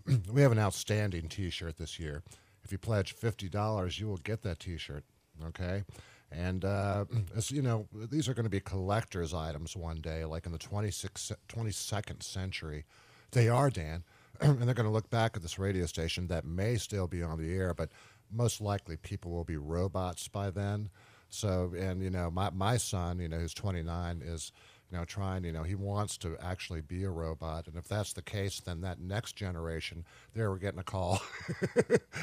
we 0.33 0.41
have 0.41 0.51
an 0.51 0.59
outstanding 0.59 1.29
T-shirt 1.29 1.77
this 1.77 1.97
year. 1.97 2.23
If 2.65 2.73
you 2.73 2.77
pledge 2.77 3.13
fifty 3.13 3.47
dollars, 3.47 4.01
you 4.01 4.07
will 4.07 4.17
get 4.17 4.43
that 4.43 4.59
T-shirt. 4.59 5.05
Okay, 5.49 5.83
and 6.31 6.65
uh, 6.65 7.05
as 7.35 7.51
you 7.51 7.61
know, 7.61 7.87
these 7.93 8.27
are 8.27 8.33
going 8.33 8.45
to 8.45 8.49
be 8.49 8.59
collectors' 8.59 9.33
items 9.33 9.75
one 9.75 9.97
day, 9.97 10.25
like 10.25 10.45
in 10.45 10.51
the 10.51 10.57
26, 10.57 11.31
22nd 11.47 12.23
century. 12.23 12.85
They 13.31 13.49
are 13.49 13.69
Dan, 13.69 14.03
and 14.41 14.61
they're 14.61 14.73
going 14.73 14.87
to 14.87 14.91
look 14.91 15.09
back 15.09 15.35
at 15.35 15.41
this 15.41 15.59
radio 15.59 15.85
station 15.85 16.27
that 16.27 16.45
may 16.45 16.75
still 16.75 17.07
be 17.07 17.23
on 17.23 17.37
the 17.37 17.53
air, 17.53 17.73
but 17.73 17.89
most 18.31 18.61
likely 18.61 18.97
people 18.97 19.31
will 19.31 19.43
be 19.43 19.57
robots 19.57 20.27
by 20.27 20.49
then. 20.49 20.89
So, 21.29 21.73
and 21.77 22.01
you 22.01 22.09
know, 22.09 22.31
my 22.31 22.49
my 22.51 22.77
son, 22.77 23.19
you 23.19 23.27
know, 23.27 23.39
who's 23.39 23.53
29, 23.53 24.21
is 24.25 24.51
you 24.91 24.97
know 24.97 25.05
trying, 25.05 25.43
you 25.43 25.51
know, 25.51 25.63
he 25.63 25.75
wants 25.75 26.17
to 26.19 26.37
actually 26.41 26.81
be 26.81 27.03
a 27.03 27.09
robot, 27.09 27.67
and 27.67 27.75
if 27.75 27.87
that's 27.87 28.13
the 28.13 28.21
case, 28.21 28.59
then 28.59 28.81
that 28.81 28.99
next 28.99 29.35
generation, 29.35 30.05
there 30.33 30.49
we're 30.49 30.57
getting 30.57 30.79
a 30.79 30.83
call. 30.83 31.21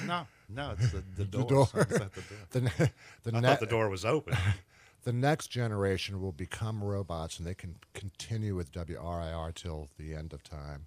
No, 0.07 0.27
no, 0.49 0.75
it's 0.79 0.93
the, 0.93 1.03
the 1.17 1.25
door. 1.25 1.43
the 1.45 1.49
door. 1.49 1.67
The 1.75 1.99
door. 1.99 2.11
the 2.51 2.91
the 3.31 3.37
I 3.37 3.41
ne- 3.41 3.47
thought 3.49 3.61
the 3.61 3.67
door 3.67 3.89
was 3.89 4.05
open. 4.05 4.37
the 5.05 5.13
next 5.13 5.49
generation 5.49 6.21
will 6.21 6.33
become 6.33 6.83
robots 6.85 7.39
and 7.39 7.47
they 7.47 7.55
can 7.55 7.77
continue 7.95 8.55
with 8.55 8.73
WRIR 8.73 9.55
till 9.55 9.89
the 9.99 10.15
end 10.15 10.33
of 10.33 10.43
time. 10.43 10.87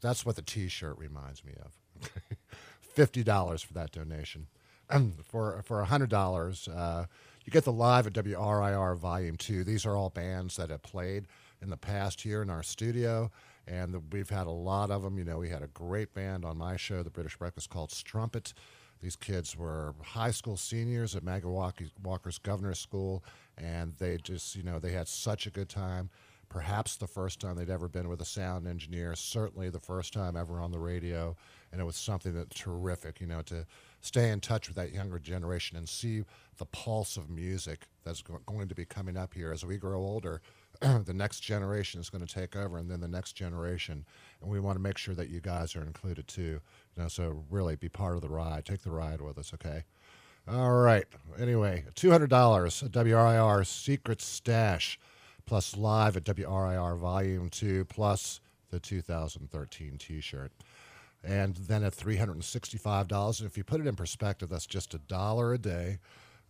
That's 0.00 0.24
what 0.24 0.36
the 0.36 0.42
T-shirt 0.42 0.96
reminds 0.98 1.44
me 1.44 1.52
of. 1.64 2.08
Fifty 2.80 3.22
dollars 3.22 3.62
for 3.62 3.72
that 3.74 3.92
donation. 3.92 4.46
for 5.24 5.62
for 5.64 5.84
hundred 5.84 6.10
dollars, 6.10 6.68
uh, 6.68 7.06
you 7.44 7.50
get 7.50 7.64
the 7.64 7.72
live 7.72 8.06
at 8.06 8.12
WRIR 8.12 8.96
Volume 8.96 9.36
Two. 9.36 9.64
These 9.64 9.86
are 9.86 9.96
all 9.96 10.10
bands 10.10 10.56
that 10.56 10.70
have 10.70 10.82
played 10.82 11.26
in 11.62 11.70
the 11.70 11.76
past 11.76 12.20
here 12.20 12.42
in 12.42 12.50
our 12.50 12.62
studio, 12.62 13.30
and 13.66 13.94
the, 13.94 14.00
we've 14.12 14.30
had 14.30 14.46
a 14.46 14.50
lot 14.50 14.90
of 14.90 15.02
them. 15.02 15.18
You 15.18 15.24
know, 15.24 15.38
we 15.38 15.48
had 15.48 15.62
a 15.62 15.68
great 15.68 16.14
band 16.14 16.44
on 16.44 16.56
my 16.58 16.76
show, 16.76 17.02
the 17.02 17.10
British 17.10 17.36
Breakfast, 17.36 17.70
called 17.70 17.90
Strumpet. 17.90 18.52
These 19.02 19.16
kids 19.16 19.56
were 19.56 19.94
high 20.02 20.30
school 20.30 20.58
seniors 20.58 21.16
at 21.16 21.22
Maggie 21.22 21.46
Walker's 21.46 22.38
Governor's 22.38 22.78
School, 22.78 23.24
and 23.56 23.94
they 23.98 24.18
just, 24.18 24.54
you 24.56 24.62
know, 24.62 24.78
they 24.78 24.92
had 24.92 25.08
such 25.08 25.46
a 25.46 25.50
good 25.50 25.70
time. 25.70 26.10
Perhaps 26.50 26.96
the 26.96 27.06
first 27.06 27.40
time 27.40 27.56
they'd 27.56 27.70
ever 27.70 27.88
been 27.88 28.08
with 28.08 28.20
a 28.20 28.26
sound 28.26 28.66
engineer, 28.66 29.14
certainly 29.14 29.70
the 29.70 29.78
first 29.78 30.12
time 30.12 30.36
ever 30.36 30.60
on 30.60 30.72
the 30.72 30.78
radio, 30.78 31.36
and 31.72 31.80
it 31.80 31.84
was 31.84 31.96
something 31.96 32.34
that 32.34 32.50
terrific, 32.50 33.20
you 33.20 33.26
know, 33.26 33.40
to 33.42 33.64
stay 34.00 34.30
in 34.30 34.40
touch 34.40 34.68
with 34.68 34.76
that 34.76 34.92
younger 34.92 35.18
generation 35.18 35.76
and 35.76 35.88
see 35.88 36.24
the 36.58 36.66
pulse 36.66 37.16
of 37.16 37.30
music 37.30 37.86
that's 38.04 38.22
go- 38.22 38.40
going 38.46 38.68
to 38.68 38.74
be 38.74 38.84
coming 38.84 39.16
up 39.16 39.34
here 39.34 39.52
as 39.52 39.64
we 39.64 39.76
grow 39.76 40.00
older. 40.00 40.40
the 40.80 41.14
next 41.14 41.40
generation 41.40 42.00
is 42.00 42.08
going 42.08 42.24
to 42.24 42.32
take 42.32 42.56
over, 42.56 42.78
and 42.78 42.90
then 42.90 43.00
the 43.00 43.08
next 43.08 43.32
generation, 43.32 44.04
and 44.40 44.50
we 44.50 44.60
want 44.60 44.76
to 44.76 44.82
make 44.82 44.96
sure 44.96 45.14
that 45.14 45.28
you 45.28 45.40
guys 45.40 45.76
are 45.76 45.82
included 45.82 46.26
too. 46.26 46.60
You 46.96 47.02
know, 47.02 47.08
so 47.08 47.44
really 47.50 47.76
be 47.76 47.88
part 47.88 48.16
of 48.16 48.22
the 48.22 48.30
ride. 48.30 48.64
Take 48.64 48.82
the 48.82 48.90
ride 48.90 49.20
with 49.20 49.36
us, 49.38 49.52
okay? 49.54 49.84
All 50.48 50.72
right. 50.72 51.04
Anyway, 51.38 51.84
two 51.94 52.10
hundred 52.10 52.30
dollars 52.30 52.82
WRIR 52.82 53.66
Secret 53.66 54.22
Stash, 54.22 54.98
plus 55.44 55.76
live 55.76 56.16
at 56.16 56.24
WRIR 56.24 56.96
Volume 56.96 57.50
Two, 57.50 57.84
plus 57.84 58.40
the 58.70 58.80
2013 58.80 59.98
T-shirt, 59.98 60.52
and 61.22 61.56
then 61.56 61.84
at 61.84 61.94
three 61.94 62.16
hundred 62.16 62.34
and 62.34 62.44
sixty-five 62.44 63.08
dollars. 63.08 63.40
And 63.40 63.48
if 63.48 63.56
you 63.56 63.64
put 63.64 63.80
it 63.80 63.86
in 63.86 63.96
perspective, 63.96 64.48
that's 64.48 64.66
just 64.66 64.94
a 64.94 64.98
dollar 64.98 65.54
a 65.54 65.58
day. 65.58 65.98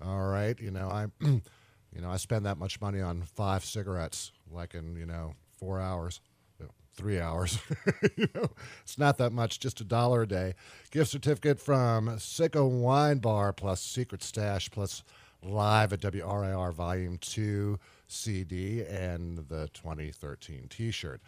All 0.05 0.29
right. 0.29 0.59
You 0.61 0.71
know, 0.71 0.89
I, 0.89 1.07
you 1.21 2.01
know, 2.01 2.11
I 2.11 2.17
spend 2.17 2.47
that 2.47 2.59
much 2.59 2.81
money 2.81 3.01
on 3.01 3.23
five 3.23 3.65
cigarettes, 3.65 4.33
like 4.51 4.75
in 4.75 4.97
you 4.97 5.07
know 5.07 5.35
four 5.59 5.81
hours 5.81 6.21
uh, 6.63 6.67
three 6.95 7.21
hours. 7.21 7.59
you 8.17 8.29
know, 8.35 8.49
it's 8.83 8.99
not 8.99 9.19
that 9.19 9.33
much, 9.33 9.61
just 9.61 9.81
a 9.81 9.85
dollar 9.85 10.23
a 10.23 10.29
day. 10.29 10.55
Gift 10.91 11.11
certificate 11.11 11.61
from 11.61 12.09
Secco 12.17 12.69
Wine 12.69 13.19
Bar 13.19 13.53
plus 13.53 13.81
Secret 13.81 14.23
Stash 14.23 14.71
plus 14.71 15.03
live 15.43 15.93
at 15.93 16.01
WRIR 16.01 16.73
Volume 16.73 17.19
2 17.19 17.79
CD 18.07 18.83
and 18.83 19.39
the 19.49 19.69
2013 19.73 20.67
t 20.69 20.91
shirt. 20.91 21.21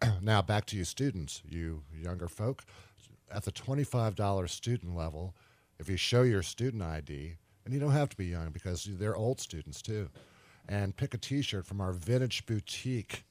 now, 0.22 0.40
back 0.40 0.64
to 0.66 0.76
you, 0.76 0.84
students, 0.84 1.42
you 1.48 1.82
younger 1.92 2.28
folk. 2.28 2.64
At 3.30 3.44
the 3.44 3.52
$25 3.52 4.48
student 4.48 4.96
level, 4.96 5.34
if 5.78 5.88
you 5.88 5.96
show 5.96 6.22
your 6.22 6.42
student 6.42 6.82
ID, 6.82 7.36
and 7.64 7.74
you 7.74 7.80
don't 7.80 7.92
have 7.92 8.08
to 8.08 8.16
be 8.16 8.26
young 8.26 8.50
because 8.50 8.88
they're 8.98 9.16
old 9.16 9.40
students 9.40 9.82
too, 9.82 10.08
and 10.68 10.96
pick 10.96 11.14
a 11.14 11.18
t 11.18 11.42
shirt 11.42 11.66
from 11.66 11.80
our 11.80 11.92
Vintage 11.92 12.46
Boutique. 12.46 13.24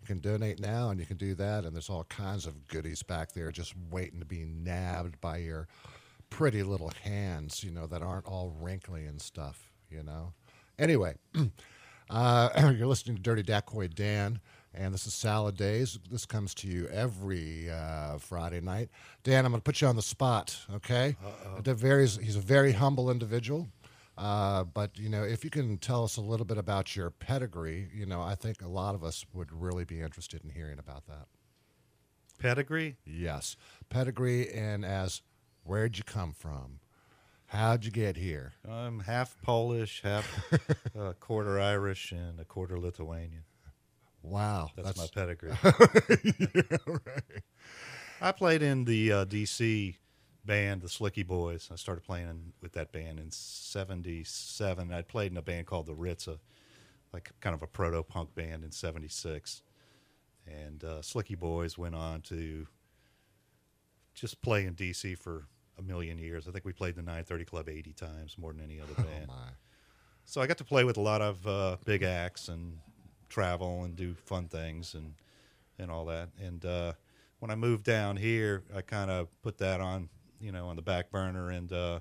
You 0.00 0.06
can 0.06 0.20
donate 0.20 0.60
now, 0.60 0.90
and 0.90 0.98
you 0.98 1.06
can 1.06 1.16
do 1.16 1.34
that. 1.36 1.64
And 1.64 1.74
there's 1.74 1.90
all 1.90 2.04
kinds 2.04 2.46
of 2.46 2.66
goodies 2.68 3.02
back 3.02 3.32
there 3.32 3.50
just 3.50 3.74
waiting 3.90 4.20
to 4.20 4.26
be 4.26 4.44
nabbed 4.44 5.20
by 5.20 5.38
your 5.38 5.68
pretty 6.30 6.62
little 6.62 6.92
hands, 7.02 7.62
you 7.62 7.70
know, 7.70 7.86
that 7.86 8.02
aren't 8.02 8.26
all 8.26 8.52
wrinkly 8.60 9.04
and 9.06 9.20
stuff, 9.20 9.70
you 9.90 10.02
know. 10.02 10.32
Anyway, 10.78 11.14
uh, 12.10 12.72
you're 12.76 12.86
listening 12.86 13.16
to 13.16 13.22
Dirty 13.22 13.42
Dacoy 13.42 13.92
Dan, 13.92 14.40
and 14.76 14.92
this 14.92 15.06
is 15.06 15.14
Salad 15.14 15.56
Days. 15.56 15.98
This 16.10 16.26
comes 16.26 16.54
to 16.56 16.68
you 16.68 16.86
every 16.88 17.70
uh, 17.70 18.18
Friday 18.18 18.60
night. 18.60 18.90
Dan, 19.24 19.44
I'm 19.44 19.52
going 19.52 19.60
to 19.60 19.64
put 19.64 19.80
you 19.80 19.88
on 19.88 19.96
the 19.96 20.02
spot, 20.02 20.56
okay? 20.74 21.16
Varies. 21.78 22.18
He's 22.18 22.36
a 22.36 22.40
very 22.40 22.72
humble 22.72 23.10
individual. 23.10 23.68
Uh, 24.18 24.64
but 24.64 24.98
you 24.98 25.08
know, 25.08 25.22
if 25.22 25.44
you 25.44 25.50
can 25.50 25.76
tell 25.78 26.04
us 26.04 26.16
a 26.16 26.22
little 26.22 26.46
bit 26.46 26.58
about 26.58 26.96
your 26.96 27.10
pedigree, 27.10 27.88
you 27.94 28.06
know, 28.06 28.22
I 28.22 28.34
think 28.34 28.62
a 28.62 28.68
lot 28.68 28.94
of 28.94 29.04
us 29.04 29.26
would 29.32 29.52
really 29.52 29.84
be 29.84 30.00
interested 30.00 30.42
in 30.42 30.50
hearing 30.50 30.78
about 30.78 31.06
that. 31.06 31.26
Pedigree? 32.38 32.96
Yes, 33.04 33.56
pedigree, 33.88 34.50
and 34.52 34.84
as 34.84 35.22
where'd 35.64 35.98
you 35.98 36.04
come 36.04 36.32
from? 36.32 36.80
How'd 37.46 37.84
you 37.84 37.90
get 37.90 38.16
here? 38.16 38.54
I'm 38.68 39.00
half 39.00 39.36
Polish, 39.42 40.02
half 40.02 40.44
uh, 40.98 41.12
quarter 41.20 41.60
Irish, 41.60 42.10
and 42.10 42.40
a 42.40 42.44
quarter 42.44 42.78
Lithuanian. 42.78 43.44
Wow, 44.26 44.70
That's, 44.76 44.98
my 44.98 45.06
pedigree. 45.14 45.52
I 48.20 48.32
played 48.32 48.60
in 48.60 48.84
the 48.84 49.12
uh, 49.12 49.24
DC 49.24 49.94
band, 50.44 50.82
the 50.82 50.88
Slickee 50.88 51.26
Boys. 51.26 51.68
I 51.72 51.76
started 51.76 52.02
playing 52.02 52.28
in, 52.28 52.52
with 52.60 52.72
that 52.72 52.90
band 52.90 53.20
in 53.20 53.30
'77. 53.30 54.92
I'd 54.92 55.06
played 55.06 55.30
in 55.30 55.36
a 55.36 55.42
band 55.42 55.66
called 55.66 55.86
the 55.86 55.94
Ritza, 55.94 56.38
like 57.12 57.30
kind 57.40 57.54
of 57.54 57.62
a 57.62 57.68
proto 57.68 58.02
punk 58.02 58.34
band 58.34 58.64
in 58.64 58.72
'76. 58.72 59.62
And 60.46 60.82
uh, 60.82 61.02
Slickee 61.02 61.38
Boys 61.38 61.78
went 61.78 61.94
on 61.94 62.20
to 62.22 62.66
just 64.14 64.42
play 64.42 64.66
in 64.66 64.74
DC 64.74 65.16
for 65.18 65.46
a 65.78 65.82
million 65.82 66.18
years. 66.18 66.48
I 66.48 66.50
think 66.50 66.64
we 66.64 66.72
played 66.72 66.96
the 66.96 67.02
930 67.02 67.44
Club 67.44 67.68
80 67.68 67.92
times, 67.92 68.36
more 68.38 68.52
than 68.52 68.62
any 68.62 68.80
other 68.80 68.94
band. 68.96 69.30
Oh. 69.30 69.50
So 70.24 70.40
I 70.40 70.48
got 70.48 70.58
to 70.58 70.64
play 70.64 70.82
with 70.82 70.96
a 70.96 71.00
lot 71.00 71.22
of 71.22 71.46
uh, 71.46 71.76
big 71.84 72.02
acts 72.02 72.48
and 72.48 72.78
travel 73.28 73.84
and 73.84 73.96
do 73.96 74.14
fun 74.14 74.48
things 74.48 74.94
and 74.94 75.14
and 75.78 75.90
all 75.90 76.06
that. 76.06 76.30
And 76.40 76.64
uh, 76.64 76.92
when 77.38 77.50
I 77.50 77.54
moved 77.54 77.84
down 77.84 78.16
here, 78.16 78.64
I 78.74 78.80
kind 78.80 79.10
of 79.10 79.28
put 79.42 79.58
that 79.58 79.80
on, 79.80 80.08
you 80.40 80.52
know, 80.52 80.68
on 80.68 80.76
the 80.76 80.82
back 80.82 81.10
burner, 81.10 81.50
and 81.50 81.72
uh, 81.72 82.00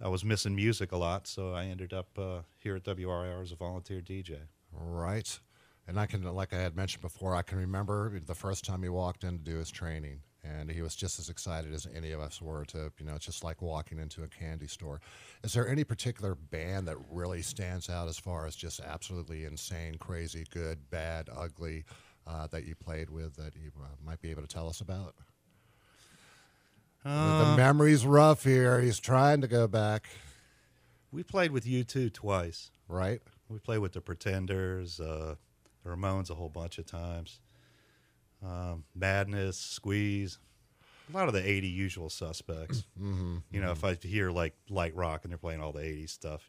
I 0.00 0.08
was 0.08 0.24
missing 0.24 0.54
music 0.54 0.92
a 0.92 0.96
lot, 0.96 1.26
so 1.26 1.54
I 1.54 1.64
ended 1.66 1.92
up 1.92 2.08
uh, 2.18 2.40
here 2.58 2.76
at 2.76 2.84
WRIR 2.84 3.42
as 3.42 3.52
a 3.52 3.56
volunteer 3.56 4.00
DJ. 4.00 4.36
Right. 4.72 5.38
And 5.86 5.98
I 5.98 6.06
can, 6.06 6.22
like 6.22 6.52
I 6.52 6.58
had 6.58 6.76
mentioned 6.76 7.02
before, 7.02 7.34
I 7.34 7.42
can 7.42 7.58
remember 7.58 8.20
the 8.20 8.34
first 8.34 8.64
time 8.64 8.82
he 8.82 8.88
walked 8.88 9.24
in 9.24 9.38
to 9.38 9.44
do 9.44 9.58
his 9.58 9.70
training, 9.70 10.20
and 10.44 10.70
he 10.70 10.82
was 10.82 10.96
just 10.96 11.18
as 11.18 11.28
excited 11.28 11.72
as 11.72 11.86
any 11.94 12.10
of 12.12 12.20
us 12.20 12.42
were 12.42 12.64
to, 12.66 12.90
you 12.98 13.06
know, 13.06 13.14
it's 13.14 13.26
just 13.26 13.44
like 13.44 13.62
walking 13.62 13.98
into 13.98 14.22
a 14.24 14.28
candy 14.28 14.66
store. 14.66 15.00
Is 15.44 15.52
there 15.52 15.68
any 15.68 15.84
particular 15.84 16.34
band 16.34 16.88
that 16.88 16.96
really 17.10 17.42
stands 17.42 17.88
out 17.88 18.08
as 18.08 18.18
far 18.18 18.46
as 18.46 18.56
just 18.56 18.80
absolutely 18.80 19.44
insane, 19.44 19.96
crazy, 19.98 20.44
good, 20.50 20.90
bad, 20.90 21.28
ugly 21.34 21.84
uh, 22.26 22.48
that 22.48 22.66
you 22.66 22.74
played 22.74 23.08
with 23.10 23.36
that 23.36 23.54
you 23.54 23.70
uh, 23.80 23.86
might 24.04 24.20
be 24.20 24.30
able 24.30 24.42
to 24.42 24.48
tell 24.48 24.68
us 24.68 24.80
about? 24.80 25.14
the 27.04 27.54
memory's 27.56 28.06
rough 28.06 28.44
here. 28.44 28.80
He's 28.80 29.00
trying 29.00 29.40
to 29.40 29.48
go 29.48 29.66
back, 29.66 30.06
We 31.10 31.22
played 31.24 31.50
with 31.50 31.64
U2 31.66 32.12
twice. 32.12 32.70
right? 32.88 33.20
We 33.48 33.58
played 33.58 33.78
with 33.78 33.92
the 33.92 34.00
Pretenders, 34.00 35.00
uh, 35.00 35.34
the 35.84 35.90
Ramones 35.90 36.30
a 36.30 36.34
whole 36.34 36.48
bunch 36.48 36.78
of 36.78 36.86
times. 36.86 37.40
Um, 38.44 38.84
Madness, 38.94 39.56
Squeeze, 39.56 40.38
a 41.12 41.16
lot 41.16 41.28
of 41.28 41.34
the 41.34 41.46
80 41.48 41.68
usual 41.68 42.10
suspects. 42.10 42.84
Mm-hmm, 43.00 43.38
you 43.50 43.60
know, 43.60 43.72
if 43.72 43.84
I 43.84 43.94
hear 43.94 44.30
like 44.30 44.54
light 44.70 44.94
rock 44.94 45.20
and 45.24 45.30
they're 45.32 45.38
playing 45.38 45.60
all 45.60 45.72
the 45.72 45.80
80s 45.80 46.10
stuff, 46.10 46.48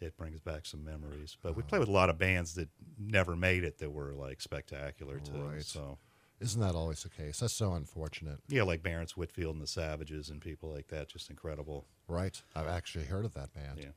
it 0.00 0.16
brings 0.16 0.38
back 0.40 0.64
some 0.66 0.84
memories. 0.84 1.36
But 1.42 1.56
we 1.56 1.62
play 1.62 1.78
with 1.78 1.88
a 1.88 1.92
lot 1.92 2.08
of 2.10 2.18
bands 2.18 2.54
that 2.54 2.68
never 2.98 3.34
made 3.34 3.64
it 3.64 3.78
that 3.78 3.90
were 3.90 4.12
like 4.12 4.40
spectacular 4.40 5.18
too. 5.18 5.32
Right. 5.42 5.62
So 5.64 5.98
Isn't 6.40 6.60
that 6.60 6.74
always 6.74 7.02
the 7.02 7.08
case? 7.08 7.40
That's 7.40 7.52
so 7.54 7.72
unfortunate, 7.72 8.38
yeah, 8.48 8.62
like 8.62 8.82
Barrence 8.82 9.12
Whitfield 9.16 9.54
and 9.56 9.62
the 9.62 9.66
Savages 9.66 10.28
and 10.28 10.40
people 10.40 10.72
like 10.72 10.88
that, 10.88 11.08
just 11.08 11.30
incredible. 11.30 11.86
right? 12.08 12.40
I've 12.54 12.68
actually 12.68 13.06
heard 13.06 13.24
of 13.24 13.34
that 13.34 13.52
band. 13.54 13.78
Yeah. 13.78 13.88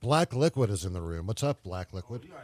Black 0.00 0.34
Liquid 0.34 0.68
is 0.70 0.84
in 0.84 0.92
the 0.92 1.00
room. 1.02 1.26
What's 1.26 1.42
up, 1.42 1.62
Black 1.62 1.92
Liquid? 1.92 2.24
yeah, 2.28 2.34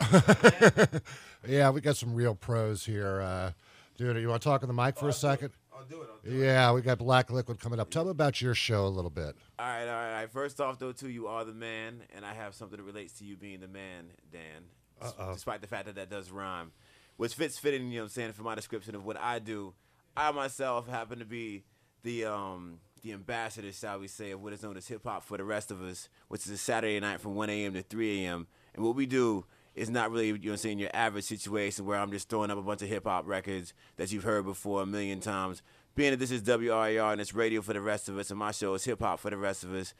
we 1.46 1.80
got 1.80 1.96
some 1.96 2.14
real 2.14 2.34
pros 2.34 2.84
here. 2.84 3.20
Uh, 3.20 3.52
dude, 3.96 4.16
you 4.18 4.28
want 4.28 4.42
to 4.42 4.48
talk 4.48 4.62
on 4.62 4.68
the 4.68 4.74
mic 4.74 4.96
for 4.98 5.08
a 5.08 5.12
second? 5.12 5.50
I'll 5.74 5.84
do 5.84 6.02
it. 6.02 6.08
I'll 6.12 6.30
do 6.30 6.36
it. 6.40 6.44
Yeah, 6.44 6.72
we 6.72 6.80
got 6.82 6.98
Black 6.98 7.30
Liquid 7.30 7.58
coming 7.60 7.80
up. 7.80 7.90
Tell 7.90 8.04
me 8.04 8.10
about 8.10 8.40
your 8.40 8.54
show 8.54 8.86
a 8.86 8.88
little 8.88 9.10
bit. 9.10 9.34
All 9.58 9.66
right, 9.66 9.82
all 9.82 9.86
right, 9.86 10.06
all 10.08 10.12
right. 10.20 10.30
First 10.30 10.60
off, 10.60 10.78
though, 10.78 10.92
too, 10.92 11.08
you 11.08 11.26
are 11.26 11.44
the 11.44 11.52
man, 11.54 12.02
and 12.14 12.24
I 12.24 12.34
have 12.34 12.54
something 12.54 12.76
that 12.76 12.82
relates 12.84 13.14
to 13.18 13.24
you 13.24 13.36
being 13.36 13.60
the 13.60 13.68
man, 13.68 14.06
Dan. 14.32 14.62
s- 15.02 15.14
Despite 15.34 15.60
the 15.60 15.66
fact 15.66 15.86
that 15.86 15.96
that 15.96 16.10
does 16.10 16.30
rhyme, 16.30 16.72
which 17.16 17.34
fits 17.34 17.58
fitting, 17.58 17.88
you 17.90 17.96
know, 17.96 18.02
what 18.02 18.04
I'm 18.04 18.08
saying 18.10 18.32
for 18.32 18.42
my 18.42 18.54
description 18.54 18.94
of 18.94 19.04
what 19.04 19.16
I 19.18 19.38
do. 19.38 19.74
I 20.16 20.30
myself 20.30 20.88
happen 20.88 21.18
to 21.20 21.24
be 21.24 21.64
the 22.02 22.26
um 22.26 22.78
the 23.02 23.12
ambassador, 23.12 23.72
shall 23.72 23.98
we 23.98 24.06
say, 24.06 24.30
of 24.30 24.40
what 24.42 24.52
is 24.52 24.62
known 24.62 24.76
as 24.76 24.86
hip 24.86 25.02
hop 25.04 25.24
for 25.24 25.36
the 25.36 25.42
rest 25.42 25.70
of 25.72 25.82
us, 25.82 26.08
which 26.28 26.44
is 26.46 26.52
a 26.52 26.56
Saturday 26.58 27.00
night 27.00 27.20
from 27.20 27.34
1 27.34 27.50
a.m. 27.50 27.72
to 27.74 27.82
3 27.82 28.24
a.m. 28.24 28.46
And 28.74 28.84
what 28.84 28.94
we 28.94 29.06
do 29.06 29.44
is 29.74 29.90
not 29.90 30.10
really, 30.10 30.28
you 30.28 30.32
know, 30.34 30.40
what 30.44 30.52
I'm 30.52 30.56
saying 30.58 30.78
your 30.78 30.90
average 30.92 31.24
situation 31.24 31.86
where 31.86 31.98
I'm 31.98 32.10
just 32.10 32.28
throwing 32.28 32.50
up 32.50 32.58
a 32.58 32.62
bunch 32.62 32.82
of 32.82 32.88
hip 32.88 33.04
hop 33.04 33.26
records 33.26 33.72
that 33.96 34.12
you've 34.12 34.24
heard 34.24 34.44
before 34.44 34.82
a 34.82 34.86
million 34.86 35.20
times. 35.20 35.62
Being 35.94 36.10
that 36.10 36.18
this 36.18 36.30
is 36.30 36.42
WRIR 36.42 37.12
and 37.12 37.20
it's 37.20 37.34
radio 37.34 37.60
for 37.60 37.72
the 37.72 37.80
rest 37.80 38.08
of 38.08 38.18
us, 38.18 38.30
and 38.30 38.38
my 38.38 38.50
show 38.50 38.74
is 38.74 38.84
hip 38.84 39.00
hop 39.00 39.20
for 39.20 39.30
the 39.30 39.36
rest 39.36 39.64
of 39.64 39.74
us, 39.74 39.94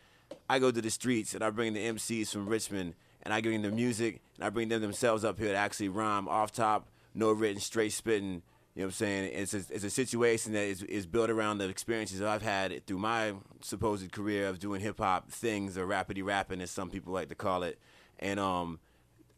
I 0.48 0.58
go 0.58 0.70
to 0.70 0.80
the 0.80 0.90
streets 0.90 1.34
and 1.34 1.42
I 1.44 1.50
bring 1.50 1.74
the 1.74 1.84
MCs 1.84 2.28
from 2.28 2.48
Richmond 2.48 2.94
and 3.22 3.32
I 3.32 3.40
bring 3.40 3.62
the 3.62 3.70
music 3.70 4.20
and 4.36 4.44
I 4.44 4.50
bring 4.50 4.68
them 4.68 4.80
themselves 4.80 5.24
up 5.24 5.38
here 5.38 5.52
to 5.52 5.56
actually 5.56 5.88
rhyme 5.88 6.28
off 6.28 6.52
top, 6.52 6.88
no 7.14 7.32
written, 7.32 7.60
straight 7.60 7.92
spitting. 7.92 8.42
You 8.74 8.82
know 8.82 8.86
what 8.86 8.86
I'm 8.86 8.92
saying? 8.92 9.30
It's 9.34 9.52
a, 9.52 9.58
it's 9.68 9.84
a 9.84 9.90
situation 9.90 10.54
that 10.54 10.62
is, 10.62 10.82
is 10.84 11.06
built 11.06 11.28
around 11.28 11.58
the 11.58 11.68
experiences 11.68 12.20
that 12.20 12.28
I've 12.28 12.42
had 12.42 12.86
through 12.86 12.98
my 12.98 13.34
supposed 13.60 14.10
career 14.12 14.48
of 14.48 14.58
doing 14.58 14.80
hip 14.80 14.98
hop 14.98 15.30
things 15.30 15.76
or 15.76 15.86
rapidy 15.86 16.24
rapping, 16.24 16.62
as 16.62 16.70
some 16.70 16.88
people 16.88 17.12
like 17.12 17.28
to 17.28 17.34
call 17.34 17.64
it. 17.64 17.78
And 18.18 18.40
um, 18.40 18.78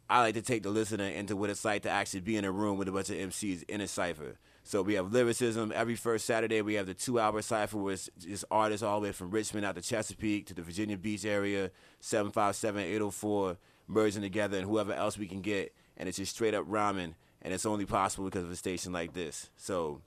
I 0.09 0.21
like 0.21 0.35
to 0.35 0.43
take 0.43 0.63
the 0.63 0.71
listener 0.71 1.05
into 1.05 1.37
what 1.37 1.51
it's 1.51 1.65
like 1.65 1.83
to 1.83 1.91
actually 1.91 2.21
be 2.21 2.37
in 2.37 2.45
a 2.45 2.53
room 2.53 2.77
with 2.77 2.89
a 2.89 2.93
bunch 2.93 3.11
of 3.11 3.17
MCs 3.17 3.65
in 3.69 3.81
a 3.81 3.89
cipher. 3.89 4.39
So 4.63 4.83
we 4.83 4.95
have 4.95 5.13
lyricism 5.13 5.73
every 5.75 5.95
first 5.95 6.25
Saturday. 6.25 6.63
We 6.63 6.75
have 6.75 6.87
the 6.87 6.95
two-hour 6.95 7.43
cipher 7.43 7.77
where 7.77 7.95
it's 7.95 8.09
just 8.19 8.45
artists 8.51 8.83
all 8.83 9.01
the 9.01 9.09
way 9.09 9.13
from 9.13 9.31
Richmond 9.31 9.67
out 9.67 9.75
to 9.77 9.83
Chesapeake 9.83 10.47
to 10.47 10.55
the 10.55 10.63
Virginia 10.63 10.97
Beach 10.97 11.25
area, 11.25 11.71
757-804, 12.01 13.57
merging 13.87 14.23
together, 14.23 14.59
and 14.59 14.67
whoever 14.67 14.95
else 14.95 15.19
we 15.19 15.27
can 15.27 15.43
get, 15.43 15.75
and 15.97 16.09
it's 16.09 16.19
just 16.19 16.35
straight 16.35 16.55
up 16.55 16.65
rhyming, 16.67 17.15
and 17.43 17.53
it's 17.53 17.67
only 17.67 17.85
possible 17.85 18.25
because 18.25 18.45
of 18.45 18.51
a 18.51 18.57
station 18.57 18.93
like 18.93 19.13
this. 19.13 19.51
So 19.57 20.01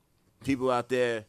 people 0.43 0.71
out 0.71 0.89
there, 0.89 1.25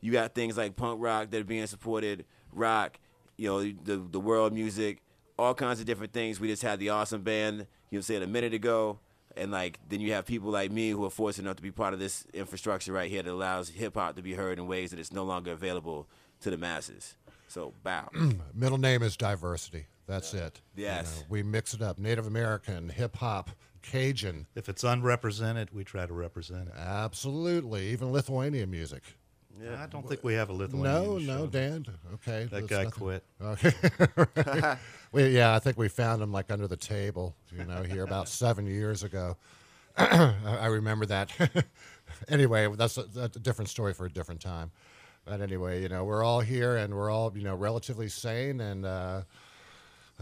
you 0.00 0.12
got 0.12 0.34
things 0.34 0.56
like 0.56 0.76
punk 0.76 1.02
rock 1.02 1.30
that 1.30 1.40
are 1.40 1.44
being 1.44 1.66
supported, 1.66 2.24
rock, 2.52 2.98
you 3.36 3.48
know, 3.48 3.60
the 3.60 3.96
the 4.10 4.20
world 4.20 4.52
music, 4.52 5.02
all 5.38 5.54
kinds 5.54 5.80
of 5.80 5.86
different 5.86 6.12
things. 6.12 6.40
We 6.40 6.48
just 6.48 6.62
had 6.62 6.78
the 6.78 6.88
awesome 6.90 7.22
band, 7.22 7.66
you 7.90 7.98
know, 7.98 8.02
saying 8.02 8.22
a 8.22 8.26
minute 8.26 8.54
ago, 8.54 8.98
and 9.36 9.50
like 9.50 9.78
then 9.88 10.00
you 10.00 10.12
have 10.12 10.26
people 10.26 10.50
like 10.50 10.70
me 10.72 10.90
who 10.90 11.04
are 11.04 11.10
fortunate 11.10 11.46
enough 11.46 11.56
to 11.56 11.62
be 11.62 11.70
part 11.70 11.94
of 11.94 12.00
this 12.00 12.24
infrastructure 12.34 12.92
right 12.92 13.10
here 13.10 13.22
that 13.22 13.30
allows 13.32 13.68
hip 13.68 13.94
hop 13.94 14.16
to 14.16 14.22
be 14.22 14.34
heard 14.34 14.58
in 14.58 14.66
ways 14.66 14.90
that 14.90 14.98
it's 14.98 15.12
no 15.12 15.24
longer 15.24 15.52
available 15.52 16.06
to 16.40 16.50
the 16.50 16.58
masses. 16.58 17.16
So 17.48 17.72
bow. 17.82 18.08
Middle 18.54 18.78
name 18.78 19.02
is 19.02 19.16
diversity. 19.16 19.86
That's 20.06 20.32
it. 20.34 20.60
You 20.76 20.84
Yes. 20.84 21.18
know, 21.18 21.26
we 21.28 21.42
mix 21.42 21.74
it 21.74 21.82
up. 21.82 21.98
Native 21.98 22.26
American, 22.26 22.88
hip 22.88 23.16
hop, 23.16 23.50
Cajun. 23.82 24.46
If 24.54 24.68
it's 24.68 24.82
unrepresented, 24.82 25.68
we 25.72 25.84
try 25.84 26.06
to 26.06 26.12
represent 26.14 26.68
it. 26.68 26.74
Absolutely. 26.76 27.88
Even 27.88 28.10
Lithuanian 28.12 28.70
music. 28.70 29.02
I 29.80 29.86
don't 29.86 30.06
think 30.08 30.22
we 30.24 30.34
have 30.34 30.50
a 30.50 30.52
Lithuanian. 30.52 31.26
No, 31.26 31.38
no. 31.38 31.46
Dan. 31.46 31.86
Okay. 32.14 32.48
That 32.50 32.66
guy 32.66 32.84
nothing. 32.84 32.90
quit. 32.90 33.24
Okay. 33.40 33.72
we, 35.12 35.28
yeah, 35.28 35.54
I 35.54 35.58
think 35.58 35.76
we 35.78 35.88
found 35.88 36.22
him 36.22 36.32
like 36.32 36.50
under 36.50 36.66
the 36.68 36.76
table, 36.76 37.34
you 37.56 37.64
know, 37.64 37.82
here 37.82 38.04
about 38.04 38.28
seven 38.28 38.66
years 38.66 39.02
ago. 39.02 39.36
I 39.96 40.34
I 40.44 40.66
remember 40.66 41.06
that. 41.06 41.30
anyway, 42.28 42.68
that's 42.76 42.98
a, 42.98 43.02
that's 43.04 43.36
a 43.36 43.40
different 43.40 43.68
story 43.68 43.94
for 43.94 44.06
a 44.06 44.10
different 44.10 44.40
time. 44.40 44.70
But 45.24 45.40
anyway, 45.40 45.82
you 45.82 45.88
know, 45.88 46.04
we're 46.04 46.22
all 46.22 46.40
here 46.40 46.76
and 46.76 46.94
we're 46.94 47.10
all, 47.10 47.32
you 47.36 47.42
know, 47.44 47.54
relatively 47.54 48.08
sane. 48.08 48.60
And 48.60 48.86
uh, 48.86 49.22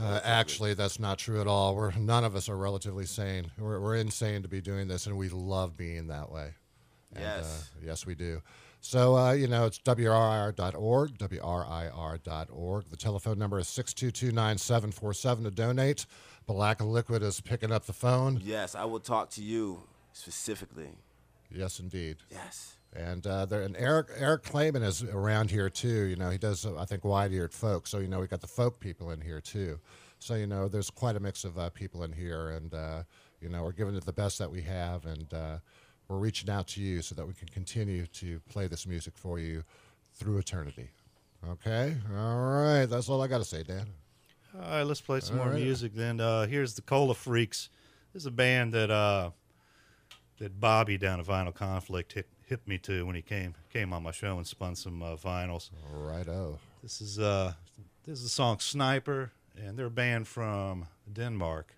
uh, 0.01 0.21
actually, 0.25 0.75
that's 0.75 0.99
not 0.99 1.19
true 1.19 1.41
at 1.41 1.47
all. 1.47 1.77
We're 1.77 1.93
none 1.93 2.25
of 2.25 2.35
us 2.35 2.49
are 2.49 2.57
relatively 2.57 3.07
sane. 3.07 3.51
We're, 3.59 3.81
we're 3.81 3.97
insane 3.97 4.43
to 4.43 4.49
be 4.49 4.61
doing 4.61 4.89
this, 4.89 5.07
and 5.07 5.17
we 5.17 5.29
love 5.29 5.77
being 5.77 6.09
that 6.09 6.31
way. 6.33 6.55
And, 7.15 7.23
Yes. 7.23 7.71
uh, 7.75 7.81
yes, 7.87 8.05
we 8.07 8.15
do. 8.15 8.43
So, 8.87 9.17
uh, 9.17 9.33
you 9.33 9.49
know, 9.49 9.67
it's 9.67 9.81
WRIR.org, 9.81 11.19
WRIR.org. 11.19 12.85
The 12.89 12.97
telephone 12.97 13.37
number 13.37 13.59
is 13.59 13.67
622 13.67 14.31
9747 14.33 15.43
to 15.43 15.51
donate. 15.51 16.07
Black 16.47 16.81
Liquid 16.81 17.21
is 17.25 17.41
picking 17.41 17.73
up 17.73 17.87
the 17.87 17.93
phone. 17.93 18.41
Yes, 18.45 18.77
I 18.77 18.85
will 18.85 19.01
talk 19.01 19.31
to 19.31 19.43
you 19.43 19.83
specifically. 20.13 20.91
Yes, 21.51 21.81
indeed. 21.81 22.19
Yes. 22.31 22.77
And 22.95 23.27
uh, 23.27 23.47
there, 23.47 23.63
and 23.63 23.77
Eric 23.77 24.07
Eric 24.17 24.45
Clayman 24.45 24.85
is 24.85 25.03
around 25.03 25.51
here 25.51 25.69
too. 25.69 26.05
You 26.05 26.15
know, 26.15 26.31
he 26.31 26.39
does 26.39 26.65
uh, 26.65 26.79
I 26.79 26.85
think 26.85 27.05
wide 27.05 27.33
eared 27.33 27.53
folk. 27.53 27.89
So 27.89 27.99
you 27.99 28.07
know, 28.07 28.21
we 28.21 28.29
got 28.29 28.41
the 28.41 28.47
folk 28.47 28.79
people 28.79 29.11
in 29.11 29.21
here 29.21 29.41
too. 29.41 29.81
So 30.21 30.37
you 30.37 30.47
know, 30.47 30.69
there's 30.69 30.91
quite 30.91 31.17
a 31.17 31.21
mix 31.21 31.43
of 31.43 31.59
uh, 31.59 31.71
people 31.71 32.05
in 32.05 32.13
here, 32.13 32.51
and 32.51 32.73
uh, 32.73 33.03
you 33.41 33.49
know, 33.49 33.65
we're 33.65 33.73
giving 33.73 33.97
it 33.97 34.05
the 34.05 34.13
best 34.13 34.39
that 34.39 34.51
we 34.51 34.63
have, 34.63 35.07
and 35.07 35.35
uh, 35.35 35.59
we're 36.09 36.19
reaching 36.19 36.51
out 36.51 36.69
to 36.69 36.81
you 36.81 37.03
so 37.03 37.15
that 37.15 37.27
we 37.27 37.35
can 37.35 37.49
continue 37.49 38.07
to 38.07 38.41
play 38.49 38.67
this 38.67 38.87
music 38.87 39.15
for 39.17 39.39
you 39.39 39.65
through 40.15 40.39
eternity. 40.39 40.89
Okay, 41.49 41.97
all 42.17 42.37
right. 42.39 42.87
That's 42.87 43.09
all 43.09 43.23
I 43.23 43.27
got 43.29 43.39
to 43.39 43.45
say, 43.45 43.63
Dan. 43.63 43.87
All 44.55 44.61
right, 44.71 44.83
let's 44.83 45.01
play 45.01 45.21
some 45.21 45.39
All 45.39 45.45
more 45.45 45.53
right. 45.55 45.63
music 45.63 45.95
then. 45.95 46.21
Uh, 46.21 46.47
here's 46.47 46.75
the 46.75 46.83
Cola 46.83 47.15
Freaks. 47.15 47.69
This 48.13 48.23
is 48.23 48.27
a 48.27 48.31
band 48.31 48.73
that 48.73 48.91
uh, 48.91 49.31
that 50.39 50.59
Bobby 50.61 50.97
down 50.97 51.21
at 51.21 51.27
Vinyl 51.27 51.55
Conflict 51.55 52.13
hit, 52.15 52.27
hit 52.47 52.67
me 52.67 52.79
to 52.79 53.05
when 53.07 53.15
he 53.15 53.23
came 53.23 53.55
came 53.73 53.93
on 53.93 54.03
my 54.03 54.13
show 54.13 54.39
and 54.39 54.47
spun 54.47 54.75
some 54.75 55.03
uh, 55.03 55.17
vinyls. 55.17 55.71
Righto. 55.93 56.59
This 56.83 57.01
is 57.01 57.19
uh, 57.19 57.53
this 58.07 58.19
is 58.19 58.25
the 58.25 58.31
song 58.31 58.59
Sniper, 58.59 59.33
and 59.57 59.77
they're 59.79 59.87
a 59.87 59.91
band 59.91 60.27
from 60.27 60.87
Denmark. 61.13 61.75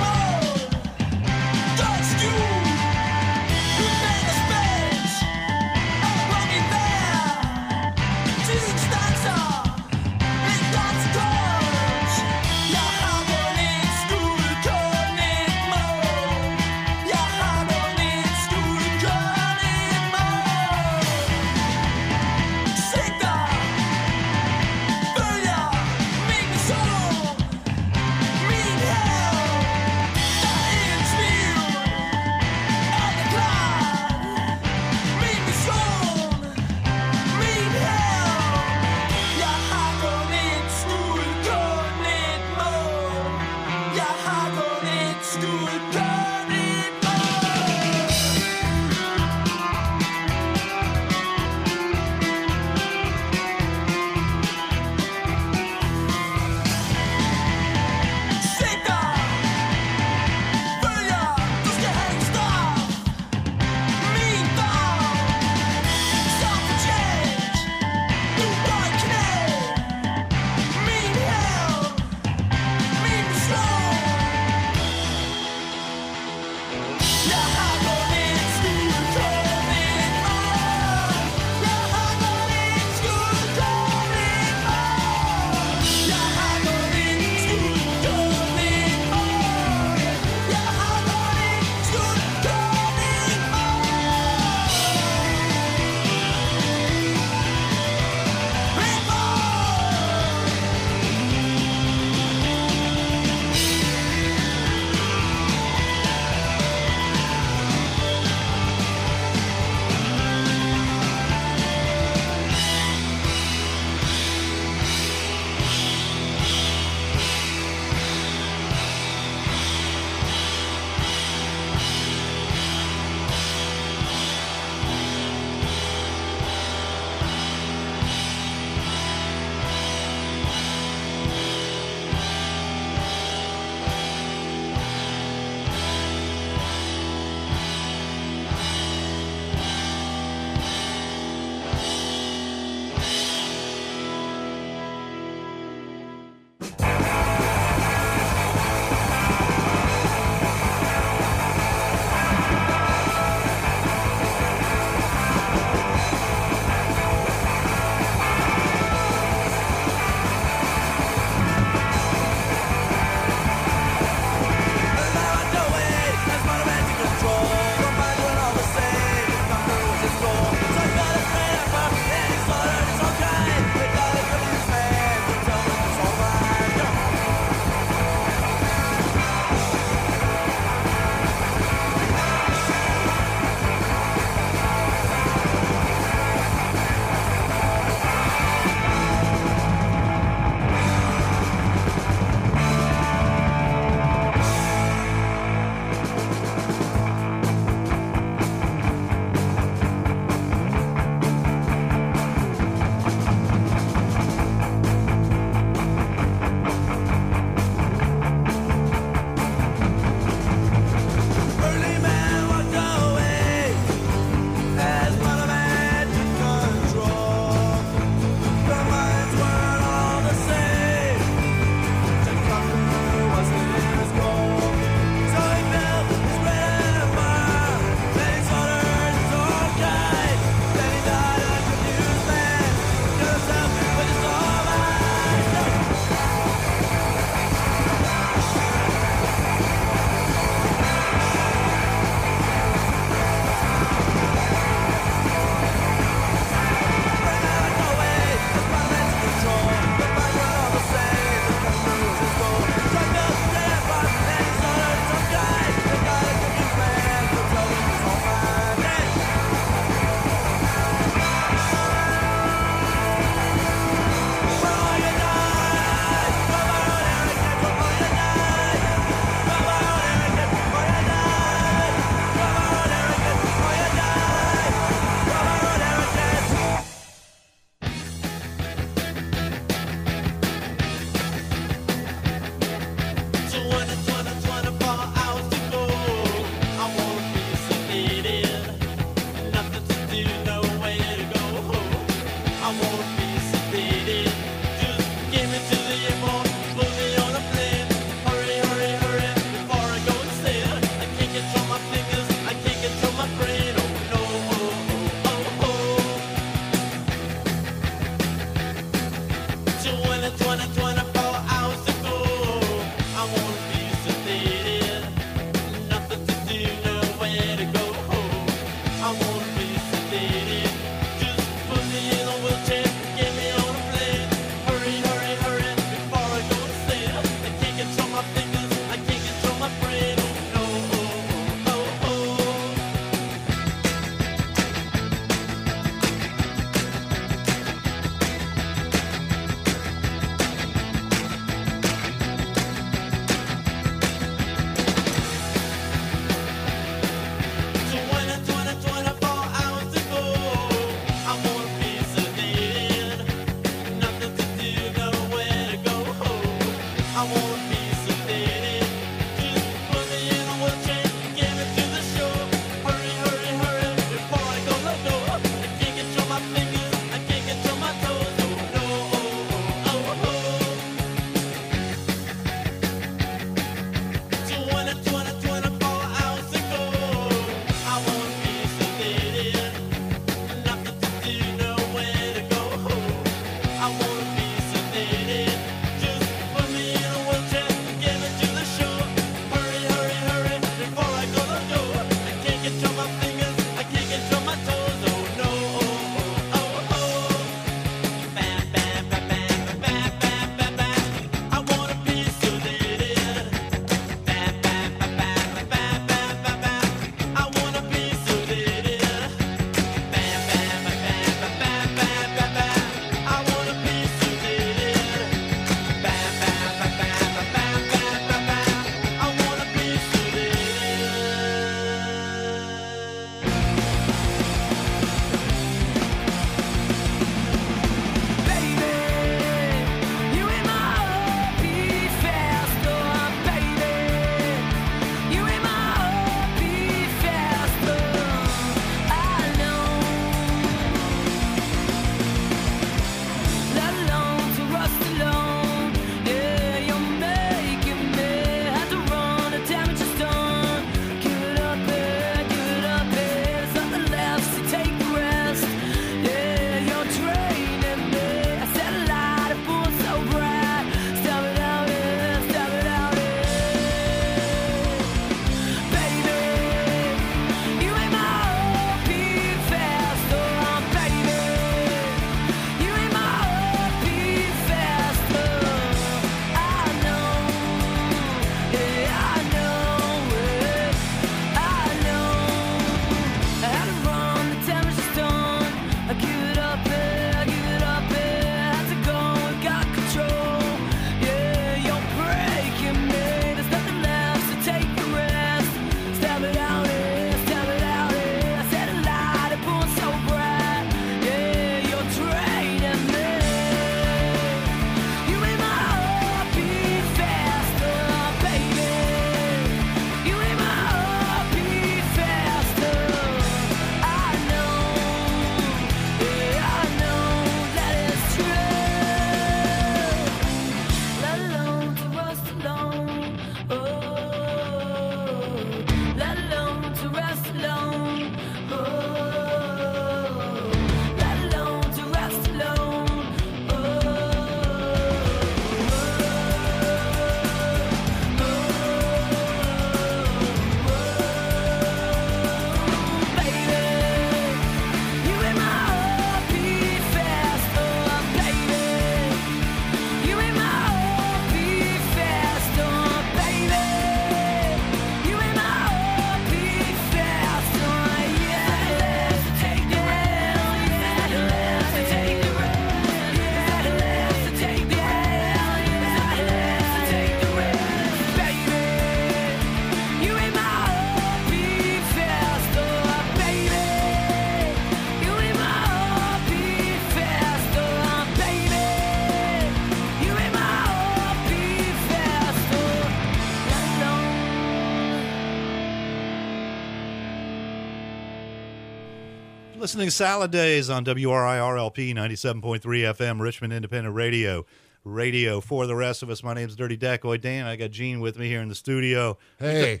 Listening 589.86 590.08
to 590.08 590.10
Salad 590.10 590.50
Days 590.50 590.90
on 590.90 591.04
WRIRLP 591.04 592.12
97.3 592.12 592.80
FM, 592.80 593.40
Richmond 593.40 593.72
Independent 593.72 594.16
Radio. 594.16 594.66
Radio 595.04 595.60
for 595.60 595.86
the 595.86 595.94
rest 595.94 596.24
of 596.24 596.28
us. 596.28 596.42
My 596.42 596.54
name's 596.54 596.74
Dirty 596.74 596.96
Decoy 596.96 597.36
Dan. 597.36 597.66
I 597.66 597.76
got 597.76 597.92
Gene 597.92 598.18
with 598.18 598.36
me 598.36 598.48
here 598.48 598.60
in 598.60 598.68
the 598.68 598.74
studio. 598.74 599.38
Hey, 599.60 600.00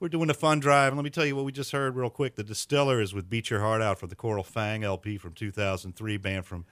We're 0.00 0.08
doing 0.08 0.30
a 0.30 0.34
fun 0.34 0.60
drive. 0.60 0.92
And 0.92 0.96
Let 0.96 1.04
me 1.04 1.10
tell 1.10 1.26
you 1.26 1.36
what 1.36 1.44
we 1.44 1.52
just 1.52 1.72
heard 1.72 1.94
real 1.94 2.08
quick. 2.08 2.36
The 2.36 2.42
Distillers 2.42 3.12
with 3.12 3.28
Beat 3.28 3.50
Your 3.50 3.60
Heart 3.60 3.82
Out 3.82 3.98
for 3.98 4.06
the 4.06 4.14
Coral 4.16 4.42
Fang 4.42 4.82
LP 4.82 5.18
from 5.18 5.34
2003, 5.34 6.16
band 6.16 6.46
from 6.46 6.64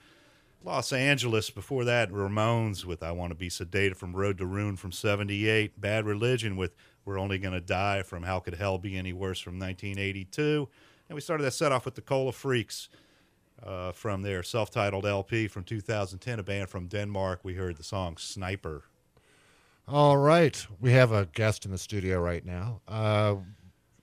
Los 0.63 0.91
Angeles. 0.91 1.51
Before 1.51 1.83
that, 1.83 2.09
Ramones 2.09 2.85
with 2.85 3.03
I 3.03 3.11
Want 3.11 3.29
to 3.29 3.35
Be 3.35 3.49
Sedated 3.49 3.97
from 3.97 4.15
Road 4.15 4.39
to 4.39 4.47
Ruin 4.47 4.77
from 4.77 4.91
78. 4.91 5.79
Bad 5.79 6.07
Religion 6.07 6.57
with 6.57 6.73
We're 7.05 7.19
Only 7.19 7.37
Gonna 7.37 7.61
Die 7.61 8.01
from 8.01 8.23
How 8.23 8.39
Could 8.39 8.55
Hell 8.55 8.79
Be 8.79 8.97
Any 8.97 9.13
Worse 9.13 9.39
from 9.39 9.59
1982. 9.59 10.67
And 11.09 11.15
we 11.15 11.21
started 11.21 11.43
that 11.43 11.51
set 11.51 11.71
off 11.71 11.85
with 11.85 11.95
the 11.95 12.01
Cola 12.01 12.31
Freaks 12.31 12.89
uh, 13.63 13.91
from 13.91 14.21
their 14.21 14.43
self 14.43 14.69
titled 14.69 15.05
LP 15.05 15.47
from 15.47 15.63
2010, 15.63 16.39
a 16.39 16.43
band 16.43 16.69
from 16.69 16.87
Denmark. 16.87 17.39
We 17.43 17.55
heard 17.55 17.77
the 17.77 17.83
song 17.83 18.17
Sniper. 18.17 18.83
all 19.87 20.17
right. 20.17 20.65
We 20.79 20.91
have 20.91 21.11
a 21.11 21.25
guest 21.25 21.65
in 21.65 21.71
the 21.71 21.77
studio 21.77 22.19
right 22.19 22.45
now. 22.45 22.81
Uh, 22.87 23.35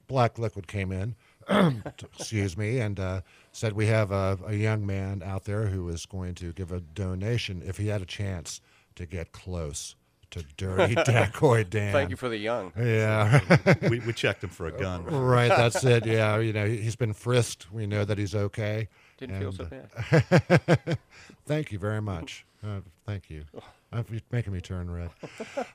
Black 0.07 0.39
Liquid 0.39 0.67
came 0.67 0.93
in, 0.93 1.15
excuse 2.19 2.57
me, 2.57 2.79
and 2.81 2.99
uh, 3.01 3.21
said 3.53 3.73
we 3.73 3.87
have 3.87 4.11
a, 4.11 4.39
a 4.47 4.55
young 4.55 4.87
man 4.87 5.23
out 5.23 5.45
there 5.45 5.67
who 5.67 5.89
is 5.89 6.07
going 6.07 6.35
to 6.37 6.53
give 6.53 6.73
a 6.73 6.81
donation 6.81 7.63
if 7.65 7.77
he 7.77 7.89
had 7.89 8.03
a 8.03 8.07
chance 8.07 8.61
to 8.97 9.07
get 9.07 9.33
close 9.33 9.97
to 10.35 10.45
Dirty 10.57 10.95
Decoy 11.05 11.65
Dan. 11.65 11.93
Thank 11.93 12.11
you 12.11 12.17
for 12.17 12.29
the 12.29 12.37
young. 12.37 12.73
Yeah. 12.77 13.41
we, 13.89 14.01
we 14.01 14.13
checked 14.13 14.43
him 14.43 14.51
for 14.51 14.67
a 14.67 14.73
gun. 14.73 15.05
right, 15.07 15.49
that's 15.49 15.85
it. 15.85 16.07
Yeah, 16.07 16.39
you 16.39 16.53
know, 16.53 16.67
he's 16.67 16.97
been 16.97 17.13
frisked. 17.13 17.73
We 17.73 17.87
know 17.87 18.05
that 18.05 18.19
he's 18.19 18.35
okay. 18.35 18.89
Didn't 19.19 19.39
feel 19.39 19.53
so 19.53 19.67
bad. 19.67 20.99
Thank 21.47 21.71
you 21.73 21.79
very 21.79 22.03
much. 22.03 22.45
Uh, 22.65 22.81
thank 23.07 23.29
you. 23.29 23.45
Uh, 23.93 24.03
You're 24.11 24.21
making 24.33 24.55
me 24.55 24.61
turn 24.61 24.91
red. 24.91 25.11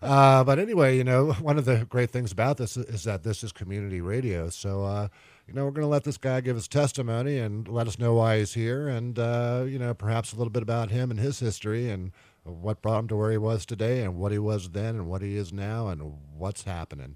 Uh, 0.01 0.43
but 0.43 0.57
anyway, 0.57 0.97
you 0.97 1.03
know, 1.03 1.33
one 1.33 1.57
of 1.59 1.65
the 1.65 1.85
great 1.85 2.09
things 2.09 2.31
about 2.31 2.57
this 2.57 2.75
is, 2.75 2.85
is 2.87 3.03
that 3.03 3.23
this 3.23 3.43
is 3.43 3.51
community 3.51 4.01
radio. 4.01 4.49
So, 4.49 4.83
uh, 4.83 5.07
you 5.47 5.53
know, 5.53 5.65
we're 5.65 5.71
going 5.71 5.85
to 5.85 5.87
let 5.87 6.03
this 6.03 6.17
guy 6.17 6.41
give 6.41 6.55
his 6.55 6.67
testimony 6.67 7.37
and 7.37 7.67
let 7.67 7.87
us 7.87 7.99
know 7.99 8.15
why 8.15 8.39
he's 8.39 8.55
here 8.55 8.87
and, 8.87 9.17
uh, 9.19 9.65
you 9.67 9.77
know, 9.77 9.93
perhaps 9.93 10.33
a 10.33 10.35
little 10.35 10.51
bit 10.51 10.63
about 10.63 10.89
him 10.89 11.11
and 11.11 11.19
his 11.19 11.39
history 11.39 11.89
and 11.89 12.11
what 12.49 12.81
brought 12.81 12.99
him 12.99 13.07
to 13.09 13.15
where 13.15 13.31
he 13.31 13.37
was 13.37 13.65
today 13.65 14.03
and 14.03 14.15
what 14.15 14.31
he 14.31 14.39
was 14.39 14.69
then 14.69 14.95
and 14.95 15.07
what 15.07 15.21
he 15.21 15.35
is 15.35 15.53
now 15.53 15.87
and 15.87 16.01
what's 16.35 16.63
happening. 16.63 17.15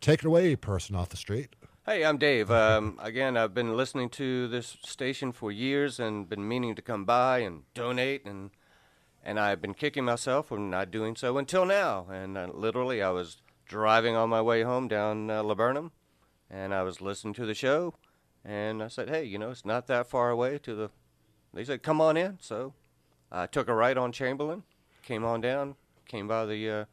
Take 0.00 0.20
it 0.20 0.26
away, 0.26 0.54
person 0.56 0.94
off 0.94 1.08
the 1.08 1.16
street. 1.16 1.56
Hey, 1.84 2.04
I'm 2.04 2.18
Dave. 2.18 2.50
Um, 2.50 2.98
again, 3.02 3.36
I've 3.36 3.54
been 3.54 3.74
listening 3.74 4.10
to 4.10 4.46
this 4.46 4.76
station 4.82 5.32
for 5.32 5.50
years 5.50 5.98
and 5.98 6.28
been 6.28 6.46
meaning 6.46 6.74
to 6.74 6.82
come 6.82 7.06
by 7.06 7.38
and 7.38 7.62
donate, 7.72 8.26
and 8.26 8.50
and 9.24 9.40
I've 9.40 9.62
been 9.62 9.72
kicking 9.72 10.04
myself 10.04 10.48
for 10.48 10.58
not 10.58 10.90
doing 10.90 11.16
so 11.16 11.38
until 11.38 11.64
now. 11.64 12.06
And 12.10 12.36
uh, 12.36 12.48
literally, 12.52 13.02
I 13.02 13.08
was 13.08 13.40
driving 13.64 14.16
on 14.16 14.28
my 14.28 14.42
way 14.42 14.62
home 14.64 14.86
down 14.86 15.30
uh, 15.30 15.42
Laburnum, 15.42 15.92
and 16.50 16.74
I 16.74 16.82
was 16.82 17.00
listening 17.00 17.32
to 17.34 17.46
the 17.46 17.54
show, 17.54 17.94
and 18.44 18.82
I 18.82 18.88
said, 18.88 19.08
"Hey, 19.08 19.24
you 19.24 19.38
know, 19.38 19.50
it's 19.50 19.64
not 19.64 19.86
that 19.86 20.06
far 20.06 20.28
away 20.28 20.58
to 20.58 20.74
the." 20.74 20.90
They 21.54 21.64
said, 21.64 21.82
"Come 21.82 22.02
on 22.02 22.18
in." 22.18 22.36
So 22.40 22.74
I 23.30 23.46
took 23.46 23.68
a 23.68 23.74
right 23.74 23.96
on 23.96 24.12
Chamberlain, 24.12 24.62
came 25.02 25.24
on 25.24 25.40
down, 25.40 25.74
came 26.06 26.26
by 26.28 26.46
the 26.46 26.70
uh, 26.70 26.84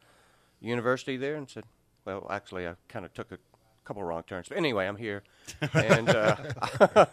university 0.60 1.16
there, 1.16 1.36
and 1.36 1.48
said, 1.48 1.64
"Well, 2.04 2.26
actually, 2.30 2.66
I 2.66 2.74
kind 2.88 3.04
of 3.04 3.14
took 3.14 3.32
a 3.32 3.38
couple 3.84 4.02
wrong 4.02 4.22
turns. 4.26 4.48
But 4.48 4.58
anyway, 4.58 4.86
I'm 4.86 4.96
here, 4.96 5.22
and 5.72 6.08
uh, 6.08 6.36
you 6.80 6.86
know, 6.96 7.06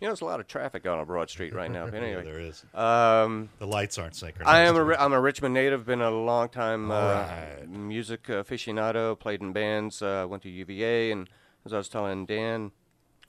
there's 0.00 0.20
a 0.20 0.24
lot 0.26 0.40
of 0.40 0.46
traffic 0.46 0.86
on 0.86 0.98
a 1.00 1.04
Broad 1.06 1.30
Street 1.30 1.54
right 1.54 1.70
now. 1.70 1.86
But 1.86 1.94
Yeah, 2.00 2.00
anyway, 2.00 2.24
there 2.24 2.40
is. 2.40 2.64
um, 2.74 3.48
The 3.58 3.66
lights 3.66 3.98
aren't 3.98 4.14
synchronized. 4.14 4.48
I 4.54 4.60
am 4.60 4.76
a 4.76 4.94
I'm 4.94 5.12
a 5.12 5.20
Richmond 5.20 5.54
native. 5.54 5.86
Been 5.86 6.02
a 6.02 6.10
long 6.10 6.48
time 6.50 6.90
uh, 6.90 6.94
Alright. 6.94 7.68
music 7.68 8.24
aficionado. 8.24 9.18
Played 9.18 9.40
in 9.40 9.52
bands. 9.52 10.02
Uh, 10.02 10.26
went 10.28 10.42
to 10.44 10.50
UVA, 10.50 11.10
and 11.10 11.28
as 11.64 11.72
I 11.72 11.78
was 11.78 11.88
telling 11.88 12.26
Dan, 12.26 12.72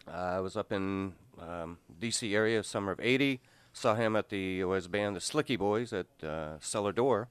I 0.08 0.40
was 0.42 0.56
up 0.58 0.72
in 0.72 1.14
um, 1.40 1.78
D.C. 2.00 2.36
area 2.36 2.62
summer 2.64 2.92
of 2.92 3.00
'80. 3.00 3.40
Saw 3.80 3.96
him 3.96 4.18
at 4.18 4.28
the 4.28 4.66
was 4.66 4.90
band 4.90 5.16
the 5.16 5.22
Slickee 5.22 5.58
Boys 5.58 5.94
at 5.94 6.08
uh, 6.22 6.60
Cellar 6.60 6.92
Door. 6.92 7.30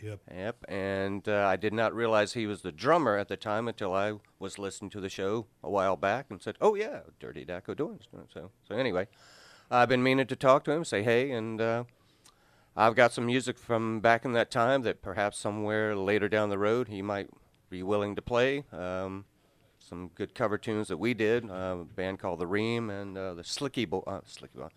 Yep. 0.00 0.20
Yep, 0.32 0.64
and 0.68 1.28
uh, 1.28 1.44
I 1.44 1.56
did 1.56 1.72
not 1.72 1.92
realize 1.92 2.34
he 2.34 2.46
was 2.46 2.62
the 2.62 2.70
drummer 2.70 3.16
at 3.16 3.26
the 3.26 3.36
time 3.36 3.66
until 3.66 3.92
I 3.92 4.12
was 4.38 4.60
listening 4.60 4.90
to 4.90 5.00
the 5.00 5.08
show 5.08 5.46
a 5.60 5.68
while 5.68 5.96
back 5.96 6.26
and 6.30 6.40
said, 6.40 6.54
"Oh 6.60 6.76
yeah, 6.76 7.00
Dirty 7.18 7.44
Decoy 7.44 7.74
doing 7.74 7.98
so." 8.32 8.52
So 8.68 8.76
anyway, 8.76 9.08
I've 9.72 9.88
been 9.88 10.04
meaning 10.04 10.28
to 10.28 10.36
talk 10.36 10.62
to 10.66 10.70
him, 10.70 10.84
say 10.84 11.02
hey, 11.02 11.32
and 11.32 11.60
uh, 11.60 11.82
I've 12.76 12.94
got 12.94 13.12
some 13.12 13.26
music 13.26 13.58
from 13.58 13.98
back 13.98 14.24
in 14.24 14.34
that 14.34 14.52
time 14.52 14.82
that 14.82 15.02
perhaps 15.02 15.36
somewhere 15.36 15.96
later 15.96 16.28
down 16.28 16.48
the 16.48 16.58
road 16.58 16.86
he 16.86 17.02
might 17.02 17.28
be 17.70 17.82
willing 17.82 18.14
to 18.14 18.22
play. 18.22 18.62
Um, 18.70 19.24
some 19.80 20.10
good 20.14 20.34
cover 20.34 20.58
tunes 20.58 20.88
that 20.88 20.98
we 20.98 21.14
did, 21.14 21.50
uh, 21.50 21.78
a 21.80 21.84
band 21.84 22.18
called 22.18 22.38
the 22.38 22.46
Ream 22.46 22.90
and 22.90 23.16
uh, 23.16 23.34
the 23.34 23.42
Slickee 23.42 23.88
Boy, 23.88 24.02
uh, 24.06 24.20
Slickee 24.20 24.56
Boy. 24.56 24.68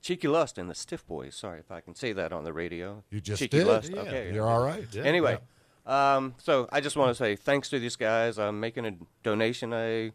Cheeky 0.00 0.28
Lust 0.28 0.58
and 0.58 0.70
the 0.70 0.74
Stiff 0.74 1.06
Boys. 1.06 1.34
Sorry 1.34 1.58
if 1.60 1.70
I 1.70 1.80
can 1.80 1.94
say 1.94 2.12
that 2.12 2.32
on 2.32 2.44
the 2.44 2.52
radio. 2.52 3.02
You 3.10 3.20
just 3.20 3.40
Cheeky 3.40 3.58
did. 3.58 3.66
Lust. 3.66 3.90
Yeah. 3.92 4.00
Okay. 4.02 4.32
You're 4.32 4.46
all 4.46 4.62
right. 4.64 4.86
Yeah. 4.92 5.02
Anyway, 5.02 5.38
um, 5.86 6.34
so 6.38 6.68
I 6.72 6.80
just 6.80 6.96
want 6.96 7.10
to 7.10 7.14
say 7.14 7.36
thanks 7.36 7.68
to 7.70 7.78
these 7.78 7.96
guys. 7.96 8.38
I'm 8.38 8.60
making 8.60 8.86
a 8.86 8.92
donation, 9.22 9.72
a 9.72 10.12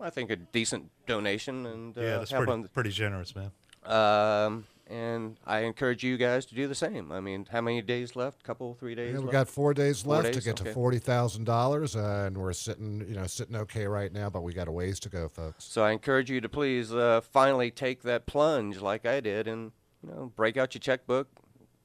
I 0.00 0.10
think 0.10 0.30
a 0.30 0.36
decent 0.36 0.90
donation, 1.06 1.64
and 1.66 1.96
uh, 1.96 2.00
Yeah, 2.00 2.18
that's 2.18 2.32
pretty, 2.32 2.64
pretty 2.74 2.90
generous, 2.90 3.34
man. 3.34 3.50
um, 3.84 4.66
and 4.88 5.36
I 5.44 5.60
encourage 5.60 6.02
you 6.04 6.16
guys 6.16 6.46
to 6.46 6.54
do 6.54 6.68
the 6.68 6.74
same. 6.74 7.10
I 7.12 7.20
mean, 7.20 7.46
how 7.50 7.60
many 7.60 7.82
days 7.82 8.14
left? 8.16 8.42
Couple, 8.42 8.74
three 8.74 8.94
days. 8.94 9.12
Yeah, 9.12 9.18
we 9.18 9.24
left? 9.26 9.32
got 9.32 9.48
four 9.48 9.74
days 9.74 10.02
Four 10.02 10.14
left 10.16 10.26
to 10.28 10.32
days? 10.34 10.44
get 10.44 10.56
to 10.56 10.62
Okay. 10.64 10.72
forty 10.72 10.98
thousand 10.98 11.44
dollars, 11.44 11.96
uh, 11.96 12.24
and 12.26 12.38
we're 12.38 12.52
sitting, 12.52 13.04
you 13.08 13.14
know, 13.14 13.26
sitting 13.26 13.56
okay 13.56 13.86
right 13.86 14.12
now, 14.12 14.30
but 14.30 14.42
we 14.42 14.52
got 14.52 14.68
a 14.68 14.72
ways 14.72 15.00
to 15.00 15.08
go, 15.08 15.28
folks. 15.28 15.64
So 15.64 15.82
I 15.82 15.92
encourage 15.92 16.30
you 16.30 16.40
to 16.40 16.48
please 16.48 16.92
uh, 16.94 17.20
finally 17.20 17.70
take 17.70 18.02
that 18.02 18.26
plunge, 18.26 18.80
like 18.80 19.04
I 19.06 19.20
did, 19.20 19.48
and 19.48 19.72
you 20.02 20.10
know, 20.10 20.32
break 20.36 20.56
out 20.56 20.74
your 20.74 20.80
checkbook, 20.80 21.28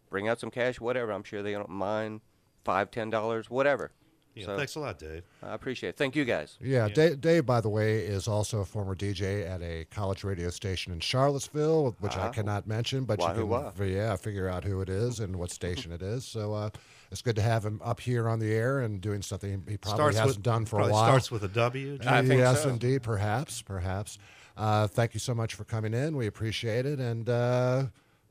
bring 0.09 0.27
out 0.27 0.39
some 0.39 0.51
cash, 0.51 0.79
whatever. 0.79 1.11
I'm 1.11 1.23
sure 1.23 1.41
they 1.41 1.53
don't 1.53 1.69
mind 1.69 2.21
five, 2.63 2.91
ten 2.91 3.09
dollars, 3.09 3.49
whatever. 3.49 3.91
Yeah, 4.33 4.45
so 4.45 4.57
thanks 4.57 4.75
a 4.75 4.79
lot, 4.79 4.97
Dave. 4.97 5.23
I 5.43 5.53
appreciate 5.53 5.89
it. 5.89 5.97
Thank 5.97 6.15
you 6.15 6.23
guys. 6.23 6.57
Yeah, 6.61 6.87
Dave, 6.87 7.19
Dave, 7.19 7.45
by 7.45 7.59
the 7.59 7.67
way, 7.69 7.99
is 7.99 8.27
also 8.29 8.59
a 8.61 8.65
former 8.65 8.95
DJ 8.95 9.45
at 9.49 9.61
a 9.61 9.85
college 9.91 10.23
radio 10.23 10.49
station 10.49 10.93
in 10.93 11.01
Charlottesville, 11.01 11.95
which 11.99 12.15
I 12.15 12.27
Ah. 12.27 12.31
cannot 12.31 12.65
mention, 12.65 13.03
but 13.03 13.19
Wahoo 13.19 13.41
you 13.41 13.45
wah. 13.45 13.71
can, 13.71 13.89
yeah, 13.89 14.15
figure 14.15 14.47
out 14.47 14.63
who 14.63 14.79
it 14.81 14.87
is 14.89 15.19
and 15.19 15.35
what 15.35 15.51
station 15.51 15.91
it 15.97 16.01
is. 16.01 16.23
So 16.25 16.53
uh, 16.53 16.69
it's 17.11 17.21
good 17.21 17.35
to 17.35 17.41
have 17.41 17.65
him 17.65 17.81
up 17.83 17.99
here 17.99 18.29
on 18.29 18.39
the 18.39 18.53
air 18.53 18.79
and 18.79 19.01
doing 19.01 19.21
something 19.21 19.63
he 19.67 19.75
probably 19.77 19.97
starts 19.97 20.17
hasn't 20.17 20.37
with, 20.37 20.43
done 20.43 20.65
for 20.65 20.79
a 20.79 20.87
while. 20.87 21.05
starts 21.05 21.29
with 21.29 21.43
a 21.43 21.49
W. 21.49 21.97
I 22.07 22.21
think 22.21 22.39
yes, 22.39 22.63
so. 22.63 22.69
indeed, 22.69 23.03
perhaps, 23.03 23.61
perhaps. 23.61 24.17
Uh, 24.55 24.87
thank 24.87 25.13
you 25.13 25.19
so 25.19 25.33
much 25.33 25.55
for 25.55 25.63
coming 25.65 25.93
in. 25.93 26.15
We 26.15 26.27
appreciate 26.27 26.85
it, 26.85 26.99
and 26.99 27.27
uh, 27.27 27.85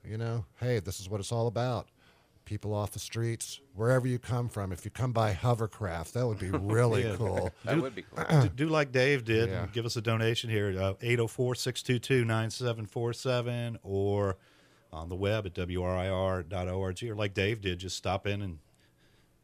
you 0.05 0.17
know, 0.17 0.45
hey, 0.61 0.79
this 0.81 0.99
is 1.01 1.09
what 1.11 1.21
it's 1.21 1.33
all 1.33 1.47
about. 1.47 1.89
People 2.51 2.75
off 2.75 2.91
the 2.91 2.99
streets, 2.99 3.61
wherever 3.77 4.09
you 4.09 4.19
come 4.19 4.49
from. 4.49 4.73
If 4.73 4.85
you 4.85 4.91
come 4.91 5.13
by 5.13 5.31
hovercraft, 5.31 6.15
that 6.15 6.27
would 6.27 6.41
be 6.41 6.51
really 6.53 7.05
Yeah. 7.05 7.15
cool. 7.15 7.53
That 7.65 7.81
would 7.81 7.95
be 7.95 8.03
cool. 8.03 8.25
do, 8.43 8.49
do 8.49 8.69
like 8.69 8.91
Dave 8.91 9.25
did 9.25 9.49
Yeah. 9.51 9.63
and 9.63 9.73
give 9.73 9.87
us 9.87 9.95
a 9.95 10.01
donation 10.01 10.51
here 10.51 10.75
uh, 10.77 10.91
at 10.91 10.97
804 11.01 11.55
622 11.55 12.25
9747 12.25 13.79
or 13.85 14.37
on 14.93 15.09
the 15.09 15.15
web 15.15 15.47
at 15.47 15.55
wrir.org 15.55 17.05
or 17.05 17.15
like 17.15 17.35
Dave 17.35 17.61
did, 17.61 17.79
just 17.79 17.97
stop 17.97 18.27
in 18.27 18.43
and 18.43 18.59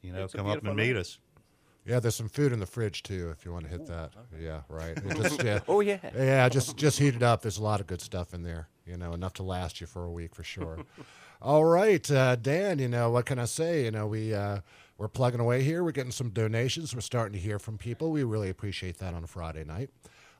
you 0.02 0.12
know 0.12 0.24
It's 0.24 0.34
come 0.34 0.48
up 0.48 0.54
and 0.54 0.62
beautiful 0.62 0.84
meet 0.84 0.96
us. 0.96 1.20
Yeah, 1.86 2.00
there's 2.00 2.16
some 2.16 2.28
food 2.28 2.52
in 2.52 2.58
the 2.58 2.66
fridge 2.66 3.04
too, 3.04 3.30
if 3.30 3.44
you 3.44 3.52
want 3.52 3.66
to 3.66 3.70
hit 3.70 3.86
that. 3.86 4.10
Yeah, 4.36 4.62
right. 4.68 4.98
Just, 5.14 5.44
yeah, 5.44 5.60
Oh 5.68 5.78
yeah. 5.78 5.98
yeah, 6.12 6.48
just 6.48 6.76
just 6.76 6.98
heat 6.98 7.14
it 7.14 7.22
up. 7.22 7.42
There's 7.42 7.58
a 7.58 7.62
lot 7.62 7.78
of 7.80 7.86
good 7.86 8.00
stuff 8.00 8.34
in 8.34 8.42
there. 8.42 8.66
You 8.84 8.96
know, 8.96 9.12
enough 9.12 9.34
to 9.34 9.44
last 9.44 9.80
you 9.80 9.86
for 9.86 10.04
a 10.04 10.10
week 10.10 10.34
for 10.34 10.42
sure. 10.42 10.78
All 11.42 11.64
right, 11.64 12.10
uh, 12.10 12.36
Dan. 12.36 12.78
You 12.78 12.88
know 12.88 13.10
what 13.10 13.26
can 13.26 13.38
I 13.38 13.44
say? 13.44 13.84
You 13.84 13.90
know 13.90 14.06
we 14.06 14.32
uh, 14.32 14.60
we're 14.96 15.08
plugging 15.08 15.40
away 15.40 15.62
here. 15.62 15.84
We're 15.84 15.92
getting 15.92 16.12
some 16.12 16.30
donations. 16.30 16.94
We're 16.94 17.02
starting 17.02 17.34
to 17.34 17.38
hear 17.38 17.58
from 17.58 17.76
people. 17.76 18.10
We 18.10 18.24
really 18.24 18.48
appreciate 18.48 18.98
that 18.98 19.12
on 19.14 19.22
a 19.22 19.26
Friday 19.26 19.64
night. 19.64 19.90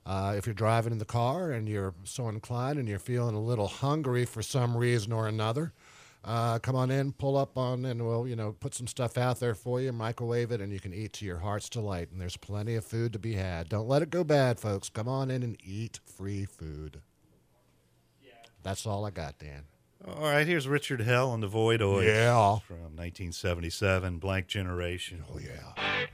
Uh, 0.05 0.33
if 0.37 0.47
you're 0.47 0.55
driving 0.55 0.93
in 0.93 0.99
the 0.99 1.05
car 1.05 1.51
and 1.51 1.67
you're 1.67 1.93
so 2.03 2.29
inclined 2.29 2.79
and 2.79 2.87
you're 2.87 2.97
feeling 2.97 3.35
a 3.35 3.41
little 3.41 3.67
hungry 3.67 4.25
for 4.25 4.41
some 4.41 4.75
reason 4.75 5.11
or 5.11 5.27
another, 5.27 5.73
uh, 6.23 6.57
come 6.59 6.75
on 6.75 6.89
in, 6.89 7.11
pull 7.11 7.37
up 7.37 7.57
on, 7.57 7.85
and 7.85 8.03
we'll 8.03 8.27
you 8.27 8.35
know 8.35 8.53
put 8.59 8.73
some 8.73 8.87
stuff 8.87 9.17
out 9.19 9.39
there 9.39 9.53
for 9.53 9.79
you, 9.79 9.91
microwave 9.91 10.51
it, 10.51 10.61
and 10.61 10.73
you 10.73 10.79
can 10.79 10.93
eat 10.93 11.13
to 11.13 11.25
your 11.25 11.37
heart's 11.37 11.69
delight. 11.69 12.09
And 12.11 12.19
there's 12.19 12.37
plenty 12.37 12.73
of 12.73 12.83
food 12.83 13.13
to 13.13 13.19
be 13.19 13.33
had. 13.33 13.69
Don't 13.69 13.87
let 13.87 14.01
it 14.01 14.09
go 14.09 14.23
bad, 14.23 14.59
folks. 14.59 14.89
Come 14.89 15.07
on 15.07 15.29
in 15.29 15.43
and 15.43 15.57
eat 15.63 15.99
free 16.05 16.45
food. 16.45 17.01
That's 18.63 18.87
all 18.87 19.05
I 19.05 19.11
got, 19.11 19.37
Dan. 19.37 19.63
All 20.05 20.21
right, 20.21 20.45
here's 20.45 20.67
Richard 20.67 21.01
Hell 21.01 21.33
and 21.33 21.41
the 21.41 21.49
Voidoids. 21.49 22.05
Yeah. 22.05 22.59
From 22.59 22.95
1977, 22.95 24.19
Blank 24.19 24.47
Generation. 24.47 25.23
Oh 25.33 25.39
yeah. 25.39 26.07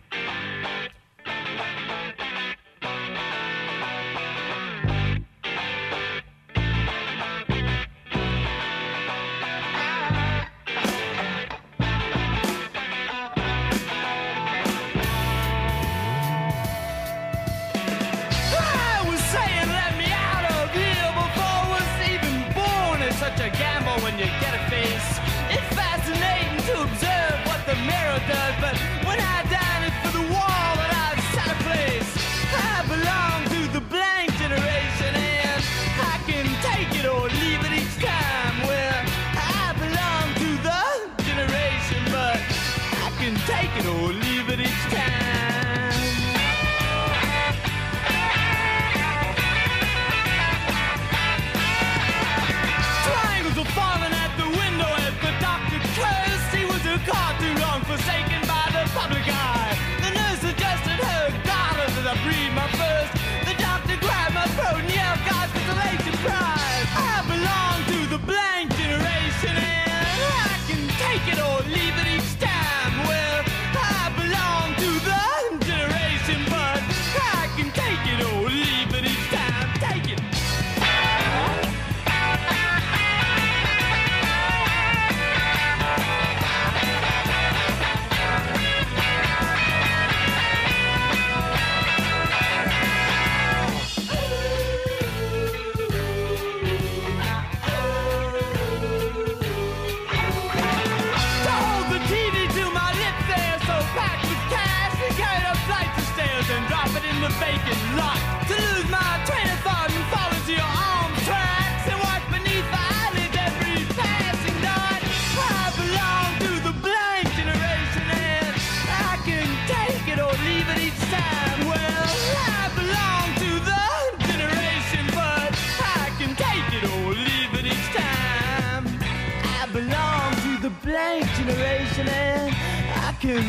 Generation, 131.46 132.08
and 132.08 132.56
I 132.96 133.14
can 133.20 133.44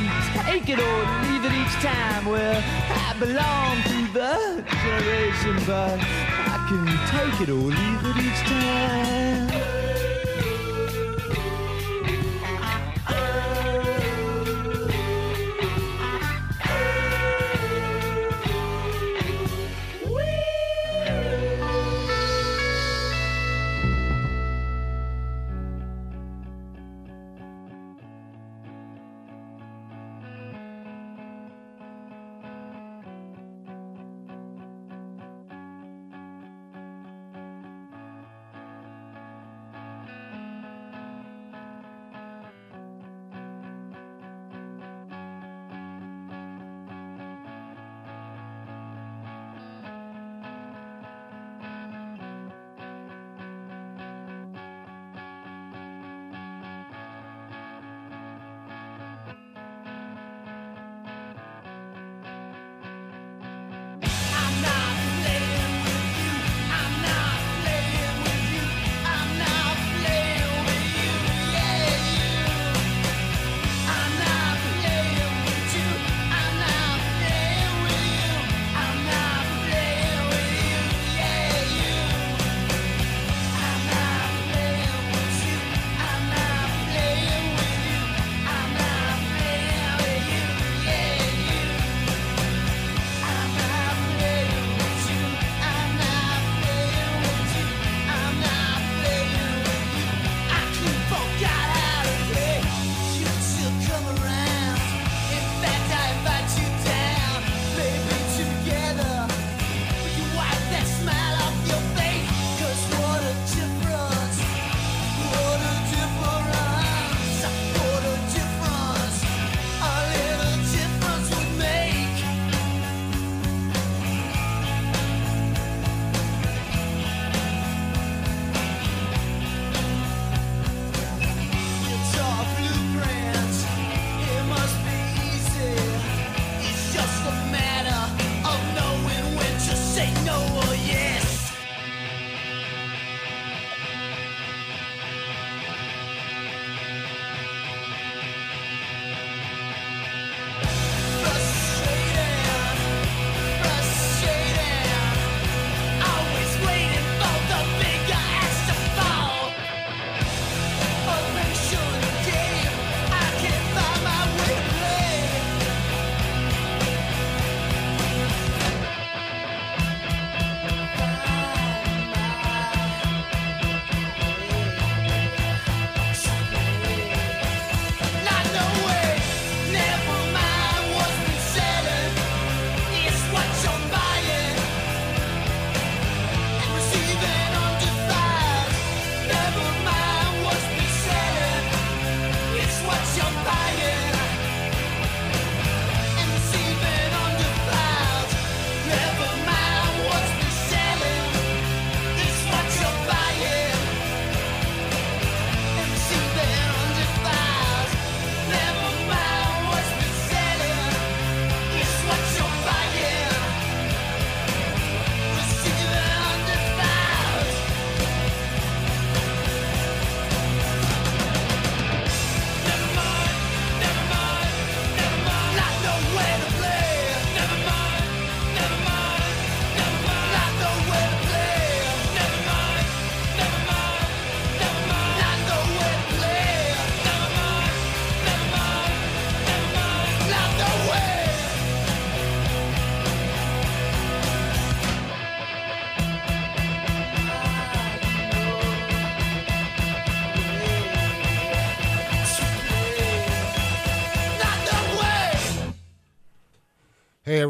take 0.44 0.68
it 0.68 0.78
or 0.78 0.98
leave 1.28 1.44
it 1.44 1.52
each 1.52 1.74
time. 1.82 2.26
Well, 2.26 2.62
I 2.90 3.14
belong 3.18 3.82
to 3.90 4.12
the 4.12 4.64
generation, 4.82 5.56
but 5.66 5.98
I 6.00 6.66
can 6.68 6.86
take 7.14 7.40
it 7.42 7.50
or 7.50 7.54
leave 7.54 8.04
it 8.04 8.16
each 8.16 8.40
time. 8.48 9.53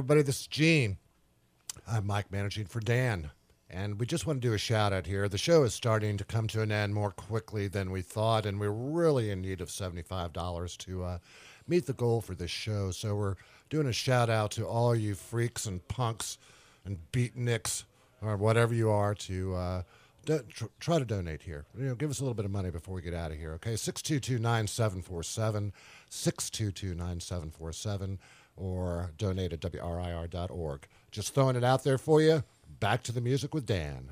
everybody. 0.04 0.20
This 0.20 0.40
is 0.40 0.46
Gene. 0.48 0.98
I'm 1.88 2.06
Mike 2.06 2.30
managing 2.30 2.66
for 2.66 2.78
Dan. 2.78 3.30
And 3.70 3.98
we 3.98 4.04
just 4.04 4.26
want 4.26 4.42
to 4.42 4.46
do 4.46 4.52
a 4.52 4.58
shout 4.58 4.92
out 4.92 5.06
here. 5.06 5.30
The 5.30 5.38
show 5.38 5.62
is 5.62 5.72
starting 5.72 6.18
to 6.18 6.24
come 6.24 6.46
to 6.48 6.60
an 6.60 6.70
end 6.70 6.92
more 6.92 7.10
quickly 7.10 7.68
than 7.68 7.90
we 7.90 8.02
thought, 8.02 8.44
and 8.44 8.60
we're 8.60 8.68
really 8.68 9.30
in 9.30 9.40
need 9.40 9.62
of 9.62 9.70
$75 9.70 10.76
to 10.76 11.04
uh, 11.04 11.18
meet 11.66 11.86
the 11.86 11.94
goal 11.94 12.20
for 12.20 12.34
this 12.34 12.50
show. 12.50 12.90
So 12.90 13.14
we're 13.14 13.36
doing 13.70 13.86
a 13.86 13.94
shout 13.94 14.28
out 14.28 14.50
to 14.50 14.66
all 14.66 14.94
you 14.94 15.14
freaks 15.14 15.64
and 15.64 15.88
punks 15.88 16.36
and 16.84 16.98
beatniks 17.10 17.84
or 18.20 18.36
whatever 18.36 18.74
you 18.74 18.90
are 18.90 19.14
to 19.14 19.54
uh, 19.54 19.82
do, 20.26 20.40
tr- 20.50 20.64
try 20.80 20.98
to 20.98 21.06
donate 21.06 21.40
here. 21.40 21.64
You 21.78 21.86
know, 21.86 21.94
give 21.94 22.10
us 22.10 22.20
a 22.20 22.24
little 22.24 22.34
bit 22.34 22.44
of 22.44 22.50
money 22.50 22.70
before 22.70 22.94
we 22.94 23.00
get 23.00 23.14
out 23.14 23.30
of 23.30 23.38
here, 23.38 23.54
okay? 23.54 23.74
622 23.74 24.38
9747. 24.38 25.72
622 26.10 26.88
9747 26.94 28.18
or 28.56 29.10
donate 29.18 29.52
at 29.52 29.60
wrir.org. 29.60 30.86
Just 31.10 31.34
throwing 31.34 31.56
it 31.56 31.64
out 31.64 31.84
there 31.84 31.98
for 31.98 32.20
you. 32.20 32.42
Back 32.80 33.02
to 33.04 33.12
the 33.12 33.20
music 33.20 33.54
with 33.54 33.66
Dan. 33.66 34.10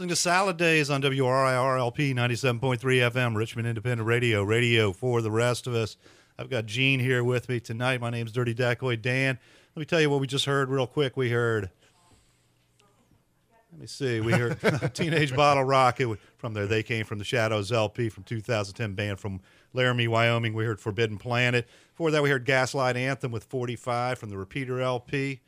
Listening 0.00 0.08
to 0.08 0.16
Salad 0.16 0.56
Days 0.56 0.88
on 0.88 1.02
WRIRLP 1.02 2.14
97.3 2.14 2.78
FM, 2.78 3.36
Richmond 3.36 3.68
Independent 3.68 4.06
Radio, 4.08 4.42
radio 4.42 4.94
for 4.94 5.20
the 5.20 5.30
rest 5.30 5.66
of 5.66 5.74
us. 5.74 5.98
I've 6.38 6.48
got 6.48 6.64
Gene 6.64 7.00
here 7.00 7.22
with 7.22 7.50
me 7.50 7.60
tonight. 7.60 8.00
My 8.00 8.08
name's 8.08 8.32
Dirty 8.32 8.54
Decoy 8.54 8.96
Dan. 8.96 9.38
Let 9.76 9.80
me 9.80 9.84
tell 9.84 10.00
you 10.00 10.08
what 10.08 10.18
we 10.22 10.26
just 10.26 10.46
heard 10.46 10.70
real 10.70 10.86
quick. 10.86 11.18
We 11.18 11.28
heard, 11.28 11.68
let 13.70 13.78
me 13.78 13.86
see, 13.86 14.20
we 14.20 14.32
heard 14.32 14.58
Teenage 14.94 15.36
Bottle 15.36 15.64
Rocket 15.64 16.18
from 16.38 16.54
there. 16.54 16.66
They 16.66 16.82
came 16.82 17.04
from 17.04 17.18
the 17.18 17.24
Shadows 17.24 17.70
LP 17.70 18.08
from 18.08 18.24
2010, 18.24 18.94
band 18.94 19.20
from 19.20 19.42
Laramie, 19.74 20.08
Wyoming. 20.08 20.54
We 20.54 20.64
heard 20.64 20.80
Forbidden 20.80 21.18
Planet. 21.18 21.68
Before 21.92 22.10
that, 22.10 22.22
we 22.22 22.30
heard 22.30 22.46
Gaslight 22.46 22.96
Anthem 22.96 23.32
with 23.32 23.44
45 23.44 24.18
from 24.18 24.30
the 24.30 24.38
Repeater 24.38 24.80
LP. 24.80 25.42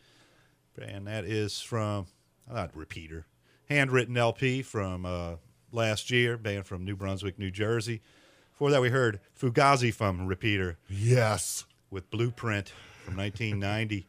And 0.78 1.06
that 1.06 1.24
is 1.24 1.58
from, 1.58 2.04
not 2.52 2.76
Repeater, 2.76 3.24
handwritten 3.68 4.16
LP 4.16 4.62
from 4.62 5.04
uh, 5.06 5.36
last 5.70 6.10
year, 6.10 6.36
band 6.36 6.66
from 6.66 6.84
New 6.84 6.96
Brunswick, 6.96 7.38
New 7.38 7.50
Jersey. 7.50 8.00
Before 8.52 8.70
that, 8.70 8.80
we 8.80 8.90
heard 8.90 9.20
Fugazi 9.38 9.92
from 9.92 10.26
Repeater 10.26 10.78
Yes. 10.88 11.64
with 11.90 12.10
Blueprint 12.10 12.72
from 13.04 13.16
1990. 13.16 14.06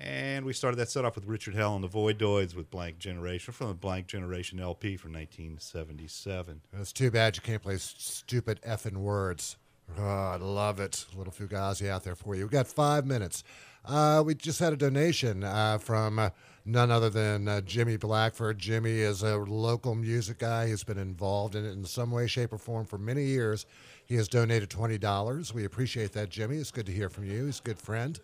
and 0.00 0.44
we 0.44 0.52
started 0.52 0.76
that 0.76 0.88
set 0.88 1.04
off 1.04 1.14
with 1.16 1.26
Richard 1.26 1.54
Hell 1.54 1.74
and 1.74 1.84
the 1.84 1.88
Voidoids 1.88 2.54
with 2.54 2.70
Blank 2.70 2.98
Generation 2.98 3.52
from 3.52 3.68
the 3.68 3.74
Blank 3.74 4.06
Generation 4.06 4.58
LP 4.60 4.96
from 4.96 5.12
1977. 5.12 6.60
It's 6.78 6.92
too 6.92 7.10
bad 7.10 7.36
you 7.36 7.42
can't 7.42 7.62
play 7.62 7.76
stupid 7.78 8.60
effing 8.66 8.96
words. 8.98 9.56
Oh, 9.98 10.02
I 10.02 10.36
love 10.36 10.80
it. 10.80 11.04
A 11.14 11.18
little 11.18 11.32
Fugazi 11.32 11.88
out 11.88 12.04
there 12.04 12.14
for 12.14 12.34
you. 12.34 12.42
We've 12.42 12.50
got 12.50 12.66
five 12.66 13.06
minutes. 13.06 13.44
Uh, 13.84 14.22
we 14.24 14.34
just 14.34 14.60
had 14.60 14.72
a 14.72 14.76
donation 14.76 15.44
uh, 15.44 15.78
from 15.78 16.18
uh, 16.18 16.30
none 16.64 16.90
other 16.90 17.10
than 17.10 17.48
uh, 17.48 17.60
Jimmy 17.60 17.96
Blackford. 17.96 18.58
Jimmy 18.58 19.00
is 19.00 19.22
a 19.22 19.36
local 19.36 19.94
music 19.94 20.38
guy. 20.38 20.68
He's 20.68 20.84
been 20.84 20.98
involved 20.98 21.56
in 21.56 21.64
it 21.64 21.72
in 21.72 21.84
some 21.84 22.10
way, 22.10 22.26
shape, 22.26 22.52
or 22.52 22.58
form 22.58 22.86
for 22.86 22.98
many 22.98 23.24
years. 23.24 23.66
He 24.06 24.14
has 24.16 24.28
donated 24.28 24.70
$20. 24.70 25.52
We 25.52 25.64
appreciate 25.64 26.12
that, 26.12 26.30
Jimmy. 26.30 26.56
It's 26.56 26.70
good 26.70 26.86
to 26.86 26.92
hear 26.92 27.08
from 27.08 27.24
you. 27.24 27.46
He's 27.46 27.60
a 27.60 27.62
good 27.62 27.78
friend. 27.78 28.18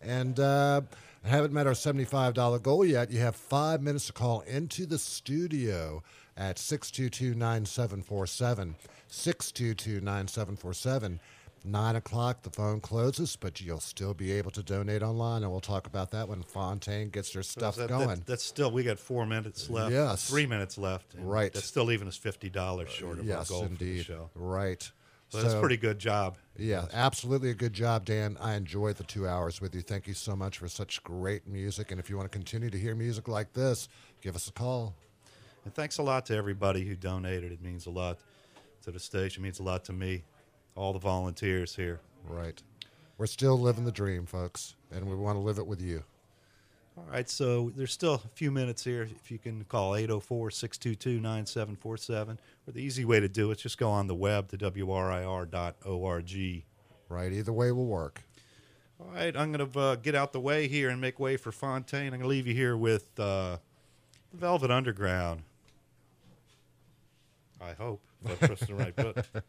And 0.00 0.40
uh, 0.40 0.82
haven't 1.24 1.52
met 1.52 1.66
our 1.66 1.74
$75 1.74 2.62
goal 2.62 2.84
yet. 2.84 3.10
You 3.10 3.20
have 3.20 3.36
five 3.36 3.80
minutes 3.82 4.06
to 4.06 4.12
call 4.12 4.40
into 4.42 4.86
the 4.86 4.98
studio 4.98 6.02
at 6.36 6.58
622 6.58 7.34
9747. 7.38 8.76
622 9.08 10.00
9747. 10.04 11.20
Nine 11.64 11.94
o'clock, 11.94 12.42
the 12.42 12.50
phone 12.50 12.80
closes, 12.80 13.36
but 13.36 13.60
you'll 13.60 13.78
still 13.78 14.14
be 14.14 14.32
able 14.32 14.50
to 14.50 14.64
donate 14.64 15.00
online, 15.00 15.42
and 15.44 15.52
we'll 15.52 15.60
talk 15.60 15.86
about 15.86 16.10
that 16.10 16.28
when 16.28 16.42
Fontaine 16.42 17.08
gets 17.08 17.32
their 17.34 17.44
stuff 17.44 17.76
That- 17.76 17.88
that- 17.88 18.04
going. 18.04 18.22
that's 18.26 18.42
still 18.42 18.72
we 18.72 18.82
got 18.82 18.98
four 18.98 19.26
minutes 19.26 19.70
left. 19.70 19.92
Yes. 19.92 20.28
three 20.28 20.46
minutes 20.46 20.76
left. 20.76 21.14
Right. 21.16 21.52
That's 21.52 21.66
still 21.66 21.84
leaving 21.84 22.08
us 22.08 22.16
fifty 22.16 22.50
dollars 22.50 22.90
short 22.90 23.20
of 23.20 23.26
yes, 23.26 23.38
our 23.38 23.44
goal 23.44 23.62
for 23.62 23.68
the 23.76 23.84
indeed. 23.90 24.04
show. 24.06 24.30
Right. 24.34 24.90
So, 25.28 25.40
that's 25.40 25.54
a 25.54 25.60
pretty 25.60 25.76
good 25.78 25.98
job. 26.00 26.36
Yeah, 26.58 26.86
absolutely 26.92 27.50
a 27.50 27.54
good 27.54 27.72
job, 27.72 28.04
Dan. 28.04 28.36
I 28.40 28.54
enjoyed 28.54 28.96
the 28.96 29.04
two 29.04 29.26
hours 29.28 29.60
with 29.62 29.74
you. 29.74 29.80
Thank 29.82 30.06
you 30.08 30.12
so 30.14 30.34
much 30.36 30.58
for 30.58 30.68
such 30.68 31.02
great 31.04 31.46
music. 31.46 31.90
And 31.92 31.98
if 32.00 32.10
you 32.10 32.16
want 32.18 32.30
to 32.30 32.36
continue 32.36 32.68
to 32.70 32.78
hear 32.78 32.94
music 32.94 33.28
like 33.28 33.52
this, 33.54 33.88
give 34.20 34.34
us 34.36 34.48
a 34.48 34.52
call. 34.52 34.94
And 35.64 35.74
thanks 35.74 35.98
a 35.98 36.02
lot 36.02 36.26
to 36.26 36.36
everybody 36.36 36.84
who 36.84 36.96
donated. 36.96 37.52
It 37.52 37.62
means 37.62 37.86
a 37.86 37.90
lot 37.90 38.18
to 38.82 38.90
the 38.90 39.00
station. 39.00 39.42
It 39.42 39.44
means 39.44 39.60
a 39.60 39.62
lot 39.62 39.84
to 39.84 39.92
me, 39.92 40.24
all 40.74 40.92
the 40.92 40.98
volunteers 40.98 41.76
here. 41.76 42.00
Right. 42.26 42.60
We're 43.18 43.26
still 43.26 43.58
living 43.58 43.84
the 43.84 43.92
dream, 43.92 44.26
folks, 44.26 44.74
and 44.90 45.08
we 45.08 45.14
want 45.14 45.36
to 45.36 45.40
live 45.40 45.58
it 45.58 45.66
with 45.66 45.80
you. 45.80 46.02
All 46.98 47.06
right, 47.10 47.28
so 47.28 47.72
there's 47.74 47.92
still 47.92 48.14
a 48.14 48.28
few 48.34 48.50
minutes 48.50 48.84
here. 48.84 49.02
If 49.02 49.30
you 49.30 49.38
can 49.38 49.64
call 49.64 49.96
804 49.96 50.50
622 50.50 51.20
9747, 51.20 52.38
or 52.66 52.72
the 52.72 52.80
easy 52.80 53.06
way 53.06 53.18
to 53.18 53.28
do 53.28 53.50
it 53.50 53.58
is 53.58 53.62
just 53.62 53.78
go 53.78 53.88
on 53.88 54.08
the 54.08 54.14
web 54.14 54.48
to 54.48 54.58
WRIR.org. 54.58 55.52
Right. 57.08 57.32
Either 57.32 57.52
way 57.52 57.72
will 57.72 57.86
work. 57.86 58.22
All 59.00 59.10
right, 59.14 59.36
I'm 59.36 59.52
going 59.52 59.70
to 59.70 59.78
uh, 59.78 59.94
get 59.96 60.14
out 60.14 60.32
the 60.32 60.40
way 60.40 60.68
here 60.68 60.90
and 60.90 61.00
make 61.00 61.18
way 61.18 61.36
for 61.36 61.50
Fontaine. 61.50 62.06
I'm 62.06 62.10
going 62.10 62.22
to 62.22 62.28
leave 62.28 62.46
you 62.46 62.54
here 62.54 62.76
with 62.76 63.18
uh, 63.18 63.56
Velvet 64.32 64.70
Underground. 64.70 65.42
I 67.62 67.72
hope. 67.74 68.00
If 68.24 68.42
I 68.42 68.46
press 68.46 68.60
the 68.60 68.74
right 68.74 68.94
button. 68.94 69.24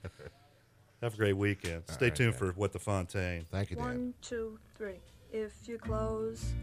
Have 1.02 1.16
a 1.16 1.18
great 1.18 1.38
weekend. 1.38 1.84
Stay 1.88 2.06
right, 2.06 2.16
tuned 2.16 2.32
Dan. 2.32 2.40
for 2.40 2.52
What 2.54 2.72
the 2.72 2.80
Fontaine. 2.80 3.46
Thank 3.52 3.72
you, 3.72 3.76
Dan. 3.76 3.86
One, 3.86 4.14
two, 4.22 4.58
three. 4.78 5.00
If 5.32 5.68
you 5.68 5.78
close 5.78 6.54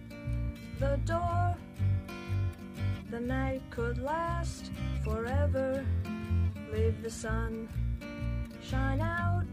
the 0.79 0.99
door, 1.05 1.55
the 3.11 3.21
night 3.21 3.63
could 3.71 3.99
last 3.99 4.71
forever. 5.05 5.85
Leave 6.73 7.03
the 7.03 7.11
sun 7.11 7.69
shine 8.63 9.01
out 9.01 9.45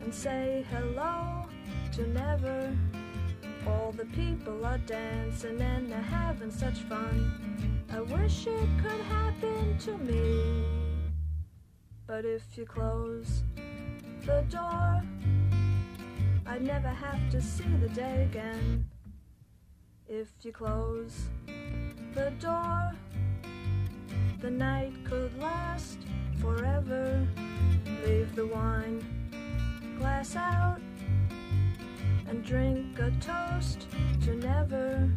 and 0.00 0.12
say 0.12 0.64
hello 0.70 1.46
to 1.92 2.06
never. 2.08 2.76
All 3.66 3.92
the 3.92 4.06
people 4.06 4.64
are 4.64 4.78
dancing 4.78 5.60
and 5.60 5.90
they're 5.90 6.00
having 6.00 6.50
such 6.50 6.78
fun. 6.80 7.77
I 7.90 8.00
wish 8.00 8.46
it 8.46 8.68
could 8.82 9.00
happen 9.00 9.78
to 9.78 9.98
me. 9.98 10.64
But 12.06 12.24
if 12.24 12.56
you 12.56 12.66
close 12.66 13.42
the 14.24 14.44
door, 14.50 15.02
I'd 16.46 16.62
never 16.62 16.88
have 16.88 17.30
to 17.30 17.40
see 17.40 17.68
the 17.80 17.88
day 17.88 18.28
again. 18.30 18.84
If 20.06 20.28
you 20.42 20.52
close 20.52 21.28
the 22.14 22.30
door, 22.40 22.92
the 24.40 24.50
night 24.50 24.92
could 25.04 25.38
last 25.38 25.98
forever. 26.40 27.26
Leave 28.04 28.34
the 28.34 28.46
wine 28.46 29.04
glass 29.98 30.36
out 30.36 30.80
and 32.28 32.44
drink 32.44 32.98
a 32.98 33.10
toast 33.20 33.86
to 34.22 34.36
never. 34.36 35.10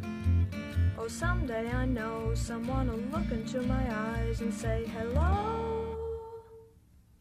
Oh, 1.03 1.07
someday 1.07 1.68
I 1.72 1.86
know 1.86 2.36
someone 2.36 2.88
will 2.88 3.19
look 3.19 3.32
into 3.32 3.64
my 3.64 3.84
eyes 3.90 4.41
and 4.41 4.53
say, 4.53 4.86
Hello, 4.94 5.98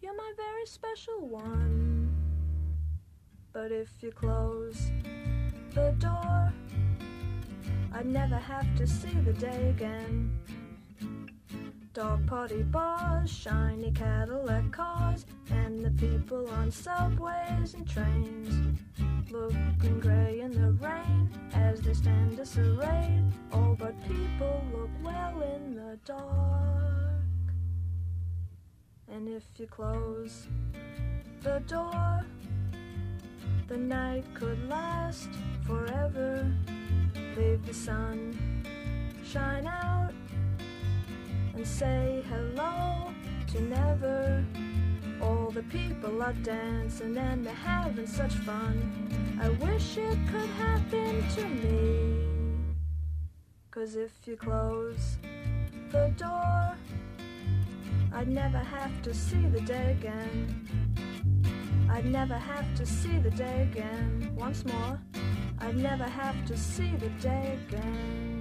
you're 0.03 0.15
my 0.15 0.33
very 0.37 0.67
special 0.67 1.27
one. 1.27 2.15
But 3.55 3.73
if 3.73 3.89
you 4.03 4.13
close 4.13 4.93
the 5.73 5.93
door, 5.99 6.53
I'd 7.95 8.05
never 8.05 8.37
have 8.37 8.67
to 8.77 8.87
see 8.87 9.15
the 9.25 9.33
day 9.33 9.71
again. 9.71 10.39
Dog 11.93 12.25
party 12.29 12.63
bars, 12.63 13.29
shiny 13.29 13.91
Cadillac 13.91 14.71
cars, 14.71 15.27
and 15.51 15.85
the 15.85 15.91
people 15.91 16.49
on 16.51 16.71
subways 16.71 17.75
and 17.75 17.89
trains. 17.89 18.79
Looking 19.29 19.99
gray 19.99 20.39
in 20.39 20.53
the 20.53 20.71
rain 20.73 21.29
as 21.53 21.81
they 21.81 21.95
stand 21.95 22.37
disarrayed. 22.37 23.25
All 23.53 23.77
but 23.77 24.01
people 24.07 24.65
look 24.73 24.91
well 25.03 25.43
in 25.43 25.75
the 25.75 25.99
dark. 26.05 27.25
And 29.09 29.29
if 29.29 29.43
you 29.57 29.67
close 29.67 30.47
the 31.43 31.61
door, 31.67 32.25
the 33.67 33.77
night 33.77 34.25
could 34.35 34.69
last 34.69 35.31
forever. 35.67 36.47
Leave 37.37 37.67
the 37.67 37.75
sun 37.75 38.39
shine 39.25 39.67
out 39.67 40.13
and 41.55 41.67
say 41.67 42.25
hello 42.29 43.13
to 43.49 43.61
never. 43.63 44.45
All 45.21 45.51
the 45.51 45.63
people 45.65 46.23
are 46.23 46.33
dancing 46.33 47.17
and 47.17 47.45
they're 47.45 47.55
having 47.55 48.07
such 48.07 48.35
fun. 48.35 49.39
I 49.41 49.49
wish 49.65 49.99
it 49.99 50.19
could 50.31 50.49
happen 50.51 51.29
to 51.37 51.45
me. 51.49 52.31
Cause 53.71 53.97
if 53.97 54.13
you 54.27 54.37
close 54.37 55.19
the 55.91 56.13
door, 56.17 56.75
I'd 58.13 58.29
never 58.29 58.59
have 58.59 59.03
to 59.03 59.15
see 59.15 59.47
the 59.47 59.61
day 59.61 59.93
again. 59.99 60.67
I'd 61.91 62.07
never 62.07 62.37
have 62.37 62.75
to 62.77 62.87
see 62.87 63.19
the 63.19 63.31
day 63.31 63.69
again. 63.71 64.33
Once 64.35 64.65
more, 64.65 65.01
I'd 65.59 65.77
never 65.77 66.05
have 66.05 66.45
to 66.47 66.57
see 66.57 66.95
the 66.97 67.11
day 67.21 67.59
again. 67.69 68.40